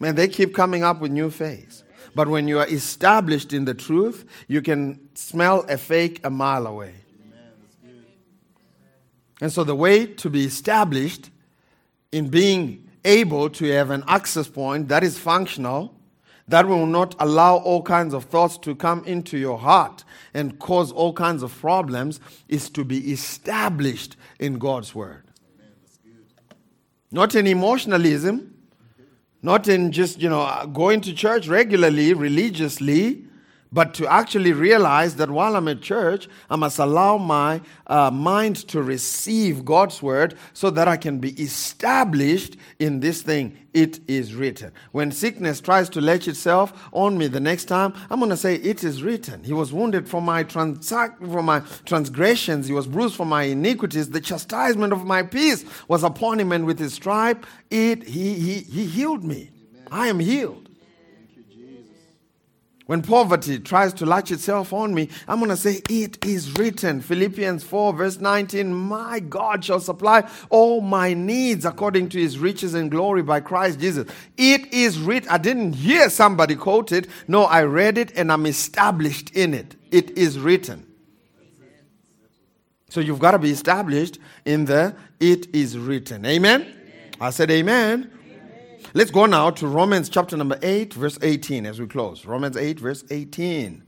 man, 0.00 0.14
they 0.14 0.28
keep 0.28 0.54
coming 0.54 0.82
up 0.82 1.00
with 1.00 1.12
new 1.12 1.30
fakes. 1.30 1.84
But 2.14 2.28
when 2.28 2.48
you 2.48 2.58
are 2.58 2.66
established 2.66 3.52
in 3.52 3.64
the 3.64 3.74
truth, 3.74 4.24
you 4.48 4.62
can 4.62 4.98
smell 5.14 5.64
a 5.68 5.76
fake 5.76 6.20
a 6.24 6.30
mile 6.30 6.66
away. 6.66 6.94
And 9.40 9.52
so 9.52 9.64
the 9.64 9.74
way 9.74 10.06
to 10.06 10.30
be 10.30 10.44
established 10.44 11.30
in 12.10 12.28
being 12.28 12.88
able 13.04 13.48
to 13.50 13.64
have 13.66 13.90
an 13.90 14.02
access 14.08 14.48
point 14.48 14.88
that 14.88 15.04
is 15.04 15.18
functional, 15.18 15.94
that 16.48 16.66
will 16.66 16.86
not 16.86 17.14
allow 17.20 17.56
all 17.56 17.82
kinds 17.82 18.14
of 18.14 18.24
thoughts 18.24 18.58
to 18.58 18.74
come 18.74 19.04
into 19.04 19.38
your 19.38 19.58
heart 19.58 20.04
and 20.34 20.58
cause 20.58 20.90
all 20.90 21.12
kinds 21.12 21.42
of 21.42 21.56
problems, 21.58 22.20
is 22.48 22.70
to 22.70 22.84
be 22.84 23.12
established 23.12 24.16
in 24.38 24.58
God's 24.58 24.94
Word. 24.94 25.24
Not 27.10 27.34
in 27.34 27.46
emotionalism, 27.46 28.54
not 29.42 29.68
in 29.68 29.92
just, 29.92 30.20
you 30.20 30.28
know, 30.28 30.40
uh, 30.42 30.66
going 30.66 31.00
to 31.02 31.14
church 31.14 31.46
regularly, 31.46 32.12
religiously, 32.12 33.24
but 33.72 33.94
to 33.94 34.06
actually 34.06 34.52
realize 34.52 35.16
that 35.16 35.30
while 35.30 35.54
I'm 35.56 35.68
at 35.68 35.82
church, 35.82 36.28
I 36.48 36.56
must 36.56 36.78
allow 36.78 37.18
my 37.18 37.60
uh, 37.86 38.10
mind 38.10 38.56
to 38.68 38.82
receive 38.82 39.64
God's 39.64 40.02
word 40.02 40.34
so 40.52 40.70
that 40.70 40.88
I 40.88 40.96
can 40.96 41.18
be 41.18 41.30
established 41.40 42.56
in 42.78 43.00
this 43.00 43.22
thing. 43.22 43.58
It 43.74 44.00
is 44.08 44.34
written. 44.34 44.72
When 44.92 45.12
sickness 45.12 45.60
tries 45.60 45.90
to 45.90 46.00
latch 46.00 46.26
itself 46.26 46.88
on 46.92 47.18
me 47.18 47.26
the 47.26 47.40
next 47.40 47.66
time, 47.66 47.92
I'm 48.10 48.18
going 48.18 48.30
to 48.30 48.36
say, 48.36 48.54
It 48.56 48.82
is 48.82 49.02
written. 49.02 49.44
He 49.44 49.52
was 49.52 49.72
wounded 49.72 50.08
for 50.08 50.22
my, 50.22 50.42
trans- 50.42 50.88
for 50.88 51.42
my 51.42 51.60
transgressions, 51.84 52.66
he 52.66 52.72
was 52.72 52.86
bruised 52.86 53.14
for 53.14 53.26
my 53.26 53.44
iniquities. 53.44 54.10
The 54.10 54.20
chastisement 54.20 54.92
of 54.92 55.04
my 55.04 55.22
peace 55.22 55.64
was 55.86 56.02
upon 56.02 56.40
him, 56.40 56.52
and 56.52 56.64
with 56.64 56.78
his 56.78 56.94
stripe, 56.94 57.44
it, 57.70 58.02
he, 58.04 58.34
he, 58.34 58.54
he 58.60 58.86
healed 58.86 59.22
me. 59.22 59.50
I 59.90 60.08
am 60.08 60.18
healed. 60.18 60.67
When 62.88 63.02
poverty 63.02 63.58
tries 63.58 63.92
to 63.94 64.06
latch 64.06 64.30
itself 64.30 64.72
on 64.72 64.94
me, 64.94 65.10
I'm 65.28 65.40
going 65.40 65.50
to 65.50 65.58
say, 65.58 65.82
It 65.90 66.24
is 66.24 66.58
written. 66.58 67.02
Philippians 67.02 67.62
4, 67.62 67.92
verse 67.92 68.18
19 68.18 68.72
My 68.72 69.20
God 69.20 69.62
shall 69.62 69.78
supply 69.78 70.26
all 70.48 70.80
my 70.80 71.12
needs 71.12 71.66
according 71.66 72.08
to 72.08 72.18
his 72.18 72.38
riches 72.38 72.72
and 72.72 72.90
glory 72.90 73.22
by 73.22 73.40
Christ 73.40 73.78
Jesus. 73.78 74.10
It 74.38 74.72
is 74.72 74.98
written. 74.98 75.28
I 75.28 75.36
didn't 75.36 75.74
hear 75.74 76.08
somebody 76.08 76.56
quote 76.56 76.90
it. 76.90 77.08
No, 77.28 77.44
I 77.44 77.64
read 77.64 77.98
it 77.98 78.16
and 78.16 78.32
I'm 78.32 78.46
established 78.46 79.36
in 79.36 79.52
it. 79.52 79.76
It 79.90 80.16
is 80.16 80.38
written. 80.38 80.86
So 82.88 83.00
you've 83.00 83.18
got 83.18 83.32
to 83.32 83.38
be 83.38 83.50
established 83.50 84.18
in 84.46 84.64
the 84.64 84.96
it 85.20 85.54
is 85.54 85.76
written. 85.76 86.24
Amen? 86.24 86.62
amen. 86.62 86.74
I 87.20 87.28
said, 87.28 87.50
Amen. 87.50 88.17
Let's 88.94 89.10
go 89.10 89.26
now 89.26 89.50
to 89.50 89.66
Romans 89.66 90.08
chapter 90.08 90.36
number 90.36 90.58
8, 90.62 90.94
verse 90.94 91.18
18 91.20 91.66
as 91.66 91.78
we 91.78 91.86
close. 91.86 92.24
Romans 92.24 92.56
8, 92.56 92.80
verse 92.80 93.04
18. 93.10 93.82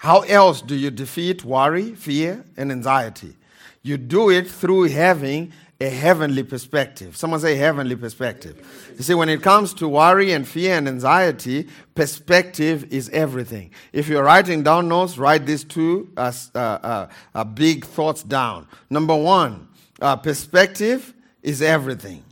How 0.00 0.20
else 0.22 0.60
do 0.60 0.74
you 0.74 0.90
defeat 0.90 1.44
worry, 1.44 1.94
fear, 1.94 2.44
and 2.56 2.72
anxiety? 2.72 3.36
You 3.82 3.96
do 3.96 4.28
it 4.30 4.50
through 4.50 4.84
having 4.84 5.52
a 5.80 5.88
heavenly 5.88 6.42
perspective. 6.42 7.16
Someone 7.16 7.38
say 7.38 7.54
heavenly 7.54 7.94
perspective. 7.94 8.92
You 8.96 9.04
see, 9.04 9.14
when 9.14 9.28
it 9.28 9.40
comes 9.40 9.72
to 9.74 9.86
worry 9.86 10.32
and 10.32 10.46
fear 10.46 10.76
and 10.76 10.88
anxiety, 10.88 11.68
perspective 11.94 12.92
is 12.92 13.08
everything. 13.10 13.70
If 13.92 14.08
you're 14.08 14.24
writing 14.24 14.64
down 14.64 14.88
notes, 14.88 15.16
write 15.16 15.46
these 15.46 15.62
two 15.62 16.10
uh, 16.16 16.32
uh, 16.54 16.58
uh, 16.58 17.08
uh, 17.34 17.44
big 17.44 17.84
thoughts 17.84 18.24
down. 18.24 18.66
Number 18.90 19.14
one, 19.14 19.68
uh, 20.00 20.16
perspective 20.16 21.14
is 21.42 21.62
everything. 21.62 22.24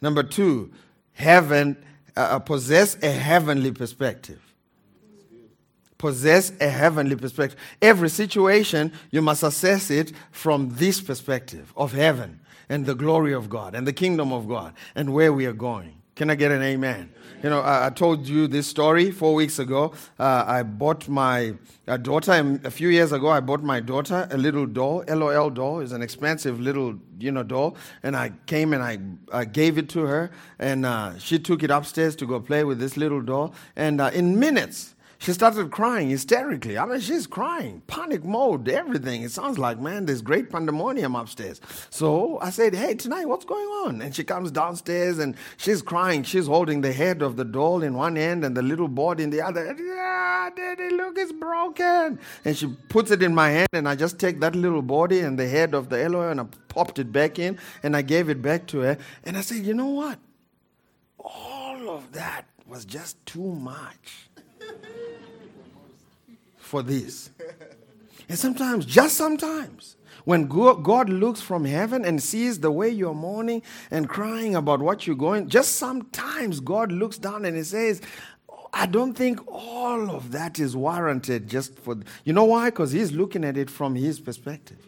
Number 0.00 0.22
two, 0.22 0.72
heaven, 1.12 1.76
uh, 2.16 2.20
uh, 2.20 2.38
possess 2.38 2.96
a 3.02 3.10
heavenly 3.10 3.72
perspective 3.72 4.40
possess 5.98 6.52
a 6.60 6.68
heavenly 6.68 7.16
perspective. 7.16 7.58
Every 7.80 8.08
situation, 8.08 8.92
you 9.10 9.22
must 9.22 9.42
assess 9.42 9.90
it 9.90 10.12
from 10.30 10.70
this 10.74 11.00
perspective 11.00 11.72
of 11.76 11.92
heaven 11.92 12.40
and 12.68 12.86
the 12.86 12.94
glory 12.94 13.32
of 13.32 13.48
God 13.48 13.74
and 13.74 13.86
the 13.86 13.92
kingdom 13.92 14.32
of 14.32 14.48
God 14.48 14.74
and 14.94 15.12
where 15.12 15.32
we 15.32 15.46
are 15.46 15.52
going. 15.52 16.02
Can 16.16 16.30
I 16.30 16.34
get 16.34 16.50
an 16.50 16.62
amen? 16.62 17.10
You 17.42 17.50
know, 17.50 17.60
I, 17.60 17.88
I 17.88 17.90
told 17.90 18.26
you 18.26 18.46
this 18.46 18.66
story 18.66 19.10
four 19.10 19.34
weeks 19.34 19.58
ago. 19.58 19.92
Uh, 20.18 20.44
I 20.46 20.62
bought 20.62 21.06
my 21.10 21.52
daughter, 22.00 22.58
a 22.64 22.70
few 22.70 22.88
years 22.88 23.12
ago, 23.12 23.28
I 23.28 23.40
bought 23.40 23.62
my 23.62 23.80
daughter 23.80 24.26
a 24.30 24.38
little 24.38 24.64
doll. 24.64 25.04
LOL 25.06 25.50
doll 25.50 25.80
is 25.80 25.92
an 25.92 26.00
expensive 26.00 26.58
little, 26.58 26.98
you 27.18 27.30
know, 27.30 27.42
doll. 27.42 27.76
And 28.02 28.16
I 28.16 28.32
came 28.46 28.72
and 28.72 28.82
I, 28.82 28.98
I 29.30 29.44
gave 29.44 29.76
it 29.76 29.90
to 29.90 30.06
her, 30.06 30.30
and 30.58 30.86
uh, 30.86 31.18
she 31.18 31.38
took 31.38 31.62
it 31.62 31.70
upstairs 31.70 32.16
to 32.16 32.26
go 32.26 32.40
play 32.40 32.64
with 32.64 32.78
this 32.78 32.96
little 32.96 33.20
doll. 33.20 33.54
And 33.76 34.00
uh, 34.00 34.10
in 34.14 34.40
minutes, 34.40 34.95
she 35.18 35.32
started 35.32 35.70
crying 35.70 36.10
hysterically. 36.10 36.76
I 36.76 36.84
mean, 36.84 37.00
she's 37.00 37.26
crying, 37.26 37.82
panic 37.86 38.24
mode, 38.24 38.68
everything. 38.68 39.22
It 39.22 39.30
sounds 39.30 39.58
like, 39.58 39.78
man, 39.78 40.06
there's 40.06 40.22
great 40.22 40.50
pandemonium 40.50 41.16
upstairs. 41.16 41.60
So 41.90 42.38
I 42.40 42.50
said, 42.50 42.74
hey, 42.74 42.94
tonight, 42.94 43.26
what's 43.26 43.44
going 43.44 43.66
on? 43.66 44.02
And 44.02 44.14
she 44.14 44.24
comes 44.24 44.50
downstairs 44.50 45.18
and 45.18 45.34
she's 45.56 45.82
crying. 45.82 46.22
She's 46.22 46.46
holding 46.46 46.82
the 46.82 46.92
head 46.92 47.22
of 47.22 47.36
the 47.36 47.44
doll 47.44 47.82
in 47.82 47.94
one 47.94 48.16
end 48.16 48.44
and 48.44 48.56
the 48.56 48.62
little 48.62 48.88
board 48.88 49.20
in 49.20 49.30
the 49.30 49.40
other. 49.40 49.64
Yeah, 49.78 50.50
daddy, 50.54 50.90
look, 50.90 51.16
it's 51.16 51.32
broken. 51.32 52.18
And 52.44 52.56
she 52.56 52.66
puts 52.88 53.10
it 53.10 53.22
in 53.22 53.34
my 53.34 53.50
hand 53.50 53.68
and 53.72 53.88
I 53.88 53.94
just 53.94 54.18
take 54.18 54.40
that 54.40 54.54
little 54.54 54.82
body 54.82 55.20
and 55.20 55.38
the 55.38 55.48
head 55.48 55.74
of 55.74 55.88
the 55.88 56.08
LOL 56.08 56.28
and 56.28 56.40
I 56.40 56.46
popped 56.68 56.98
it 56.98 57.10
back 57.10 57.38
in 57.38 57.58
and 57.82 57.96
I 57.96 58.02
gave 58.02 58.28
it 58.28 58.42
back 58.42 58.66
to 58.68 58.80
her. 58.80 58.98
And 59.24 59.36
I 59.36 59.40
said, 59.40 59.64
you 59.64 59.72
know 59.74 59.86
what? 59.86 60.18
All 61.18 61.88
of 61.90 62.12
that 62.12 62.46
was 62.66 62.84
just 62.84 63.24
too 63.24 63.54
much 63.54 64.25
for 66.56 66.82
this. 66.82 67.30
And 68.28 68.38
sometimes, 68.38 68.84
just 68.84 69.16
sometimes, 69.16 69.96
when 70.24 70.48
God 70.48 71.08
looks 71.08 71.40
from 71.40 71.64
heaven 71.64 72.04
and 72.04 72.20
sees 72.20 72.58
the 72.58 72.72
way 72.72 72.88
you're 72.88 73.14
mourning 73.14 73.62
and 73.90 74.08
crying 74.08 74.56
about 74.56 74.80
what 74.80 75.06
you're 75.06 75.14
going, 75.14 75.48
just 75.48 75.76
sometimes 75.76 76.58
God 76.60 76.90
looks 76.90 77.18
down 77.18 77.44
and 77.44 77.56
He 77.56 77.62
says, 77.62 78.00
I 78.72 78.86
don't 78.86 79.14
think 79.14 79.40
all 79.46 80.10
of 80.10 80.32
that 80.32 80.58
is 80.58 80.76
warranted 80.76 81.48
just 81.48 81.78
for. 81.78 81.96
You 82.24 82.32
know 82.32 82.44
why? 82.44 82.70
Because 82.70 82.90
He's 82.90 83.12
looking 83.12 83.44
at 83.44 83.56
it 83.56 83.70
from 83.70 83.94
His 83.94 84.18
perspective. 84.18 84.78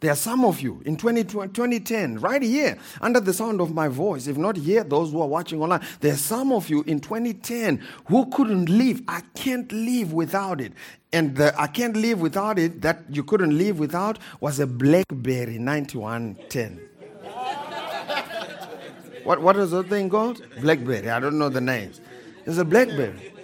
There 0.00 0.10
are 0.10 0.16
some 0.16 0.46
of 0.46 0.62
you 0.62 0.80
in 0.86 0.96
20, 0.96 1.24
2010, 1.24 2.20
right 2.20 2.40
here, 2.40 2.78
under 3.02 3.20
the 3.20 3.34
sound 3.34 3.60
of 3.60 3.74
my 3.74 3.88
voice, 3.88 4.26
if 4.26 4.38
not 4.38 4.56
here, 4.56 4.82
those 4.82 5.12
who 5.12 5.20
are 5.20 5.28
watching 5.28 5.60
online, 5.60 5.82
there 6.00 6.14
are 6.14 6.16
some 6.16 6.52
of 6.52 6.70
you 6.70 6.82
in 6.86 7.00
2010 7.00 7.86
who 8.06 8.24
couldn't 8.30 8.70
live. 8.70 9.02
I 9.06 9.20
can't 9.34 9.70
live 9.70 10.14
without 10.14 10.62
it. 10.62 10.72
And 11.12 11.36
the 11.36 11.52
I 11.60 11.66
can't 11.66 11.96
live 11.96 12.20
without 12.20 12.58
it 12.58 12.80
that 12.80 13.02
you 13.10 13.22
couldn't 13.22 13.58
live 13.58 13.78
without 13.78 14.18
was 14.40 14.58
a 14.58 14.66
Blackberry 14.66 15.58
9110. 15.58 16.80
what, 19.24 19.42
what 19.42 19.56
is 19.56 19.72
the 19.72 19.82
thing 19.82 20.08
called? 20.08 20.40
Blackberry. 20.62 21.10
I 21.10 21.20
don't 21.20 21.38
know 21.38 21.50
the 21.50 21.60
names. 21.60 22.00
It's 22.46 22.56
a 22.56 22.64
Blackberry. 22.64 23.34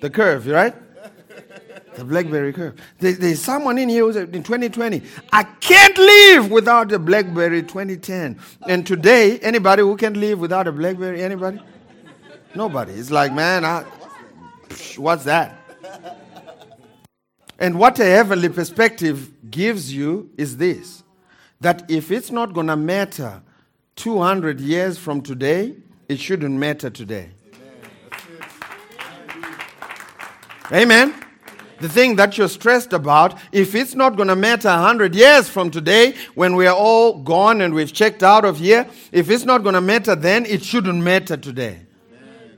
The 0.00 0.10
curve, 0.10 0.48
right? 0.48 0.74
The 1.96 2.04
BlackBerry 2.04 2.52
curve. 2.52 2.80
There, 2.98 3.12
there's 3.12 3.40
someone 3.40 3.76
in 3.76 3.88
here 3.88 4.04
who's 4.04 4.16
in 4.16 4.42
2020. 4.42 5.02
I 5.32 5.42
can't 5.42 5.98
live 5.98 6.50
without 6.50 6.92
a 6.92 6.98
BlackBerry 6.98 7.62
2010. 7.62 8.38
And 8.68 8.86
today, 8.86 9.38
anybody 9.40 9.82
who 9.82 9.96
can't 9.96 10.16
live 10.16 10.38
without 10.38 10.68
a 10.68 10.72
BlackBerry? 10.72 11.22
Anybody? 11.22 11.60
Nobody. 12.54 12.92
It's 12.92 13.10
like, 13.10 13.32
man, 13.32 13.64
I, 13.64 13.84
what's 14.96 15.24
that? 15.24 15.56
And 17.58 17.78
what 17.78 17.98
a 17.98 18.04
heavenly 18.04 18.48
perspective 18.48 19.30
gives 19.50 19.92
you 19.92 20.30
is 20.36 20.56
this 20.56 21.02
that 21.60 21.90
if 21.90 22.10
it's 22.10 22.30
not 22.30 22.54
going 22.54 22.68
to 22.68 22.76
matter 22.76 23.42
200 23.96 24.60
years 24.60 24.96
from 24.96 25.20
today, 25.20 25.74
it 26.08 26.18
shouldn't 26.18 26.54
matter 26.54 26.88
today. 26.88 27.30
Amen 30.72 31.29
the 31.80 31.88
thing 31.88 32.16
that 32.16 32.38
you're 32.38 32.48
stressed 32.48 32.92
about, 32.92 33.38
if 33.52 33.74
it's 33.74 33.94
not 33.94 34.16
going 34.16 34.28
to 34.28 34.36
matter 34.36 34.68
100 34.68 35.14
years 35.14 35.48
from 35.48 35.70
today 35.70 36.14
when 36.34 36.54
we 36.54 36.66
are 36.66 36.76
all 36.76 37.18
gone 37.18 37.60
and 37.60 37.74
we've 37.74 37.92
checked 37.92 38.22
out 38.22 38.44
of 38.44 38.58
here, 38.58 38.86
if 39.12 39.30
it's 39.30 39.44
not 39.44 39.62
going 39.62 39.74
to 39.74 39.80
matter 39.80 40.14
then, 40.14 40.46
it 40.46 40.62
shouldn't 40.62 41.02
matter 41.02 41.36
today 41.36 41.80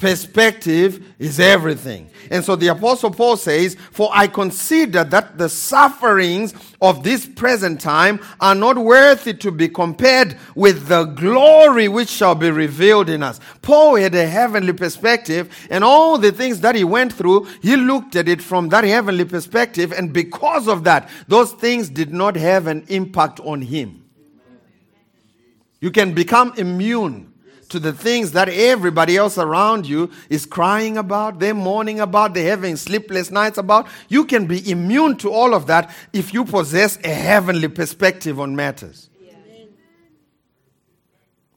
perspective 0.03 1.15
is 1.21 1.39
everything. 1.39 2.11
And 2.29 2.45
so 2.45 2.57
the 2.57 2.67
Apostle 2.67 3.13
Paul 3.13 3.37
says, 3.37 3.77
For 3.93 4.11
I 4.13 4.27
consider 4.27 5.05
that 5.05 5.39
the 5.39 5.49
sufferings 5.49 6.55
of 6.81 7.05
this 7.05 7.25
present 7.25 7.81
time 7.81 8.19
are 8.41 8.57
not 8.57 8.77
worthy 8.77 9.33
to 9.35 9.53
be 9.53 9.69
compared 9.69 10.37
with 10.57 10.89
the 10.89 11.05
glory 11.05 11.87
which 11.87 12.09
shall 12.09 12.35
be 12.35 12.51
revealed 12.51 13.09
in 13.09 13.23
us. 13.23 13.39
Paul 13.63 13.95
had 13.95 14.17
a 14.17 14.27
heavenly 14.27 14.73
perspective, 14.73 15.49
and 15.71 15.85
all 15.85 16.19
the 16.19 16.33
things 16.33 16.61
that 16.63 16.75
he 16.75 16.83
went 16.83 17.13
through, 17.13 17.45
he 17.63 17.77
looked 17.77 18.17
at 18.17 18.29
it 18.29 18.43
from 18.43 18.71
that 18.71 18.83
heavenly 18.83 19.25
perspective, 19.25 19.93
and 19.93 20.13
because 20.13 20.67
of 20.67 20.83
that, 20.83 21.09
those 21.29 21.53
things 21.53 21.89
did 21.89 22.13
not 22.13 22.35
have 22.35 22.67
an 22.67 22.85
impact 22.89 23.39
on 23.39 23.63
him. 23.63 24.05
You 25.81 25.93
can 25.93 26.13
become 26.13 26.55
immune 26.57 27.32
to 27.73 27.81
the 27.81 27.93
things 27.93 28.33
that 28.33 28.49
everybody 28.49 29.17
else 29.17 29.37
around 29.37 29.87
you 29.87 30.11
is 30.31 30.47
crying 30.47 30.97
about, 30.97 31.39
they're 31.39 31.55
mourning 31.55 32.01
about, 32.01 32.35
they're 32.35 32.51
having 32.51 32.77
sleepless 32.77 33.31
nights 33.31 33.59
about. 33.59 33.89
You 34.09 34.25
can 34.25 34.47
be 34.47 34.71
immune 34.71 35.17
to 35.19 35.33
all 35.33 35.55
of 35.55 35.67
that 35.67 35.95
if 36.13 36.33
you 36.33 36.45
possess 36.45 36.99
a 37.05 37.09
heavenly 37.09 37.69
perspective 37.69 38.39
on 38.39 38.55
matters. 38.55 39.09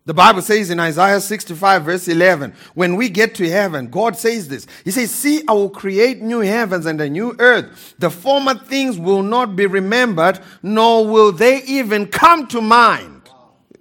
The 0.06 0.14
Bible 0.14 0.44
says 0.44 0.70
in 0.70 0.80
Isaiah 0.80 1.20
65, 1.20 1.84
verse 1.84 2.08
11, 2.08 2.54
when 2.76 2.96
we 2.96 3.10
get 3.10 3.34
to 3.36 3.50
heaven, 3.50 3.88
God 3.88 4.16
says 4.16 4.48
this. 4.48 4.68
He 4.84 4.92
says, 4.92 5.10
See, 5.10 5.42
I 5.48 5.54
will 5.54 5.72
create 5.72 6.22
new 6.22 6.42
heavens 6.42 6.86
and 6.86 7.02
a 7.02 7.10
new 7.10 7.36
earth. 7.40 7.96
The 7.98 8.12
former 8.12 8.54
things 8.54 9.00
will 9.00 9.24
not 9.24 9.56
be 9.56 9.66
remembered, 9.66 10.40
nor 10.62 11.08
will 11.08 11.32
they 11.32 11.64
even 11.64 12.06
come 12.06 12.46
to 12.50 12.62
mind. 12.62 13.32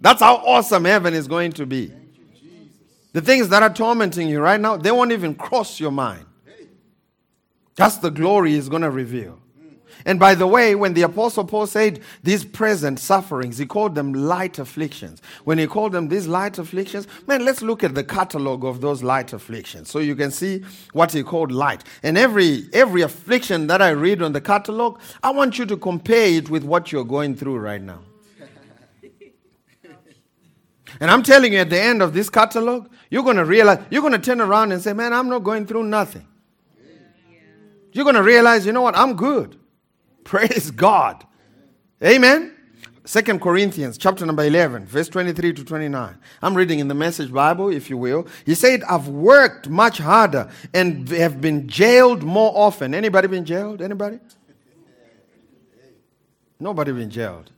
That's 0.00 0.22
how 0.22 0.36
awesome 0.36 0.86
heaven 0.86 1.12
is 1.12 1.28
going 1.28 1.52
to 1.52 1.66
be. 1.66 1.92
The 3.14 3.22
things 3.22 3.48
that 3.50 3.62
are 3.62 3.72
tormenting 3.72 4.28
you 4.28 4.40
right 4.40 4.60
now, 4.60 4.76
they 4.76 4.90
won't 4.90 5.12
even 5.12 5.36
cross 5.36 5.78
your 5.78 5.92
mind. 5.92 6.26
That's 7.76 7.98
the 7.98 8.10
glory 8.10 8.50
he's 8.50 8.68
going 8.68 8.82
to 8.82 8.90
reveal. 8.90 9.38
And 10.04 10.18
by 10.18 10.34
the 10.34 10.48
way, 10.48 10.74
when 10.74 10.94
the 10.94 11.02
Apostle 11.02 11.44
Paul 11.44 11.68
said 11.68 12.00
these 12.24 12.44
present 12.44 12.98
sufferings, 12.98 13.56
he 13.56 13.66
called 13.66 13.94
them 13.94 14.12
light 14.12 14.58
afflictions. 14.58 15.22
When 15.44 15.58
he 15.58 15.68
called 15.68 15.92
them 15.92 16.08
these 16.08 16.26
light 16.26 16.58
afflictions, 16.58 17.06
man, 17.28 17.44
let's 17.44 17.62
look 17.62 17.84
at 17.84 17.94
the 17.94 18.02
catalog 18.02 18.64
of 18.64 18.80
those 18.80 19.04
light 19.04 19.32
afflictions 19.32 19.88
so 19.88 20.00
you 20.00 20.16
can 20.16 20.32
see 20.32 20.64
what 20.92 21.12
he 21.12 21.22
called 21.22 21.52
light. 21.52 21.84
And 22.02 22.18
every 22.18 22.64
every 22.72 23.02
affliction 23.02 23.68
that 23.68 23.80
I 23.80 23.90
read 23.90 24.22
on 24.22 24.32
the 24.32 24.40
catalog, 24.40 24.98
I 25.22 25.30
want 25.30 25.56
you 25.56 25.66
to 25.66 25.76
compare 25.76 26.26
it 26.26 26.50
with 26.50 26.64
what 26.64 26.90
you're 26.90 27.04
going 27.04 27.36
through 27.36 27.58
right 27.58 27.80
now. 27.80 28.00
And 31.00 31.10
I'm 31.10 31.22
telling 31.22 31.52
you, 31.52 31.60
at 31.60 31.70
the 31.70 31.80
end 31.80 32.02
of 32.02 32.12
this 32.14 32.30
catalog, 32.30 32.88
you're 33.10 33.22
going 33.22 33.36
to 33.36 33.44
realize, 33.44 33.84
you're 33.90 34.02
going 34.02 34.12
to 34.12 34.18
turn 34.18 34.40
around 34.40 34.72
and 34.72 34.80
say, 34.80 34.92
Man, 34.92 35.12
I'm 35.12 35.28
not 35.28 35.40
going 35.40 35.66
through 35.66 35.84
nothing. 35.84 36.26
You're 37.92 38.04
going 38.04 38.16
to 38.16 38.22
realize, 38.22 38.66
you 38.66 38.72
know 38.72 38.82
what? 38.82 38.96
I'm 38.96 39.14
good. 39.14 39.58
Praise 40.24 40.70
God. 40.70 41.24
Amen. 42.02 42.54
Second 43.06 43.40
Corinthians 43.40 43.98
chapter 43.98 44.24
number 44.24 44.44
11, 44.44 44.86
verse 44.86 45.08
23 45.08 45.52
to 45.52 45.64
29. 45.64 46.16
I'm 46.40 46.54
reading 46.56 46.78
in 46.78 46.88
the 46.88 46.94
Message 46.94 47.30
Bible, 47.30 47.68
if 47.68 47.90
you 47.90 47.98
will. 47.98 48.26
He 48.46 48.54
said, 48.54 48.82
I've 48.84 49.08
worked 49.08 49.68
much 49.68 49.98
harder 49.98 50.50
and 50.72 51.06
have 51.10 51.40
been 51.40 51.68
jailed 51.68 52.22
more 52.22 52.50
often. 52.54 52.94
Anybody 52.94 53.28
been 53.28 53.44
jailed? 53.44 53.82
Anybody? 53.82 54.20
Nobody 56.58 56.92
been 56.92 57.10
jailed. 57.10 57.50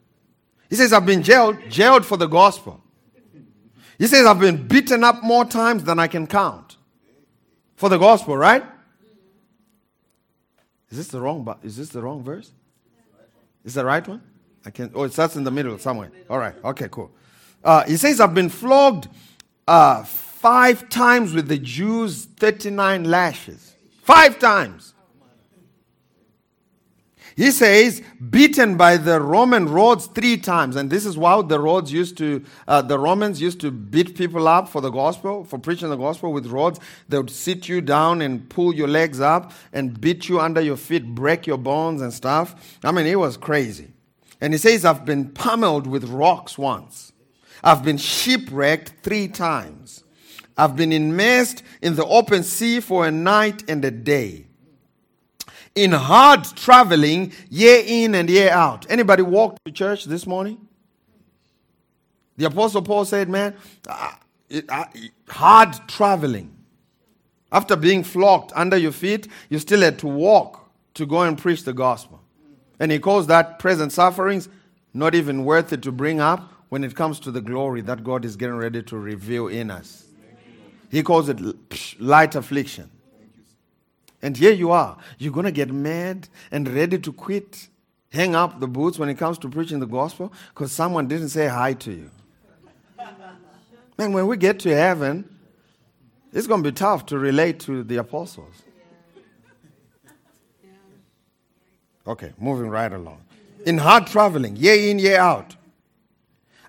He 0.68 0.74
says, 0.74 0.92
I've 0.92 1.06
been 1.06 1.22
jailed, 1.22 1.58
jailed 1.70 2.04
for 2.04 2.16
the 2.16 2.26
gospel. 2.26 2.82
He 3.98 4.06
says, 4.06 4.26
I've 4.26 4.40
been 4.40 4.66
beaten 4.66 5.04
up 5.04 5.22
more 5.22 5.44
times 5.44 5.84
than 5.84 5.98
I 5.98 6.06
can 6.06 6.26
count 6.26 6.76
for 7.76 7.88
the 7.88 7.98
gospel, 7.98 8.36
right? 8.36 8.64
Is 10.90 10.98
this 10.98 11.08
the 11.08 11.20
wrong, 11.20 11.56
is 11.62 11.76
this 11.76 11.88
the 11.88 12.02
wrong 12.02 12.22
verse? 12.22 12.50
Is 13.64 13.74
the 13.74 13.84
right 13.84 14.06
one? 14.06 14.22
I 14.64 14.70
can. 14.70 14.90
Oh, 14.94 15.04
it 15.04 15.12
starts 15.12 15.36
in 15.36 15.44
the 15.44 15.50
middle 15.50 15.78
somewhere. 15.78 16.10
All 16.28 16.38
right. 16.38 16.54
Okay. 16.64 16.88
Cool. 16.90 17.10
Uh, 17.62 17.84
he 17.84 17.96
says, 17.96 18.20
"I've 18.20 18.34
been 18.34 18.48
flogged 18.48 19.08
uh, 19.66 20.02
five 20.04 20.88
times 20.88 21.32
with 21.32 21.48
the 21.48 21.58
Jews, 21.58 22.24
thirty-nine 22.24 23.04
lashes. 23.04 23.74
Five 24.02 24.38
times." 24.38 24.92
He 27.36 27.50
says, 27.50 28.02
beaten 28.30 28.78
by 28.78 28.96
the 28.96 29.20
Roman 29.20 29.68
rods 29.68 30.06
three 30.06 30.38
times. 30.38 30.74
And 30.74 30.88
this 30.88 31.04
is 31.04 31.16
how 31.16 31.42
the 31.42 31.60
rods 31.60 31.92
used 31.92 32.16
to, 32.16 32.42
uh, 32.66 32.80
the 32.80 32.98
Romans 32.98 33.42
used 33.42 33.60
to 33.60 33.70
beat 33.70 34.16
people 34.16 34.48
up 34.48 34.70
for 34.70 34.80
the 34.80 34.88
gospel, 34.88 35.44
for 35.44 35.58
preaching 35.58 35.90
the 35.90 35.96
gospel 35.96 36.32
with 36.32 36.46
rods. 36.46 36.80
They 37.10 37.18
would 37.18 37.28
sit 37.28 37.68
you 37.68 37.82
down 37.82 38.22
and 38.22 38.48
pull 38.48 38.74
your 38.74 38.88
legs 38.88 39.20
up 39.20 39.52
and 39.74 40.00
beat 40.00 40.30
you 40.30 40.40
under 40.40 40.62
your 40.62 40.78
feet, 40.78 41.14
break 41.14 41.46
your 41.46 41.58
bones 41.58 42.00
and 42.00 42.10
stuff. 42.10 42.78
I 42.82 42.90
mean, 42.90 43.06
it 43.06 43.18
was 43.18 43.36
crazy. 43.36 43.92
And 44.40 44.54
he 44.54 44.58
says, 44.58 44.86
I've 44.86 45.04
been 45.04 45.28
pummeled 45.28 45.86
with 45.86 46.04
rocks 46.04 46.56
once. 46.56 47.12
I've 47.62 47.84
been 47.84 47.98
shipwrecked 47.98 48.94
three 49.02 49.28
times. 49.28 50.04
I've 50.56 50.74
been 50.74 50.92
immersed 50.92 51.62
in 51.82 51.96
the 51.96 52.06
open 52.06 52.44
sea 52.44 52.80
for 52.80 53.06
a 53.06 53.10
night 53.10 53.68
and 53.68 53.84
a 53.84 53.90
day 53.90 54.45
in 55.76 55.92
hard 55.92 56.44
traveling 56.56 57.32
year 57.50 57.82
in 57.86 58.14
and 58.16 58.28
year 58.28 58.50
out. 58.50 58.86
Anybody 58.90 59.22
walk 59.22 59.58
to 59.64 59.70
church 59.70 60.06
this 60.06 60.26
morning? 60.26 60.58
The 62.36 62.46
Apostle 62.46 62.82
Paul 62.82 63.04
said, 63.04 63.28
man, 63.28 63.54
hard 65.28 65.76
traveling. 65.86 66.52
After 67.52 67.76
being 67.76 68.02
flogged 68.02 68.52
under 68.54 68.76
your 68.76 68.92
feet, 68.92 69.28
you 69.48 69.58
still 69.58 69.80
had 69.82 69.98
to 70.00 70.06
walk 70.06 70.68
to 70.94 71.06
go 71.06 71.22
and 71.22 71.38
preach 71.38 71.62
the 71.62 71.72
gospel. 71.72 72.20
And 72.80 72.90
he 72.90 72.98
calls 72.98 73.26
that 73.28 73.58
present 73.58 73.92
sufferings 73.92 74.48
not 74.92 75.14
even 75.14 75.44
worth 75.44 75.72
it 75.72 75.82
to 75.82 75.92
bring 75.92 76.20
up 76.20 76.52
when 76.68 76.82
it 76.82 76.94
comes 76.94 77.20
to 77.20 77.30
the 77.30 77.40
glory 77.40 77.80
that 77.82 78.02
God 78.02 78.24
is 78.24 78.36
getting 78.36 78.56
ready 78.56 78.82
to 78.82 78.98
reveal 78.98 79.46
in 79.48 79.70
us. 79.70 80.06
He 80.90 81.02
calls 81.02 81.28
it 81.28 81.38
light 82.00 82.34
affliction. 82.34 82.90
And 84.26 84.36
here 84.36 84.50
you 84.50 84.72
are. 84.72 84.96
You're 85.18 85.32
going 85.32 85.44
to 85.44 85.52
get 85.52 85.70
mad 85.70 86.28
and 86.50 86.66
ready 86.66 86.98
to 86.98 87.12
quit, 87.12 87.68
hang 88.10 88.34
up 88.34 88.58
the 88.58 88.66
boots 88.66 88.98
when 88.98 89.08
it 89.08 89.14
comes 89.14 89.38
to 89.38 89.48
preaching 89.48 89.78
the 89.78 89.86
gospel 89.86 90.32
because 90.48 90.72
someone 90.72 91.06
didn't 91.06 91.28
say 91.28 91.46
hi 91.46 91.74
to 91.74 91.92
you. 91.92 92.10
Man, 93.96 94.12
when 94.12 94.26
we 94.26 94.36
get 94.36 94.58
to 94.60 94.74
heaven, 94.74 95.32
it's 96.32 96.48
going 96.48 96.60
to 96.64 96.72
be 96.72 96.74
tough 96.74 97.06
to 97.06 97.18
relate 97.18 97.60
to 97.60 97.84
the 97.84 97.98
apostles. 97.98 98.64
Okay, 102.04 102.32
moving 102.36 102.68
right 102.68 102.92
along. 102.92 103.20
In 103.64 103.78
hard 103.78 104.08
traveling, 104.08 104.56
year 104.56 104.90
in, 104.90 104.98
year 104.98 105.20
out, 105.20 105.54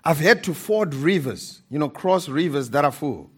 I've 0.04 0.20
had 0.20 0.44
to 0.44 0.54
ford 0.54 0.94
rivers, 0.94 1.60
you 1.68 1.80
know, 1.80 1.88
cross 1.88 2.28
rivers 2.28 2.70
that 2.70 2.84
are 2.84 2.92
full, 2.92 3.32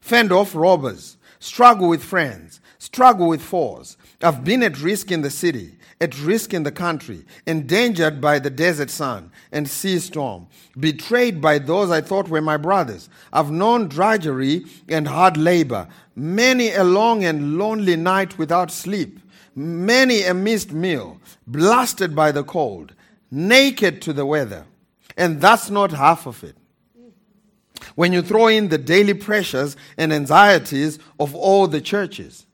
fend 0.00 0.32
off 0.32 0.54
robbers, 0.54 1.16
struggle 1.38 1.88
with 1.88 2.02
friends, 2.02 2.60
struggle 2.78 3.28
with 3.28 3.42
foes. 3.42 3.96
I've 4.22 4.44
been 4.44 4.62
at 4.62 4.80
risk 4.80 5.12
in 5.12 5.22
the 5.22 5.30
city, 5.30 5.76
at 6.00 6.18
risk 6.20 6.54
in 6.54 6.62
the 6.62 6.72
country, 6.72 7.24
endangered 7.46 8.20
by 8.20 8.38
the 8.38 8.50
desert 8.50 8.90
sun 8.90 9.30
and 9.52 9.68
sea 9.68 9.98
storm, 9.98 10.46
betrayed 10.78 11.40
by 11.40 11.58
those 11.58 11.90
I 11.90 12.00
thought 12.00 12.28
were 12.28 12.40
my 12.40 12.56
brothers. 12.56 13.08
I've 13.32 13.50
known 13.50 13.88
drudgery 13.88 14.64
and 14.88 15.06
hard 15.06 15.36
labor, 15.36 15.88
many 16.16 16.70
a 16.72 16.84
long 16.84 17.24
and 17.24 17.58
lonely 17.58 17.96
night 17.96 18.38
without 18.38 18.70
sleep, 18.70 19.20
many 19.54 20.22
a 20.22 20.34
missed 20.34 20.72
meal, 20.72 21.20
blasted 21.46 22.14
by 22.14 22.32
the 22.32 22.44
cold, 22.44 22.94
naked 23.30 24.02
to 24.02 24.12
the 24.12 24.26
weather. 24.26 24.66
And 25.16 25.40
that's 25.40 25.68
not 25.68 25.92
half 25.92 26.26
of 26.26 26.42
it 26.44 26.56
when 27.98 28.12
you 28.12 28.22
throw 28.22 28.46
in 28.46 28.68
the 28.68 28.78
daily 28.78 29.12
pressures 29.12 29.76
and 29.96 30.12
anxieties 30.12 31.00
of 31.18 31.34
all 31.34 31.66
the 31.66 31.80
churches. 31.80 32.46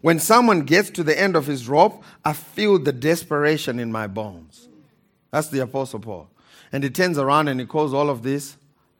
When 0.00 0.18
someone 0.18 0.62
gets 0.62 0.90
to 0.90 1.04
the 1.04 1.16
end 1.16 1.36
of 1.36 1.46
his 1.46 1.68
rope, 1.68 2.02
I 2.24 2.32
feel 2.32 2.80
the 2.80 2.92
desperation 2.92 3.78
in 3.78 3.92
my 3.92 4.08
bones. 4.08 4.68
That's 5.30 5.46
the 5.46 5.60
Apostle 5.60 6.00
Paul. 6.00 6.28
And 6.72 6.82
he 6.82 6.90
turns 6.90 7.16
around 7.16 7.46
and 7.46 7.60
he 7.60 7.66
calls 7.66 7.94
all 7.94 8.10
of 8.10 8.24
this 8.24 8.56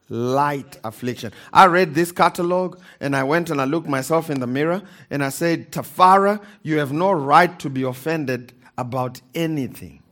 light 0.07 0.79
affliction. 0.85 1.33
I 1.51 1.65
read 1.65 1.93
this 1.93 2.13
catalog 2.13 2.79
and 3.01 3.13
I 3.13 3.23
went 3.23 3.49
and 3.49 3.59
I 3.59 3.65
looked 3.65 3.89
myself 3.89 4.29
in 4.29 4.39
the 4.39 4.47
mirror 4.47 4.83
and 5.09 5.21
I 5.21 5.27
said, 5.27 5.73
Tafara, 5.73 6.41
you 6.61 6.79
have 6.79 6.93
no 6.93 7.11
right 7.11 7.59
to 7.59 7.69
be 7.69 7.83
offended 7.83 8.53
about 8.77 9.19
anything. 9.35 10.02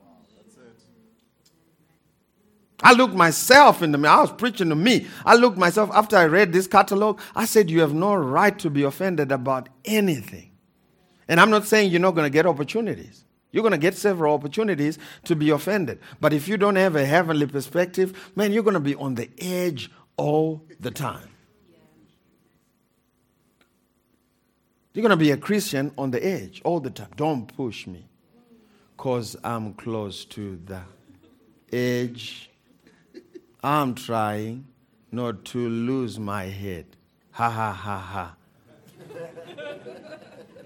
I 2.84 2.93
looked 2.93 3.13
myself 3.13 3.82
in 3.82 3.91
the 3.91 3.97
mirror. 3.97 4.13
I 4.13 4.21
was 4.21 4.32
preaching 4.32 4.69
to 4.69 4.75
me. 4.75 5.07
I 5.25 5.36
looked 5.36 5.57
myself 5.57 5.89
after 5.93 6.17
I 6.17 6.25
read 6.25 6.51
this 6.51 6.67
catalog. 6.67 7.19
I 7.36 7.45
said, 7.45 7.69
You 7.69 7.82
have 7.82 7.93
no 7.93 8.15
right 8.15 8.57
to 8.59 8.69
be 8.69 8.84
offended 8.84 9.32
about 9.32 9.69
anything. 9.86 10.51
And 11.27 11.39
I'm 11.39 11.49
not 11.49 11.65
saying 11.65 11.91
you're 11.91 12.01
not 12.01 12.15
going 12.15 12.25
to 12.25 12.34
get 12.34 12.45
opportunities. 12.45 13.25
You're 13.51 13.63
going 13.63 13.73
to 13.73 13.77
get 13.77 13.95
several 13.95 14.34
opportunities 14.34 14.97
to 15.25 15.36
be 15.36 15.49
offended. 15.49 15.99
But 16.19 16.34
if 16.34 16.47
you 16.47 16.57
don't 16.57 16.77
have 16.77 16.95
a 16.95 17.05
heavenly 17.05 17.47
perspective, 17.47 18.32
man, 18.36 18.51
you're 18.51 18.63
going 18.63 18.73
to 18.75 18.79
be 18.79 18.95
on 18.95 19.15
the 19.15 19.29
edge 19.39 19.91
all 20.17 20.65
the 20.79 20.91
time. 20.91 21.29
You're 24.93 25.03
going 25.03 25.11
to 25.11 25.17
be 25.17 25.32
a 25.32 25.38
Christian 25.38 25.91
on 25.97 26.11
the 26.11 26.25
edge 26.25 26.61
all 26.65 26.79
the 26.79 26.89
time. 26.89 27.11
Don't 27.15 27.45
push 27.55 27.88
me 27.88 28.09
because 28.97 29.38
I'm 29.43 29.73
close 29.73 30.25
to 30.25 30.59
the 30.65 30.82
edge 31.71 32.51
I'm 33.64 33.95
trying 33.95 34.66
not 35.12 35.45
to 35.45 35.70
lose 35.70 36.20
my 36.20 36.45
head. 36.45 36.86
Ha 37.32 37.49
ha 37.49 37.72
ha 37.72 37.97
ha. 37.97 38.36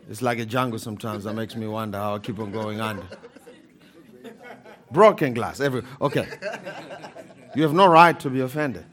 It's 0.10 0.22
like 0.22 0.40
a 0.40 0.46
jungle 0.46 0.80
sometimes 0.80 1.24
that 1.24 1.34
makes 1.34 1.56
me 1.56 1.68
wonder 1.68 1.98
how 1.98 2.16
I 2.16 2.20
keep 2.20 2.40
on 2.40 2.52
going 2.52 2.80
under. 2.80 3.04
Broken 4.92 5.34
glass, 5.34 5.60
every 5.60 5.82
okay. 6.00 6.28
You 7.56 7.64
have 7.64 7.74
no 7.74 7.88
right 7.88 8.20
to 8.20 8.30
be 8.30 8.42
offended. 8.42 8.86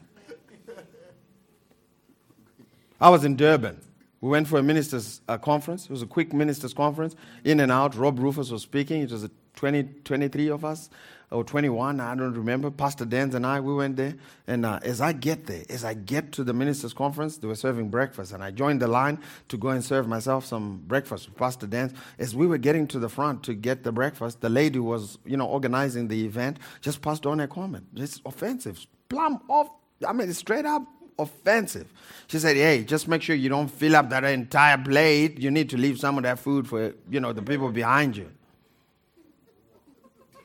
I 2.99 3.09
was 3.09 3.25
in 3.25 3.35
Durban. 3.35 3.79
We 4.21 4.29
went 4.29 4.47
for 4.47 4.57
a 4.57 4.63
ministers' 4.63 5.21
uh, 5.27 5.37
conference. 5.37 5.85
It 5.85 5.91
was 5.91 6.01
a 6.01 6.07
quick 6.07 6.31
ministers' 6.31 6.73
conference, 6.73 7.15
in 7.43 7.59
and 7.59 7.71
out. 7.71 7.95
Rob 7.95 8.17
Rufus 8.19 8.49
was 8.49 8.61
speaking. 8.61 9.01
It 9.01 9.11
was 9.11 9.25
a 9.25 9.31
20, 9.55 9.83
23 10.03 10.49
of 10.49 10.65
us 10.65 10.89
or 11.33 11.43
21, 11.43 11.99
I 11.99 12.15
don't 12.15 12.33
remember. 12.33 12.69
Pastor 12.69 13.05
Dan 13.05 13.33
and 13.35 13.45
I, 13.45 13.59
we 13.59 13.73
went 13.73 13.97
there. 13.97 14.15
And 14.45 14.65
uh, 14.65 14.79
as 14.83 15.01
I 15.01 15.13
get 15.13 15.47
there, 15.47 15.63
as 15.69 15.83
I 15.83 15.95
get 15.95 16.31
to 16.33 16.43
the 16.43 16.53
ministers' 16.53 16.93
conference, 16.93 17.37
they 17.37 17.47
were 17.47 17.55
serving 17.55 17.89
breakfast. 17.89 18.33
And 18.33 18.43
I 18.43 18.51
joined 18.51 18.81
the 18.81 18.87
line 18.87 19.19
to 19.49 19.57
go 19.57 19.69
and 19.69 19.83
serve 19.83 20.07
myself 20.07 20.45
some 20.45 20.83
breakfast 20.85 21.29
with 21.29 21.37
Pastor 21.37 21.65
Dan. 21.65 21.93
As 22.19 22.35
we 22.35 22.45
were 22.45 22.59
getting 22.59 22.87
to 22.87 22.99
the 22.99 23.09
front 23.09 23.43
to 23.43 23.53
get 23.55 23.83
the 23.83 23.91
breakfast, 23.91 24.41
the 24.41 24.49
lady 24.49 24.79
was, 24.79 25.17
you 25.25 25.35
know, 25.35 25.47
organizing 25.47 26.07
the 26.07 26.23
event, 26.25 26.59
just 26.81 27.01
passed 27.01 27.25
on 27.25 27.39
a 27.39 27.47
comment. 27.47 27.85
Just 27.95 28.21
offensive, 28.25 28.85
plumb 29.09 29.41
off. 29.49 29.69
I 30.07 30.13
mean, 30.13 30.31
straight 30.33 30.65
up 30.65 30.83
offensive. 31.17 31.91
She 32.27 32.39
said, 32.39 32.55
"Hey, 32.55 32.83
just 32.83 33.07
make 33.07 33.21
sure 33.21 33.35
you 33.35 33.49
don't 33.49 33.69
fill 33.69 33.95
up 33.95 34.09
that 34.09 34.23
entire 34.23 34.77
plate. 34.77 35.39
You 35.39 35.51
need 35.51 35.69
to 35.69 35.77
leave 35.77 35.99
some 35.99 36.17
of 36.17 36.23
that 36.23 36.39
food 36.39 36.67
for 36.67 36.93
you 37.09 37.19
know 37.19 37.33
the 37.33 37.41
people 37.41 37.71
behind 37.71 38.17
you." 38.17 38.29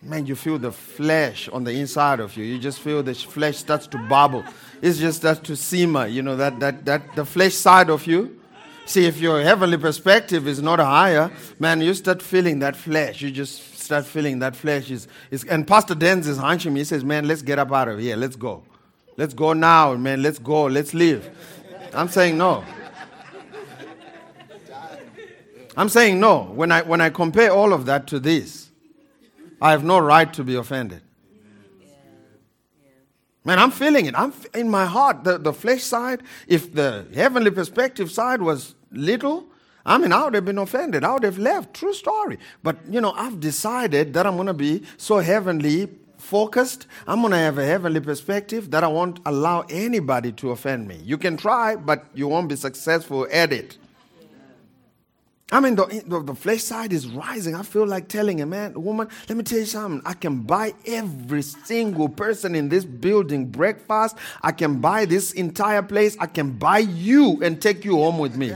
Man, 0.02 0.26
you 0.26 0.36
feel 0.36 0.58
the 0.58 0.72
flesh 0.72 1.48
on 1.48 1.64
the 1.64 1.72
inside 1.72 2.20
of 2.20 2.36
you. 2.36 2.44
You 2.44 2.58
just 2.58 2.80
feel 2.80 3.02
the 3.02 3.14
flesh 3.14 3.56
starts 3.56 3.86
to 3.88 3.98
bubble. 3.98 4.44
It's 4.80 4.98
just 4.98 5.18
starts 5.18 5.40
to 5.40 5.56
simmer, 5.56 6.06
you 6.06 6.22
know, 6.22 6.36
that, 6.36 6.60
that, 6.60 6.84
that 6.84 7.16
the 7.16 7.24
flesh 7.24 7.54
side 7.54 7.90
of 7.90 8.06
you. 8.06 8.40
See, 8.86 9.04
if 9.04 9.20
your 9.20 9.42
heavenly 9.42 9.76
perspective 9.76 10.48
is 10.48 10.62
not 10.62 10.78
higher, 10.78 11.30
man, 11.58 11.80
you 11.82 11.92
start 11.92 12.22
feeling 12.22 12.60
that 12.60 12.74
flesh. 12.74 13.20
You 13.20 13.30
just 13.30 13.78
start 13.78 14.06
feeling 14.06 14.38
that 14.38 14.56
flesh 14.56 14.90
is, 14.90 15.08
is 15.30 15.44
and 15.44 15.66
Pastor 15.66 15.94
Denz 15.94 16.26
is 16.26 16.38
hunching 16.38 16.72
me. 16.72 16.80
He 16.80 16.84
says, 16.84 17.04
Man, 17.04 17.28
let's 17.28 17.42
get 17.42 17.58
up 17.58 17.70
out 17.72 17.88
of 17.88 17.98
here. 17.98 18.16
Let's 18.16 18.36
go. 18.36 18.62
Let's 19.18 19.34
go 19.34 19.52
now, 19.52 19.94
man. 19.94 20.22
Let's 20.22 20.38
go. 20.38 20.64
Let's 20.66 20.94
leave. 20.94 21.28
I'm 21.92 22.08
saying 22.08 22.38
no. 22.38 22.64
I'm 25.76 25.88
saying 25.88 26.18
no. 26.18 26.44
When 26.44 26.72
I 26.72 26.82
when 26.82 27.00
I 27.00 27.10
compare 27.10 27.50
all 27.50 27.72
of 27.72 27.86
that 27.86 28.06
to 28.08 28.18
this, 28.18 28.67
I 29.60 29.72
have 29.72 29.84
no 29.84 29.98
right 29.98 30.32
to 30.34 30.44
be 30.44 30.54
offended. 30.54 31.02
Man, 33.44 33.58
I'm 33.58 33.70
feeling 33.70 34.06
it. 34.06 34.14
I'm 34.14 34.32
in 34.54 34.68
my 34.68 34.84
heart. 34.84 35.24
The, 35.24 35.38
the 35.38 35.52
flesh 35.52 35.82
side, 35.82 36.22
if 36.46 36.74
the 36.74 37.06
heavenly 37.14 37.50
perspective 37.50 38.10
side 38.10 38.42
was 38.42 38.74
little, 38.92 39.46
I 39.86 39.96
mean, 39.96 40.12
I 40.12 40.24
would 40.24 40.34
have 40.34 40.44
been 40.44 40.58
offended. 40.58 41.02
I 41.02 41.14
would 41.14 41.22
have 41.22 41.38
left. 41.38 41.72
True 41.72 41.94
story. 41.94 42.38
But, 42.62 42.76
you 42.90 43.00
know, 43.00 43.12
I've 43.12 43.40
decided 43.40 44.12
that 44.12 44.26
I'm 44.26 44.34
going 44.34 44.48
to 44.48 44.54
be 44.54 44.82
so 44.98 45.20
heavenly 45.20 45.88
focused. 46.18 46.86
I'm 47.06 47.20
going 47.20 47.30
to 47.30 47.38
have 47.38 47.56
a 47.56 47.64
heavenly 47.64 48.00
perspective 48.00 48.70
that 48.72 48.84
I 48.84 48.88
won't 48.88 49.20
allow 49.24 49.64
anybody 49.70 50.32
to 50.32 50.50
offend 50.50 50.86
me. 50.86 51.00
You 51.02 51.16
can 51.16 51.38
try, 51.38 51.74
but 51.74 52.04
you 52.12 52.28
won't 52.28 52.50
be 52.50 52.56
successful 52.56 53.26
at 53.32 53.52
it. 53.52 53.78
I 55.50 55.60
mean, 55.60 55.76
the, 55.76 56.02
the, 56.06 56.22
the 56.22 56.34
flesh 56.34 56.62
side 56.62 56.92
is 56.92 57.06
rising. 57.06 57.54
I 57.54 57.62
feel 57.62 57.86
like 57.86 58.08
telling 58.08 58.42
a 58.42 58.46
man, 58.46 58.74
woman, 58.74 59.08
let 59.30 59.38
me 59.38 59.42
tell 59.42 59.58
you 59.58 59.64
something. 59.64 60.02
I 60.04 60.12
can 60.12 60.42
buy 60.42 60.74
every 60.84 61.40
single 61.40 62.10
person 62.10 62.54
in 62.54 62.68
this 62.68 62.84
building 62.84 63.46
breakfast. 63.46 64.16
I 64.42 64.52
can 64.52 64.78
buy 64.80 65.06
this 65.06 65.32
entire 65.32 65.82
place. 65.82 66.18
I 66.20 66.26
can 66.26 66.52
buy 66.52 66.80
you 66.80 67.42
and 67.42 67.62
take 67.62 67.82
you 67.82 67.96
home 67.96 68.18
with 68.18 68.36
me. 68.36 68.52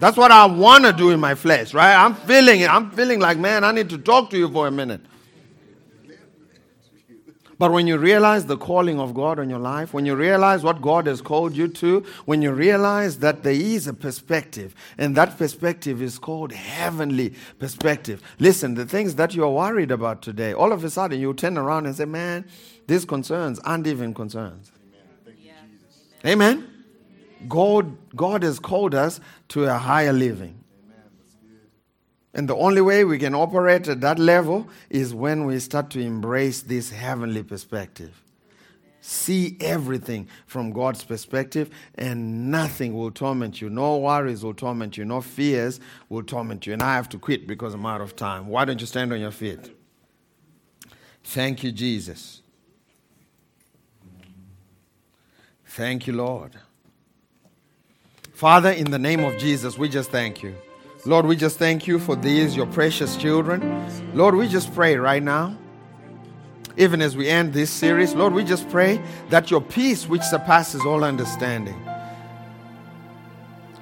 That's 0.00 0.18
what 0.18 0.30
I 0.30 0.44
want 0.44 0.84
to 0.84 0.92
do 0.92 1.10
in 1.10 1.18
my 1.18 1.34
flesh, 1.34 1.72
right? 1.72 1.96
I'm 1.96 2.14
feeling 2.14 2.60
it. 2.60 2.70
I'm 2.70 2.90
feeling 2.90 3.20
like, 3.20 3.38
man, 3.38 3.64
I 3.64 3.72
need 3.72 3.88
to 3.90 3.98
talk 3.98 4.28
to 4.30 4.38
you 4.38 4.50
for 4.50 4.66
a 4.66 4.70
minute. 4.70 5.00
But 7.58 7.72
when 7.72 7.88
you 7.88 7.98
realize 7.98 8.46
the 8.46 8.56
calling 8.56 9.00
of 9.00 9.14
God 9.14 9.40
on 9.40 9.50
your 9.50 9.58
life, 9.58 9.92
when 9.92 10.06
you 10.06 10.14
realize 10.14 10.62
what 10.62 10.80
God 10.80 11.06
has 11.06 11.20
called 11.20 11.56
you 11.56 11.66
to, 11.68 12.04
when 12.24 12.40
you 12.40 12.52
realize 12.52 13.18
that 13.18 13.42
there 13.42 13.52
is 13.52 13.88
a 13.88 13.92
perspective, 13.92 14.76
and 14.96 15.16
that 15.16 15.36
perspective 15.36 16.00
is 16.00 16.20
called 16.20 16.52
heavenly 16.52 17.34
perspective. 17.58 18.22
Listen, 18.38 18.74
the 18.74 18.86
things 18.86 19.16
that 19.16 19.34
you're 19.34 19.50
worried 19.50 19.90
about 19.90 20.22
today, 20.22 20.52
all 20.52 20.72
of 20.72 20.84
a 20.84 20.90
sudden 20.90 21.18
you 21.18 21.34
turn 21.34 21.58
around 21.58 21.86
and 21.86 21.96
say, 21.96 22.04
man, 22.04 22.44
these 22.86 23.04
concerns 23.04 23.58
aren't 23.60 23.88
even 23.88 24.14
concerns. 24.14 24.70
Amen. 26.24 26.68
God, 27.48 27.96
God 28.16 28.42
has 28.42 28.58
called 28.58 28.94
us 28.94 29.20
to 29.48 29.64
a 29.64 29.74
higher 29.74 30.12
living. 30.12 30.57
And 32.34 32.48
the 32.48 32.56
only 32.56 32.80
way 32.80 33.04
we 33.04 33.18
can 33.18 33.34
operate 33.34 33.88
at 33.88 34.00
that 34.02 34.18
level 34.18 34.68
is 34.90 35.14
when 35.14 35.46
we 35.46 35.58
start 35.58 35.90
to 35.90 36.00
embrace 36.00 36.60
this 36.60 36.90
heavenly 36.90 37.42
perspective. 37.42 38.22
See 39.00 39.56
everything 39.60 40.28
from 40.46 40.72
God's 40.72 41.02
perspective, 41.04 41.70
and 41.94 42.50
nothing 42.50 42.94
will 42.94 43.10
torment 43.10 43.60
you. 43.60 43.70
No 43.70 43.96
worries 43.96 44.44
will 44.44 44.54
torment 44.54 44.98
you. 44.98 45.04
No 45.04 45.20
fears 45.20 45.80
will 46.08 46.22
torment 46.22 46.66
you. 46.66 46.74
And 46.74 46.82
I 46.82 46.94
have 46.94 47.08
to 47.10 47.18
quit 47.18 47.46
because 47.46 47.72
I'm 47.72 47.86
out 47.86 48.00
of 48.02 48.16
time. 48.16 48.48
Why 48.48 48.64
don't 48.64 48.80
you 48.80 48.86
stand 48.86 49.12
on 49.12 49.20
your 49.20 49.30
feet? 49.30 49.74
Thank 51.24 51.62
you, 51.62 51.72
Jesus. 51.72 52.42
Thank 55.64 56.06
you, 56.06 56.12
Lord. 56.12 56.56
Father, 58.34 58.70
in 58.70 58.90
the 58.90 58.98
name 58.98 59.24
of 59.24 59.38
Jesus, 59.38 59.78
we 59.78 59.88
just 59.88 60.10
thank 60.10 60.42
you. 60.42 60.54
Lord, 61.04 61.26
we 61.26 61.36
just 61.36 61.58
thank 61.58 61.86
you 61.86 61.98
for 61.98 62.16
these, 62.16 62.56
your 62.56 62.66
precious 62.66 63.16
children. 63.16 63.88
Lord, 64.14 64.34
we 64.34 64.48
just 64.48 64.74
pray 64.74 64.96
right 64.96 65.22
now, 65.22 65.56
even 66.76 67.00
as 67.00 67.16
we 67.16 67.28
end 67.28 67.52
this 67.52 67.70
series, 67.70 68.14
Lord, 68.14 68.32
we 68.32 68.44
just 68.44 68.68
pray 68.68 69.00
that 69.30 69.50
your 69.50 69.60
peace, 69.60 70.08
which 70.08 70.22
surpasses 70.22 70.84
all 70.84 71.04
understanding, 71.04 71.80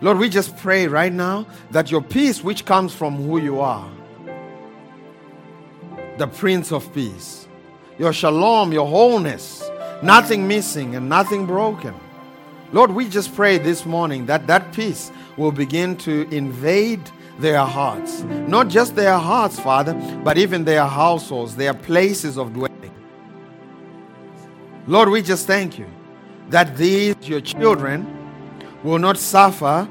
Lord, 0.02 0.18
we 0.18 0.28
just 0.28 0.56
pray 0.58 0.86
right 0.86 1.12
now 1.12 1.46
that 1.70 1.90
your 1.90 2.02
peace, 2.02 2.44
which 2.44 2.66
comes 2.66 2.94
from 2.94 3.16
who 3.16 3.38
you 3.38 3.60
are, 3.60 3.90
the 6.18 6.26
Prince 6.26 6.70
of 6.70 6.92
Peace, 6.92 7.48
your 7.98 8.12
shalom, 8.12 8.72
your 8.72 8.86
wholeness, 8.86 9.68
nothing 10.02 10.46
missing 10.46 10.96
and 10.96 11.08
nothing 11.08 11.46
broken. 11.46 11.94
Lord, 12.72 12.90
we 12.90 13.08
just 13.08 13.34
pray 13.34 13.56
this 13.56 13.86
morning 13.86 14.26
that 14.26 14.46
that 14.48 14.72
peace 14.74 15.10
will 15.36 15.52
begin 15.52 15.96
to 15.96 16.28
invade 16.30 17.00
their 17.38 17.64
hearts. 17.64 18.22
Not 18.22 18.68
just 18.68 18.96
their 18.96 19.18
hearts, 19.18 19.60
Father, 19.60 19.94
but 20.24 20.38
even 20.38 20.64
their 20.64 20.86
households, 20.86 21.56
their 21.56 21.74
places 21.74 22.38
of 22.38 22.52
dwelling. 22.54 22.94
Lord, 24.86 25.08
we 25.08 25.20
just 25.20 25.46
thank 25.46 25.78
you 25.78 25.86
that 26.48 26.76
these, 26.76 27.16
your 27.22 27.40
children, 27.40 28.06
will 28.82 28.98
not 28.98 29.18
suffer 29.18 29.88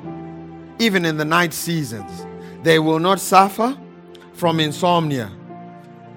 even 0.80 1.06
in 1.06 1.18
the 1.18 1.26
night 1.26 1.54
seasons. 1.54 2.26
They 2.64 2.80
will 2.80 3.00
not 3.00 3.20
suffer 3.20 3.78
from 4.34 4.60
insomnia. 4.60 5.32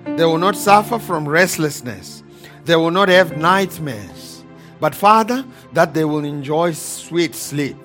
They 0.04 0.24
will 0.24 0.38
not 0.38 0.56
suffer 0.56 0.98
from 0.98 1.28
restlessness. 1.28 2.22
They 2.64 2.76
will 2.76 2.90
not 2.90 3.08
have 3.08 3.36
nightmares. 3.36 4.44
But, 4.80 4.94
Father, 4.94 5.44
that 5.72 5.92
they 5.92 6.04
will 6.04 6.24
enjoy 6.24 6.72
sweet 6.72 7.34
sleep. 7.34 7.76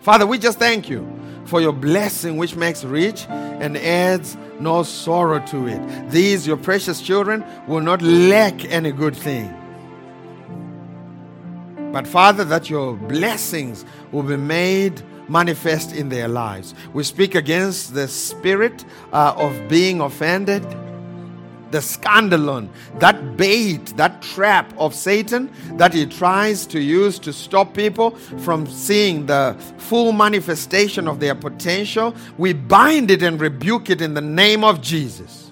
Father, 0.00 0.26
we 0.26 0.38
just 0.38 0.58
thank 0.58 0.88
you 0.88 1.06
for 1.44 1.60
your 1.60 1.72
blessing, 1.72 2.36
which 2.36 2.56
makes 2.56 2.84
rich 2.84 3.26
and 3.28 3.76
adds 3.76 4.36
no 4.58 4.82
sorrow 4.82 5.44
to 5.46 5.66
it. 5.66 6.10
These, 6.10 6.46
your 6.46 6.56
precious 6.56 7.00
children, 7.02 7.44
will 7.66 7.80
not 7.80 8.00
lack 8.00 8.64
any 8.66 8.92
good 8.92 9.14
thing. 9.14 9.54
But, 11.92 12.06
Father, 12.06 12.44
that 12.44 12.70
your 12.70 12.94
blessings 12.94 13.84
will 14.12 14.22
be 14.22 14.36
made 14.36 15.02
manifest 15.28 15.94
in 15.94 16.08
their 16.08 16.28
lives. 16.28 16.74
We 16.92 17.04
speak 17.04 17.34
against 17.34 17.94
the 17.94 18.08
spirit 18.08 18.84
uh, 19.12 19.34
of 19.36 19.68
being 19.68 20.00
offended 20.00 20.64
the 21.70 21.78
scandalon, 21.78 22.68
that 22.98 23.36
bait, 23.36 23.96
that 23.96 24.22
trap 24.22 24.72
of 24.78 24.94
Satan 24.94 25.50
that 25.76 25.94
he 25.94 26.06
tries 26.06 26.66
to 26.66 26.80
use 26.80 27.18
to 27.20 27.32
stop 27.32 27.74
people 27.74 28.10
from 28.44 28.66
seeing 28.66 29.26
the 29.26 29.56
full 29.78 30.12
manifestation 30.12 31.08
of 31.08 31.20
their 31.20 31.34
potential, 31.34 32.14
we 32.38 32.52
bind 32.52 33.10
it 33.10 33.22
and 33.22 33.40
rebuke 33.40 33.90
it 33.90 34.00
in 34.00 34.14
the 34.14 34.20
name 34.20 34.64
of 34.64 34.80
Jesus. 34.80 35.49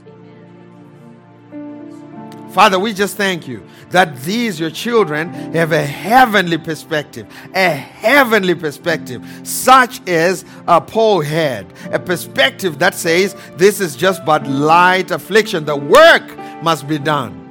Father, 2.59 2.80
we 2.80 2.92
just 2.92 3.16
thank 3.16 3.46
you 3.46 3.64
that 3.90 4.16
these, 4.22 4.59
your 4.59 4.70
children, 4.70 5.32
have 5.52 5.70
a 5.70 5.86
heavenly 5.86 6.59
perspective, 6.59 7.24
a 7.54 7.68
heavenly 7.70 8.56
perspective, 8.56 9.24
such 9.44 10.04
as 10.09 10.44
uh, 10.66 10.80
Paul 10.80 11.20
had, 11.20 11.72
a 11.92 12.00
perspective 12.00 12.80
that 12.80 12.96
says 12.96 13.36
this 13.54 13.78
is 13.78 13.94
just 13.94 14.24
but 14.24 14.44
light 14.48 15.12
affliction. 15.12 15.66
The 15.66 15.76
work 15.76 16.36
must 16.61 16.88
be 16.88 16.98
done. 16.98 17.44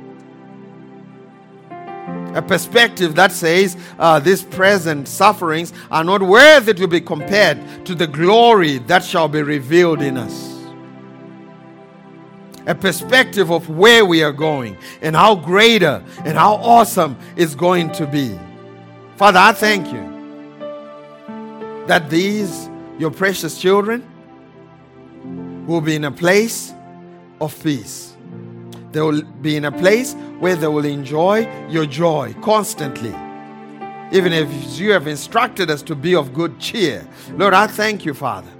A 2.35 2.41
perspective 2.41 3.15
that 3.15 3.31
says 3.31 3.77
uh, 3.97 4.19
these 4.19 4.43
present 4.43 5.07
sufferings 5.07 5.71
are 5.89 6.03
not 6.03 6.21
worthy 6.21 6.73
to 6.73 6.85
be 6.85 6.99
compared 6.99 7.85
to 7.85 7.95
the 7.95 8.07
glory 8.07 8.79
that 8.79 9.05
shall 9.05 9.29
be 9.29 9.41
revealed 9.41 10.01
in 10.01 10.17
us 10.17 10.56
a 12.67 12.75
perspective 12.75 13.49
of 13.49 13.69
where 13.69 14.05
we 14.05 14.21
are 14.21 14.33
going 14.33 14.77
and 15.01 15.15
how 15.15 15.33
greater 15.33 16.03
and 16.25 16.37
how 16.37 16.55
awesome 16.55 17.17
it's 17.37 17.55
going 17.55 17.91
to 17.93 18.05
be. 18.05 18.37
Father, 19.15 19.39
I 19.39 19.53
thank 19.53 19.87
you 19.91 20.05
that 21.87 22.09
these, 22.09 22.69
your 22.99 23.09
precious 23.09 23.59
children, 23.59 24.05
will 25.65 25.81
be 25.81 25.95
in 25.95 26.03
a 26.03 26.11
place 26.11 26.73
of 27.39 27.57
peace. 27.63 28.15
They 28.91 29.01
will 29.01 29.21
be 29.21 29.55
in 29.55 29.65
a 29.65 29.71
place 29.71 30.13
where 30.39 30.55
they 30.55 30.67
will 30.67 30.85
enjoy 30.85 31.49
your 31.69 31.85
joy 31.85 32.35
constantly. 32.41 33.15
Even 34.11 34.33
if 34.33 34.79
you 34.79 34.91
have 34.91 35.07
instructed 35.07 35.69
us 35.69 35.81
to 35.83 35.95
be 35.95 36.15
of 36.15 36.33
good 36.33 36.59
cheer. 36.59 37.07
Lord, 37.31 37.53
I 37.53 37.67
thank 37.67 38.05
you, 38.05 38.13
Father 38.13 38.56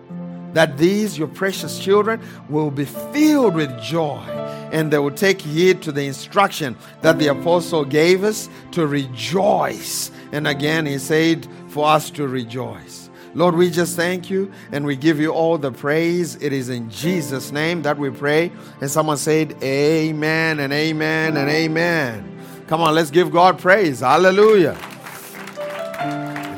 that 0.54 0.78
these, 0.78 1.18
your 1.18 1.28
precious 1.28 1.80
children, 1.80 2.22
will 2.50 2.72
be 2.72 2.86
filled 2.86 3.56
with 3.56 3.80
joy 3.82 4.24
and 4.72 4.91
they 4.91 5.00
will 5.00 5.12
take 5.12 5.41
heed 5.41 5.82
to 5.84 5.91
the 5.91 6.06
instruction 6.06 6.76
that 7.02 7.20
the 7.20 7.28
apostle 7.28 7.86
gave 7.86 8.24
us 8.24 8.50
to 8.72 8.86
rejoice. 8.86 10.12
And 10.32 10.48
again, 10.48 10.86
he 10.86 10.98
said 10.98 11.48
for 11.70 11.88
us 11.88 12.10
to 12.12 12.28
rejoice. 12.28 13.10
Lord, 13.34 13.56
we 13.56 13.70
just 13.70 13.95
thank 13.95 14.30
you 14.30 14.52
and 14.72 14.86
we 14.86 14.95
give 14.95 15.20
you 15.20 15.32
all 15.32 15.58
the 15.58 15.72
praise. 15.72 16.41
It 16.41 16.54
is 16.54 16.70
in 16.70 16.89
Jesus' 16.89 17.52
name 17.52 17.84
that 17.84 17.98
we 17.98 18.10
pray. 18.10 18.52
And 18.82 18.89
someone 18.89 19.18
said, 19.18 19.62
Amen 19.64 20.60
and 20.60 20.74
amen 20.74 21.38
and 21.38 21.50
amen. 21.50 22.34
Come 22.68 22.82
on, 22.82 22.95
let's 22.95 23.12
give 23.12 23.32
God 23.32 23.60
praise. 23.60 24.00
Hallelujah. 24.00 24.76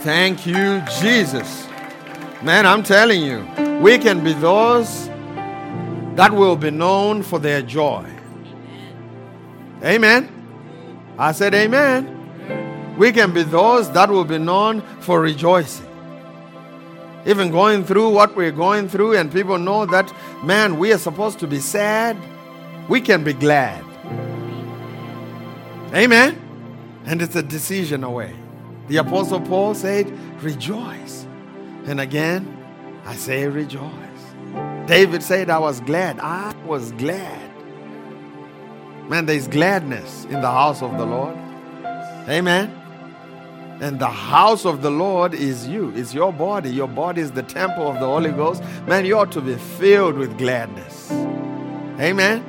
Thank 0.02 0.48
you, 0.48 0.82
Jesus. 1.02 1.69
Man, 2.42 2.66
I'm 2.66 2.84
telling 2.84 3.22
you, 3.22 3.46
we 3.82 3.98
can 3.98 4.24
be 4.24 4.32
those 4.32 5.08
that 6.16 6.32
will 6.32 6.56
be 6.56 6.72
known 6.72 7.22
for 7.22 7.38
their 7.38 7.62
joy. 7.62 8.10
Amen. 9.84 10.30
I 11.18 11.34
said, 11.34 11.54
Amen. 11.54 12.96
We 12.98 13.12
can 13.12 13.34
be 13.34 13.44
those 13.44 13.92
that 13.92 14.10
will 14.10 14.24
be 14.24 14.38
known 14.38 14.82
for 15.02 15.20
rejoicing. 15.20 15.86
Even 17.26 17.52
going 17.52 17.84
through 17.84 18.10
what 18.10 18.36
we're 18.36 18.52
going 18.52 18.88
through, 18.88 19.18
and 19.18 19.32
people 19.32 19.58
know 19.58 19.86
that, 19.86 20.14
man, 20.44 20.78
we 20.78 20.94
are 20.94 20.98
supposed 20.98 21.40
to 21.40 21.48
be 21.48 21.60
sad, 21.60 22.18
we 22.88 23.02
can 23.02 23.24
be 23.24 23.34
glad. 23.34 23.84
Amen. 25.94 26.40
And 27.06 27.22
it's 27.22 27.36
a 27.36 27.44
decision 27.44 28.04
away. 28.04 28.34
The 28.88 28.98
Apostle 28.98 29.42
Paul 29.42 29.76
said, 29.76 30.10
Rejoice. 30.42 31.26
And 31.90 32.00
again, 32.00 32.56
I 33.04 33.16
say 33.16 33.48
rejoice. 33.48 33.82
David 34.86 35.24
said, 35.24 35.50
I 35.50 35.58
was 35.58 35.82
glad. 35.82 36.20
I 36.20 36.54
was 36.64 36.92
glad. 36.92 37.50
Man, 39.10 39.26
there's 39.26 39.48
gladness 39.48 40.26
in 40.26 40.40
the 40.40 40.52
house 40.52 40.84
of 40.84 41.00
the 41.00 41.06
Lord. 41.08 41.36
Amen. 42.30 42.70
And 43.82 43.98
the 43.98 44.06
house 44.06 44.66
of 44.66 44.84
the 44.84 44.92
Lord 44.92 45.34
is 45.34 45.68
you. 45.68 45.92
It's 45.96 46.14
your 46.14 46.32
body. 46.32 46.70
Your 46.70 46.88
body 46.88 47.22
is 47.22 47.32
the 47.32 47.42
temple 47.42 47.88
of 47.88 47.96
the 47.96 48.06
Holy 48.06 48.32
Ghost. 48.34 48.62
Man, 48.86 49.04
you 49.04 49.18
ought 49.18 49.32
to 49.32 49.42
be 49.42 49.56
filled 49.56 50.16
with 50.16 50.38
gladness. 50.38 51.12
Amen. 51.12 52.42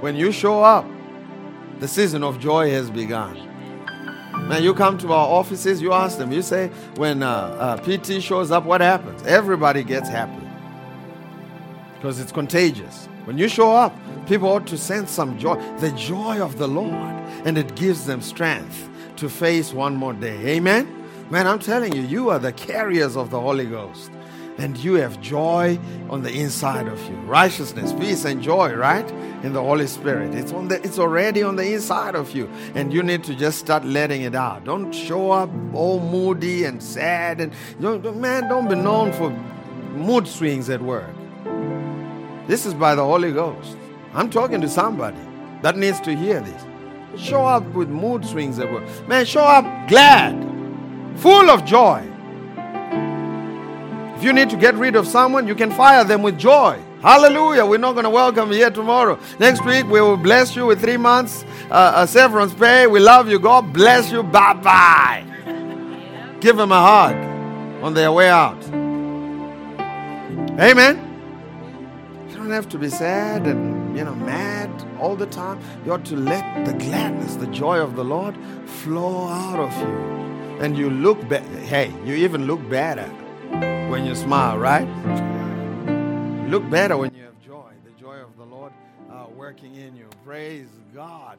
When 0.00 0.16
you 0.16 0.32
show 0.32 0.62
up, 0.64 0.86
the 1.78 1.88
season 1.88 2.24
of 2.24 2.40
joy 2.40 2.70
has 2.70 2.90
begun. 2.90 3.47
Man, 4.46 4.62
you 4.62 4.74
come 4.74 4.96
to 4.98 5.12
our 5.12 5.28
offices, 5.28 5.82
you 5.82 5.92
ask 5.92 6.18
them, 6.18 6.32
you 6.32 6.42
say, 6.42 6.68
when 6.96 7.22
uh, 7.22 7.28
uh, 7.28 7.76
PT 7.78 8.22
shows 8.22 8.50
up, 8.50 8.64
what 8.64 8.80
happens? 8.80 9.22
Everybody 9.24 9.82
gets 9.82 10.08
happy 10.08 10.48
because 11.94 12.20
it's 12.20 12.32
contagious. 12.32 13.06
When 13.24 13.36
you 13.36 13.48
show 13.48 13.72
up, 13.72 13.94
people 14.26 14.48
ought 14.48 14.66
to 14.68 14.78
sense 14.78 15.10
some 15.10 15.38
joy, 15.38 15.56
the 15.78 15.90
joy 15.92 16.40
of 16.40 16.56
the 16.56 16.68
Lord, 16.68 16.94
and 17.44 17.58
it 17.58 17.74
gives 17.74 18.06
them 18.06 18.22
strength 18.22 18.88
to 19.16 19.28
face 19.28 19.72
one 19.72 19.96
more 19.96 20.14
day. 20.14 20.56
Amen? 20.56 20.94
Man, 21.28 21.46
I'm 21.46 21.58
telling 21.58 21.94
you, 21.94 22.02
you 22.02 22.30
are 22.30 22.38
the 22.38 22.52
carriers 22.52 23.16
of 23.16 23.30
the 23.30 23.40
Holy 23.40 23.66
Ghost. 23.66 24.10
And 24.58 24.76
you 24.76 24.94
have 24.94 25.20
joy 25.20 25.78
on 26.10 26.22
the 26.22 26.32
inside 26.32 26.88
of 26.88 27.00
you. 27.08 27.16
Righteousness, 27.18 27.92
peace, 27.92 28.24
and 28.24 28.42
joy, 28.42 28.74
right? 28.74 29.08
In 29.44 29.52
the 29.52 29.62
Holy 29.62 29.86
Spirit. 29.86 30.34
It's 30.34 30.52
on 30.52 30.66
the 30.66 30.82
it's 30.84 30.98
already 30.98 31.44
on 31.44 31.54
the 31.54 31.72
inside 31.72 32.16
of 32.16 32.34
you. 32.34 32.50
And 32.74 32.92
you 32.92 33.04
need 33.04 33.22
to 33.24 33.36
just 33.36 33.58
start 33.58 33.84
letting 33.84 34.22
it 34.22 34.34
out. 34.34 34.64
Don't 34.64 34.92
show 34.92 35.30
up 35.30 35.48
all 35.72 36.00
moody 36.00 36.64
and 36.64 36.82
sad 36.82 37.40
and 37.40 37.52
don't, 37.80 38.16
man, 38.16 38.48
don't 38.48 38.68
be 38.68 38.74
known 38.74 39.12
for 39.12 39.30
mood 39.94 40.26
swings 40.26 40.68
at 40.70 40.82
work. 40.82 41.14
This 42.48 42.66
is 42.66 42.74
by 42.74 42.94
the 42.94 43.04
Holy 43.04 43.30
Ghost. 43.30 43.76
I'm 44.14 44.30
talking 44.30 44.60
to 44.62 44.68
somebody 44.68 45.20
that 45.62 45.76
needs 45.76 46.00
to 46.00 46.16
hear 46.16 46.40
this. 46.40 46.64
Show 47.20 47.44
up 47.44 47.64
with 47.74 47.88
mood 47.88 48.24
swings 48.24 48.58
at 48.58 48.72
work. 48.72 48.84
Man, 49.06 49.24
show 49.24 49.44
up 49.44 49.88
glad, 49.88 50.34
full 51.16 51.50
of 51.50 51.64
joy. 51.64 52.07
If 54.18 54.24
you 54.24 54.32
need 54.32 54.50
to 54.50 54.56
get 54.56 54.74
rid 54.74 54.96
of 54.96 55.06
someone, 55.06 55.46
you 55.46 55.54
can 55.54 55.70
fire 55.70 56.02
them 56.02 56.22
with 56.24 56.36
joy. 56.36 56.76
Hallelujah. 57.02 57.64
We're 57.64 57.78
not 57.78 57.92
going 57.92 58.02
to 58.02 58.10
welcome 58.10 58.50
you 58.50 58.56
here 58.56 58.70
tomorrow. 58.70 59.16
Next 59.38 59.64
week, 59.64 59.84
we 59.84 60.00
will 60.00 60.16
bless 60.16 60.56
you 60.56 60.66
with 60.66 60.80
three 60.80 60.96
months 60.96 61.44
uh, 61.70 62.04
severance 62.04 62.52
pay. 62.52 62.88
We 62.88 62.98
love 62.98 63.28
you. 63.28 63.38
God 63.38 63.72
bless 63.72 64.10
you. 64.10 64.24
Bye 64.24 64.54
bye. 64.54 66.36
Give 66.40 66.56
them 66.56 66.72
a 66.72 66.82
hug 66.82 67.14
on 67.84 67.94
their 67.94 68.10
way 68.10 68.28
out. 68.28 68.60
Amen. 70.58 70.98
You 72.28 72.38
don't 72.38 72.50
have 72.50 72.68
to 72.70 72.78
be 72.78 72.88
sad 72.88 73.46
and, 73.46 73.96
you 73.96 74.02
know, 74.02 74.16
mad 74.16 74.68
all 74.98 75.14
the 75.14 75.26
time. 75.26 75.60
You 75.86 75.92
ought 75.92 76.04
to 76.06 76.16
let 76.16 76.66
the 76.66 76.72
gladness, 76.72 77.36
the 77.36 77.46
joy 77.46 77.78
of 77.78 77.94
the 77.94 78.04
Lord 78.04 78.36
flow 78.66 79.28
out 79.28 79.60
of 79.60 79.78
you. 79.78 80.58
And 80.58 80.76
you 80.76 80.90
look 80.90 81.28
better. 81.28 81.46
Hey, 81.60 81.94
you 82.04 82.16
even 82.16 82.48
look 82.48 82.68
better 82.68 83.08
when 83.88 84.04
you 84.04 84.14
smile, 84.14 84.58
right? 84.58 84.86
Look 86.48 86.68
better 86.70 86.96
when 86.96 87.14
you 87.14 87.24
have 87.24 87.40
joy. 87.44 87.72
The 87.84 88.00
joy 88.00 88.16
of 88.16 88.36
the 88.36 88.44
Lord 88.44 88.72
uh, 89.10 89.26
working 89.36 89.74
in 89.74 89.96
you. 89.96 90.08
Praise 90.24 90.68
God. 90.94 91.38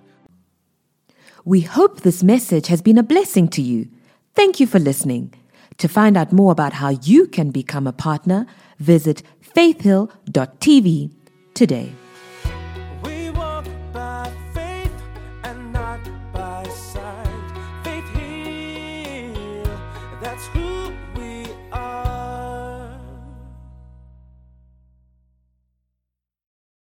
We 1.46 1.62
hope 1.62 2.02
this 2.02 2.24
message 2.24 2.68
has 2.68 2.82
been 2.82 2.98
a 2.98 3.04
blessing 3.04 3.48
to 3.50 3.62
you. 3.62 3.88
Thank 4.36 4.60
you 4.60 4.68
for 4.68 4.80
listening. 4.80 5.34
To 5.78 5.88
find 5.88 6.18
out 6.18 6.34
more 6.34 6.52
about 6.52 6.74
how 6.74 6.90
you 6.90 7.28
can 7.28 7.52
become 7.52 7.88
a 7.88 7.94
partner, 7.94 8.46
visit 8.78 9.24
faithhill.tv 9.42 11.12
today. 11.54 11.94